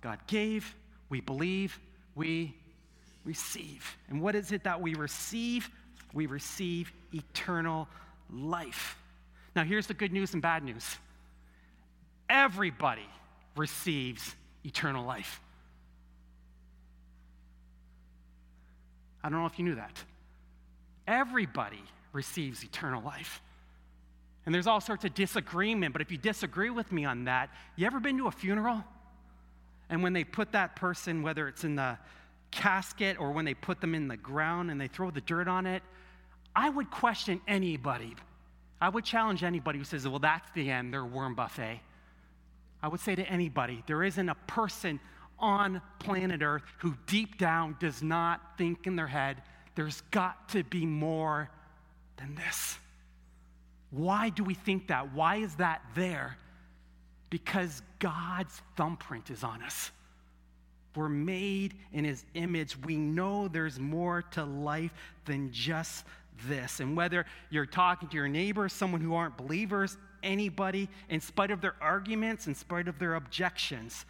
God 0.00 0.20
gave, 0.28 0.76
we 1.08 1.20
believe, 1.20 1.80
we 2.14 2.54
receive. 3.24 3.96
And 4.08 4.20
what 4.20 4.36
is 4.36 4.52
it 4.52 4.62
that 4.64 4.80
we 4.80 4.94
receive? 4.94 5.68
We 6.14 6.26
receive 6.26 6.92
eternal 7.12 7.88
life. 8.32 8.96
Now, 9.56 9.64
here's 9.64 9.86
the 9.88 9.94
good 9.94 10.12
news 10.12 10.32
and 10.34 10.42
bad 10.42 10.62
news 10.62 10.96
everybody 12.28 13.06
receives 13.56 14.34
eternal 14.64 15.04
life. 15.04 15.40
I 19.26 19.28
don't 19.28 19.40
know 19.40 19.46
if 19.46 19.58
you 19.58 19.64
knew 19.64 19.74
that. 19.74 20.04
Everybody 21.08 21.82
receives 22.12 22.62
eternal 22.62 23.02
life. 23.02 23.42
And 24.44 24.54
there's 24.54 24.68
all 24.68 24.80
sorts 24.80 25.04
of 25.04 25.14
disagreement, 25.14 25.92
but 25.92 26.00
if 26.00 26.12
you 26.12 26.16
disagree 26.16 26.70
with 26.70 26.92
me 26.92 27.04
on 27.04 27.24
that, 27.24 27.50
you 27.74 27.86
ever 27.86 27.98
been 27.98 28.16
to 28.18 28.28
a 28.28 28.30
funeral? 28.30 28.84
And 29.90 30.00
when 30.00 30.12
they 30.12 30.22
put 30.22 30.52
that 30.52 30.76
person, 30.76 31.24
whether 31.24 31.48
it's 31.48 31.64
in 31.64 31.74
the 31.74 31.98
casket 32.52 33.18
or 33.18 33.32
when 33.32 33.44
they 33.44 33.54
put 33.54 33.80
them 33.80 33.96
in 33.96 34.06
the 34.06 34.16
ground 34.16 34.70
and 34.70 34.80
they 34.80 34.86
throw 34.86 35.10
the 35.10 35.22
dirt 35.22 35.48
on 35.48 35.66
it, 35.66 35.82
I 36.54 36.68
would 36.68 36.92
question 36.92 37.40
anybody. 37.48 38.14
I 38.80 38.90
would 38.90 39.04
challenge 39.04 39.42
anybody 39.42 39.80
who 39.80 39.84
says, 39.84 40.06
well, 40.06 40.20
that's 40.20 40.48
the 40.52 40.70
end, 40.70 40.92
they're 40.92 41.04
worm 41.04 41.34
buffet. 41.34 41.80
I 42.80 42.86
would 42.86 43.00
say 43.00 43.16
to 43.16 43.24
anybody, 43.24 43.82
there 43.88 44.04
isn't 44.04 44.28
a 44.28 44.36
person 44.46 45.00
on 45.38 45.80
planet 45.98 46.42
Earth 46.42 46.62
who 46.78 46.94
deep 47.06 47.38
down 47.38 47.76
does 47.80 48.02
not 48.02 48.40
think 48.56 48.86
in 48.86 48.96
their 48.96 49.06
head, 49.06 49.42
there's 49.74 50.00
got 50.10 50.48
to 50.50 50.64
be 50.64 50.86
more 50.86 51.50
than 52.16 52.34
this. 52.34 52.78
Why 53.90 54.30
do 54.30 54.42
we 54.44 54.54
think 54.54 54.88
that? 54.88 55.12
Why 55.12 55.36
is 55.36 55.54
that 55.56 55.82
there? 55.94 56.36
Because 57.30 57.82
God's 57.98 58.60
thumbprint 58.76 59.30
is 59.30 59.44
on 59.44 59.62
us. 59.62 59.90
We're 60.94 61.08
made 61.08 61.74
in 61.92 62.04
his 62.04 62.24
image. 62.34 62.76
We 62.84 62.96
know 62.96 63.48
there's 63.48 63.78
more 63.78 64.22
to 64.32 64.44
life 64.44 64.92
than 65.26 65.52
just 65.52 66.06
this. 66.48 66.80
And 66.80 66.96
whether 66.96 67.26
you're 67.50 67.66
talking 67.66 68.08
to 68.08 68.16
your 68.16 68.28
neighbor, 68.28 68.68
someone 68.68 69.02
who 69.02 69.14
aren't 69.14 69.36
believers, 69.36 69.98
anybody, 70.22 70.88
in 71.10 71.20
spite 71.20 71.50
of 71.50 71.60
their 71.60 71.74
arguments, 71.80 72.46
in 72.46 72.54
spite 72.54 72.88
of 72.88 72.98
their 72.98 73.14
objections, 73.14 74.06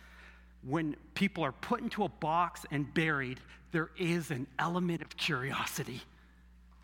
when 0.66 0.96
people 1.14 1.44
are 1.44 1.52
put 1.52 1.80
into 1.80 2.04
a 2.04 2.08
box 2.08 2.66
and 2.70 2.92
buried, 2.92 3.38
there 3.72 3.90
is 3.98 4.30
an 4.30 4.46
element 4.58 5.02
of 5.02 5.16
curiosity 5.16 6.00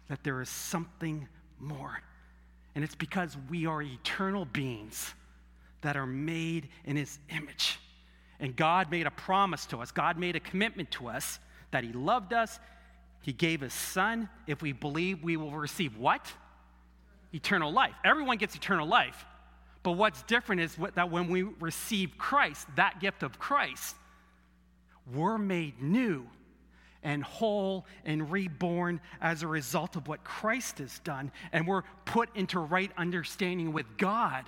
that 0.09 0.23
there 0.23 0.41
is 0.41 0.49
something 0.49 1.27
more. 1.59 2.01
And 2.75 2.85
it's 2.85 2.95
because 2.95 3.37
we 3.51 3.67
are 3.67 3.83
eternal 3.83 4.45
beings 4.45 5.15
that 5.83 5.97
are 5.97 6.07
made 6.07 6.69
in 6.85 6.97
his 6.97 7.19
image. 7.31 7.79
And 8.41 8.57
God 8.57 8.91
made 8.91 9.07
a 9.07 9.11
promise 9.11 9.67
to 9.67 9.79
us, 9.79 9.91
God 9.91 10.19
made 10.19 10.37
a 10.37 10.41
commitment 10.41 10.91
to 10.93 11.09
us 11.09 11.39
that 11.73 11.85
He 11.85 11.93
loved 11.93 12.33
us. 12.33 12.61
He 13.23 13.33
gave 13.33 13.61
His 13.61 13.73
Son. 13.73 14.29
If 14.47 14.63
we 14.63 14.73
believe, 14.73 15.23
we 15.23 15.37
will 15.37 15.53
receive 15.53 15.97
what? 15.97 16.33
Eternal 17.33 17.73
life. 17.73 17.95
Everyone 18.05 18.37
gets 18.37 18.55
eternal 18.55 18.87
life. 18.87 19.25
But 19.83 19.93
what's 19.93 20.23
different 20.25 20.61
is 20.61 20.77
that 20.95 21.11
when 21.11 21.29
we 21.29 21.43
receive 21.43 22.17
Christ, 22.19 22.69
that 22.77 23.01
gift 23.01 23.23
of 23.23 23.39
Christ, 23.39 23.97
we're 25.13 25.39
made 25.39 25.83
new 25.83 26.27
and 27.03 27.23
whole 27.25 27.87
and 28.05 28.31
reborn 28.31 29.01
as 29.21 29.43
a 29.43 29.49
result 29.49 29.97
of 29.97 30.07
what 30.07 30.23
Christ 30.23 30.79
has 30.79 31.01
done. 31.01 31.33
And 31.53 31.67
we're 31.67 31.83
put 32.05 32.35
into 32.37 32.61
right 32.61 32.91
understanding 32.97 33.73
with 33.73 33.87
God 33.97 34.45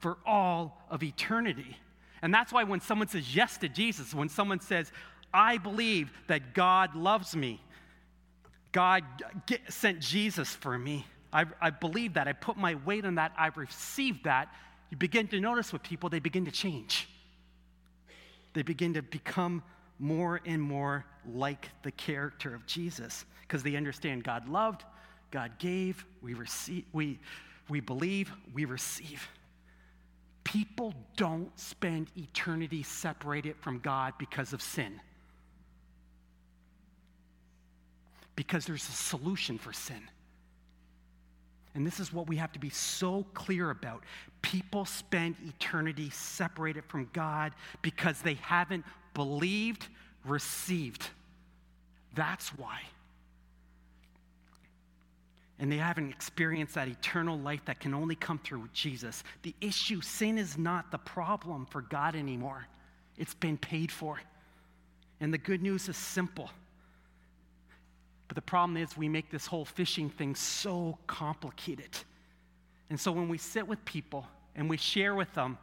for 0.00 0.18
all 0.26 0.82
of 0.90 1.02
eternity. 1.02 1.78
And 2.20 2.32
that's 2.32 2.52
why 2.52 2.64
when 2.64 2.80
someone 2.80 3.08
says 3.08 3.34
yes 3.34 3.56
to 3.58 3.68
Jesus, 3.68 4.12
when 4.12 4.28
someone 4.28 4.60
says, 4.60 4.92
I 5.32 5.56
believe 5.56 6.12
that 6.26 6.54
God 6.54 6.94
loves 6.94 7.34
me, 7.34 7.60
God 8.72 9.02
sent 9.68 10.00
Jesus 10.00 10.54
for 10.54 10.78
me, 10.78 11.06
I, 11.32 11.46
I 11.60 11.70
believe 11.70 12.14
that, 12.14 12.28
I 12.28 12.32
put 12.32 12.56
my 12.56 12.76
weight 12.76 13.04
on 13.04 13.16
that, 13.16 13.32
I've 13.36 13.56
received 13.56 14.24
that, 14.24 14.52
you 14.90 14.96
begin 14.96 15.28
to 15.28 15.40
notice 15.40 15.72
with 15.72 15.82
people, 15.82 16.08
they 16.08 16.20
begin 16.20 16.44
to 16.44 16.50
change. 16.50 17.08
They 18.52 18.62
begin 18.62 18.94
to 18.94 19.02
become 19.02 19.62
more 19.98 20.40
and 20.44 20.60
more 20.60 21.04
like 21.26 21.70
the 21.82 21.90
character 21.92 22.54
of 22.54 22.66
Jesus 22.66 23.24
because 23.42 23.62
they 23.62 23.76
understand 23.76 24.24
God 24.24 24.48
loved, 24.48 24.84
God 25.30 25.52
gave, 25.58 26.04
we 26.22 26.34
receive, 26.34 26.84
we, 26.92 27.18
we 27.68 27.80
believe, 27.80 28.30
we 28.52 28.64
receive. 28.64 29.28
People 30.44 30.94
don't 31.16 31.58
spend 31.58 32.08
eternity 32.16 32.82
separated 32.82 33.56
from 33.56 33.80
God 33.80 34.14
because 34.18 34.52
of 34.52 34.62
sin. 34.62 35.00
Because 38.36 38.66
there's 38.66 38.88
a 38.88 38.92
solution 38.92 39.58
for 39.58 39.72
sin. 39.72 40.02
And 41.74 41.86
this 41.86 41.98
is 41.98 42.12
what 42.12 42.28
we 42.28 42.36
have 42.36 42.52
to 42.52 42.58
be 42.58 42.70
so 42.70 43.26
clear 43.34 43.70
about. 43.70 44.02
People 44.42 44.84
spend 44.84 45.36
eternity 45.46 46.10
separated 46.10 46.84
from 46.84 47.08
God 47.12 47.52
because 47.82 48.22
they 48.22 48.34
haven't 48.34 48.84
believed, 49.12 49.88
received. 50.24 51.08
That's 52.14 52.50
why. 52.50 52.80
And 55.58 55.70
they 55.70 55.76
haven't 55.76 56.10
experienced 56.10 56.74
that 56.74 56.88
eternal 56.88 57.38
life 57.38 57.64
that 57.64 57.80
can 57.80 57.94
only 57.94 58.14
come 58.14 58.38
through 58.38 58.68
Jesus. 58.72 59.24
The 59.42 59.54
issue, 59.60 60.00
sin 60.00 60.38
is 60.38 60.58
not 60.58 60.90
the 60.90 60.98
problem 60.98 61.66
for 61.66 61.82
God 61.82 62.14
anymore. 62.14 62.66
It's 63.16 63.34
been 63.34 63.56
paid 63.56 63.90
for. 63.90 64.20
And 65.20 65.32
the 65.32 65.38
good 65.38 65.62
news 65.62 65.88
is 65.88 65.96
simple 65.96 66.50
but 68.34 68.44
the 68.44 68.50
problem 68.50 68.76
is, 68.76 68.96
we 68.96 69.08
make 69.08 69.30
this 69.30 69.46
whole 69.46 69.64
fishing 69.64 70.10
thing 70.10 70.34
so 70.34 70.98
complicated. 71.06 71.90
And 72.90 72.98
so 72.98 73.12
when 73.12 73.28
we 73.28 73.38
sit 73.38 73.66
with 73.66 73.84
people 73.84 74.26
and 74.56 74.68
we 74.68 74.76
share 74.76 75.14
with 75.14 75.32
them 75.34 75.56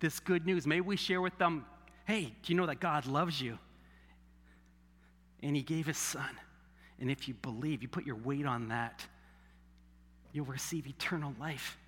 this 0.00 0.20
good 0.20 0.44
news, 0.44 0.66
maybe 0.66 0.82
we 0.82 0.96
share 0.96 1.22
with 1.22 1.38
them, 1.38 1.64
hey, 2.04 2.24
do 2.42 2.52
you 2.52 2.54
know 2.54 2.66
that 2.66 2.80
God 2.80 3.06
loves 3.06 3.40
you? 3.40 3.58
And 5.42 5.56
He 5.56 5.62
gave 5.62 5.86
His 5.86 5.96
Son. 5.96 6.28
And 7.00 7.10
if 7.10 7.28
you 7.28 7.34
believe, 7.34 7.80
you 7.80 7.88
put 7.88 8.04
your 8.04 8.16
weight 8.16 8.44
on 8.44 8.68
that, 8.68 9.06
you'll 10.32 10.44
receive 10.44 10.86
eternal 10.86 11.34
life. 11.40 11.78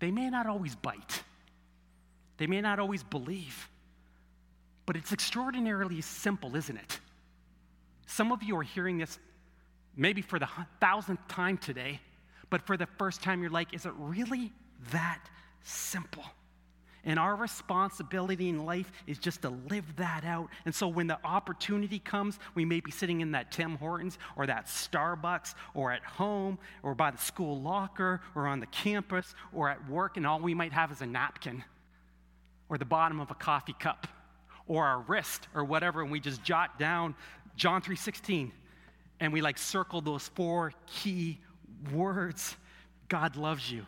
They 0.00 0.10
may 0.10 0.28
not 0.28 0.46
always 0.46 0.74
bite, 0.74 1.22
they 2.36 2.46
may 2.46 2.60
not 2.60 2.78
always 2.78 3.02
believe, 3.02 3.70
but 4.84 4.96
it's 4.96 5.12
extraordinarily 5.12 6.02
simple, 6.02 6.56
isn't 6.56 6.76
it? 6.76 7.00
Some 8.06 8.32
of 8.32 8.42
you 8.42 8.54
are 8.58 8.62
hearing 8.62 8.98
this 8.98 9.18
maybe 9.96 10.22
for 10.22 10.38
the 10.38 10.48
thousandth 10.80 11.26
time 11.28 11.58
today, 11.58 12.00
but 12.50 12.62
for 12.62 12.76
the 12.76 12.86
first 12.98 13.22
time, 13.22 13.42
you're 13.42 13.50
like, 13.50 13.74
is 13.74 13.86
it 13.86 13.92
really 13.96 14.52
that 14.92 15.20
simple? 15.62 16.24
And 17.04 17.20
our 17.20 17.36
responsibility 17.36 18.48
in 18.48 18.66
life 18.66 18.90
is 19.06 19.18
just 19.18 19.42
to 19.42 19.50
live 19.70 19.84
that 19.96 20.24
out. 20.24 20.48
And 20.64 20.74
so 20.74 20.88
when 20.88 21.06
the 21.06 21.18
opportunity 21.24 22.00
comes, 22.00 22.40
we 22.56 22.64
may 22.64 22.80
be 22.80 22.90
sitting 22.90 23.20
in 23.20 23.30
that 23.30 23.52
Tim 23.52 23.76
Hortons 23.76 24.18
or 24.36 24.46
that 24.46 24.66
Starbucks 24.66 25.54
or 25.74 25.92
at 25.92 26.02
home 26.02 26.58
or 26.82 26.96
by 26.96 27.12
the 27.12 27.18
school 27.18 27.60
locker 27.60 28.20
or 28.34 28.48
on 28.48 28.58
the 28.58 28.66
campus 28.66 29.36
or 29.52 29.68
at 29.70 29.88
work, 29.88 30.16
and 30.16 30.26
all 30.26 30.40
we 30.40 30.52
might 30.52 30.72
have 30.72 30.90
is 30.90 31.00
a 31.00 31.06
napkin 31.06 31.62
or 32.68 32.76
the 32.76 32.84
bottom 32.84 33.20
of 33.20 33.30
a 33.30 33.36
coffee 33.36 33.76
cup 33.78 34.08
or 34.66 34.84
our 34.84 35.00
wrist 35.02 35.46
or 35.54 35.64
whatever, 35.64 36.02
and 36.02 36.10
we 36.10 36.18
just 36.18 36.42
jot 36.42 36.76
down 36.76 37.14
John 37.54 37.80
3:16 37.82 38.50
and 39.20 39.32
we 39.32 39.40
like 39.40 39.58
circle 39.58 40.00
those 40.00 40.28
four 40.28 40.72
key 40.86 41.38
words 41.92 42.56
God 43.08 43.36
loves 43.36 43.70
you. 43.70 43.86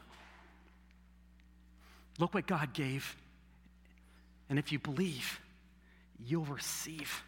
Look 2.19 2.35
what 2.35 2.47
God 2.47 2.73
gave. 2.73 3.17
And 4.49 4.59
if 4.59 4.73
you 4.73 4.79
believe, 4.79 5.41
you'll 6.25 6.45
receive. 6.45 7.23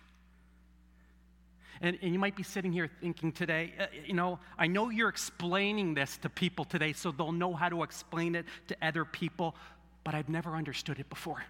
And, 1.82 1.98
and, 2.03 2.12
you 2.12 2.18
might 2.18 2.36
be 2.36 2.42
sitting 2.42 2.72
here 2.72 2.90
thinking 3.01 3.32
today, 3.32 3.72
uh, 3.80 3.86
you 4.05 4.12
know, 4.12 4.38
I 4.59 4.66
know 4.66 4.90
you're 4.90 5.09
explaining 5.09 5.94
this 5.94 6.18
to 6.18 6.28
people 6.28 6.66
today 6.66 6.92
so 6.92 7.11
they'll 7.11 7.32
know 7.32 7.55
how 7.55 7.70
to 7.70 7.82
explain 7.82 8.34
it 8.34 8.44
to 8.68 8.76
other 8.82 9.07
people, 9.07 9.55
but 10.05 10.14
I've 10.14 10.28
never 10.28 10.57
understood 10.57 10.98
it 10.98 11.09
before. 11.09 11.42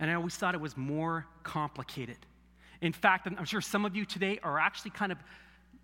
And 0.00 0.10
I 0.10 0.14
always 0.14 0.36
thought 0.36 0.54
it 0.54 0.60
was 0.60 0.76
more 0.76 1.26
complicated. 1.42 2.16
In 2.80 2.92
fact, 2.92 3.26
I'm 3.26 3.44
sure 3.44 3.60
some 3.60 3.84
of 3.84 3.96
you 3.96 4.04
today 4.04 4.38
are 4.42 4.58
actually 4.58 4.92
kind 4.92 5.10
of, 5.10 5.18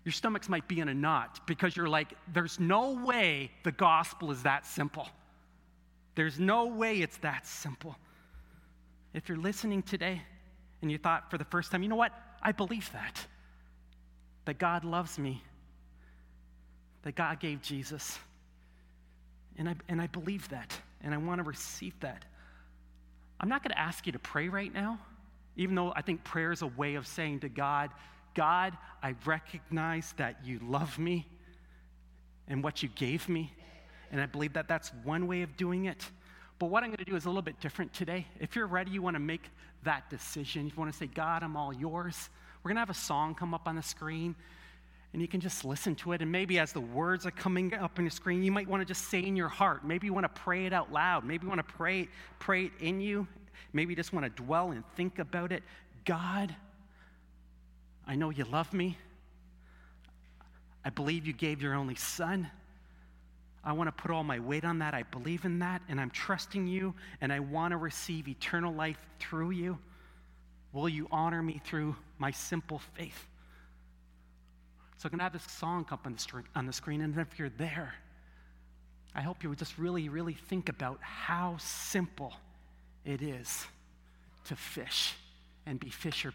your 0.03 0.11
stomachs 0.11 0.47
might 0.47 0.67
be 0.67 0.79
in 0.79 0.87
a 0.87 0.93
knot 0.93 1.41
because 1.45 1.75
you're 1.75 1.89
like, 1.89 2.13
there's 2.33 2.59
no 2.59 2.91
way 3.05 3.51
the 3.63 3.71
gospel 3.71 4.31
is 4.31 4.43
that 4.43 4.65
simple. 4.65 5.07
There's 6.15 6.39
no 6.39 6.67
way 6.67 7.01
it's 7.01 7.17
that 7.17 7.45
simple. 7.45 7.97
If 9.13 9.27
you're 9.27 9.37
listening 9.37 9.83
today 9.83 10.21
and 10.81 10.91
you 10.91 10.97
thought 10.97 11.29
for 11.29 11.37
the 11.37 11.45
first 11.45 11.71
time, 11.71 11.83
you 11.83 11.89
know 11.89 11.95
what? 11.95 12.13
I 12.41 12.51
believe 12.51 12.89
that. 12.93 13.25
That 14.45 14.57
God 14.57 14.85
loves 14.85 15.19
me. 15.19 15.43
That 17.03 17.15
God 17.15 17.39
gave 17.39 17.61
Jesus. 17.61 18.17
And 19.57 19.67
I, 19.67 19.75
and 19.89 20.01
I 20.01 20.07
believe 20.07 20.47
that. 20.49 20.77
And 21.01 21.13
I 21.13 21.17
want 21.17 21.39
to 21.39 21.43
receive 21.43 21.99
that. 21.99 22.23
I'm 23.39 23.49
not 23.49 23.63
going 23.63 23.71
to 23.71 23.79
ask 23.79 24.05
you 24.05 24.13
to 24.13 24.19
pray 24.19 24.47
right 24.47 24.73
now. 24.73 24.99
Even 25.55 25.75
though 25.75 25.93
I 25.95 26.01
think 26.01 26.23
prayer 26.23 26.51
is 26.51 26.61
a 26.61 26.67
way 26.67 26.95
of 26.95 27.07
saying 27.07 27.41
to 27.41 27.49
God, 27.49 27.91
God, 28.33 28.77
I 29.01 29.15
recognize 29.25 30.13
that 30.17 30.45
you 30.45 30.59
love 30.61 30.99
me 30.99 31.25
and 32.47 32.63
what 32.63 32.83
you 32.83 32.89
gave 32.89 33.27
me. 33.29 33.53
And 34.11 34.21
I 34.21 34.25
believe 34.25 34.53
that 34.53 34.67
that's 34.67 34.91
one 35.03 35.27
way 35.27 35.41
of 35.41 35.55
doing 35.57 35.85
it. 35.85 36.05
But 36.59 36.67
what 36.67 36.83
I'm 36.83 36.89
going 36.89 36.97
to 36.97 37.05
do 37.05 37.15
is 37.15 37.25
a 37.25 37.29
little 37.29 37.41
bit 37.41 37.59
different 37.59 37.93
today. 37.93 38.27
If 38.39 38.55
you're 38.55 38.67
ready, 38.67 38.91
you 38.91 39.01
want 39.01 39.15
to 39.15 39.19
make 39.19 39.49
that 39.83 40.09
decision. 40.09 40.67
You 40.67 40.73
want 40.75 40.91
to 40.91 40.97
say, 40.97 41.07
God, 41.07 41.43
I'm 41.43 41.57
all 41.57 41.73
yours. 41.73 42.29
We're 42.63 42.69
going 42.69 42.77
to 42.77 42.81
have 42.81 42.89
a 42.89 42.93
song 42.93 43.35
come 43.35 43.53
up 43.53 43.67
on 43.67 43.75
the 43.75 43.83
screen, 43.83 44.35
and 45.13 45.21
you 45.21 45.27
can 45.27 45.41
just 45.41 45.65
listen 45.65 45.95
to 45.95 46.13
it. 46.13 46.21
And 46.21 46.31
maybe 46.31 46.59
as 46.59 46.71
the 46.71 46.81
words 46.81 47.25
are 47.25 47.31
coming 47.31 47.73
up 47.73 47.97
on 47.97 48.05
the 48.05 48.11
screen, 48.11 48.41
you 48.43 48.51
might 48.51 48.67
want 48.67 48.81
to 48.81 48.85
just 48.85 49.09
say 49.09 49.19
in 49.19 49.35
your 49.35 49.49
heart. 49.49 49.85
Maybe 49.85 50.07
you 50.07 50.13
want 50.13 50.23
to 50.23 50.41
pray 50.41 50.65
it 50.65 50.73
out 50.73 50.91
loud. 50.91 51.25
Maybe 51.25 51.43
you 51.43 51.49
want 51.49 51.67
to 51.67 51.73
pray, 51.73 52.07
pray 52.39 52.65
it 52.65 52.71
in 52.79 53.01
you 53.01 53.27
maybe 53.73 53.95
just 53.95 54.13
want 54.13 54.25
to 54.25 54.43
dwell 54.43 54.71
and 54.71 54.83
think 54.95 55.19
about 55.19 55.51
it. 55.51 55.63
God, 56.05 56.55
I 58.07 58.15
know 58.15 58.29
you 58.29 58.45
love 58.45 58.73
me. 58.73 58.97
I 60.83 60.89
believe 60.89 61.25
you 61.25 61.33
gave 61.33 61.61
your 61.61 61.73
only 61.73 61.95
son. 61.95 62.49
I 63.63 63.73
want 63.73 63.87
to 63.87 63.91
put 63.91 64.11
all 64.11 64.23
my 64.23 64.39
weight 64.39 64.63
on 64.63 64.79
that. 64.79 64.93
I 64.93 65.01
believe 65.03 65.43
in 65.43 65.57
that, 65.59 65.81
and 65.89 65.99
I'm 65.99 66.11
trusting 66.11 66.67
you, 66.67 66.93
and 67.21 67.33
I 67.33 67.39
want 67.39 67.71
to 67.71 67.77
receive 67.77 68.27
eternal 68.27 68.71
life 68.71 68.99
through 69.19 69.49
you. 69.49 69.79
Will 70.71 70.87
you 70.87 71.07
honor 71.11 71.41
me 71.41 71.59
through 71.65 71.95
my 72.19 72.29
simple 72.29 72.79
faith? 72.93 73.25
So 74.97 75.07
I'm 75.07 75.11
going 75.11 75.19
to 75.19 75.23
have 75.23 75.33
this 75.33 75.51
song 75.51 75.83
come 75.85 75.99
on 76.05 76.13
the, 76.13 76.43
on 76.55 76.65
the 76.67 76.73
screen, 76.73 77.01
and 77.01 77.17
if 77.17 77.39
you're 77.39 77.49
there, 77.49 77.95
I 79.15 79.21
hope 79.21 79.41
you 79.41 79.49
would 79.49 79.57
just 79.57 79.77
really, 79.79 80.09
really 80.09 80.33
think 80.33 80.69
about 80.69 80.99
how 81.01 81.57
simple 81.57 82.33
it 83.05 83.21
is 83.21 83.65
to 84.45 84.55
fish 84.55 85.13
and 85.65 85.79
be 85.79 85.89
fisher 85.89 86.31
people. 86.31 86.33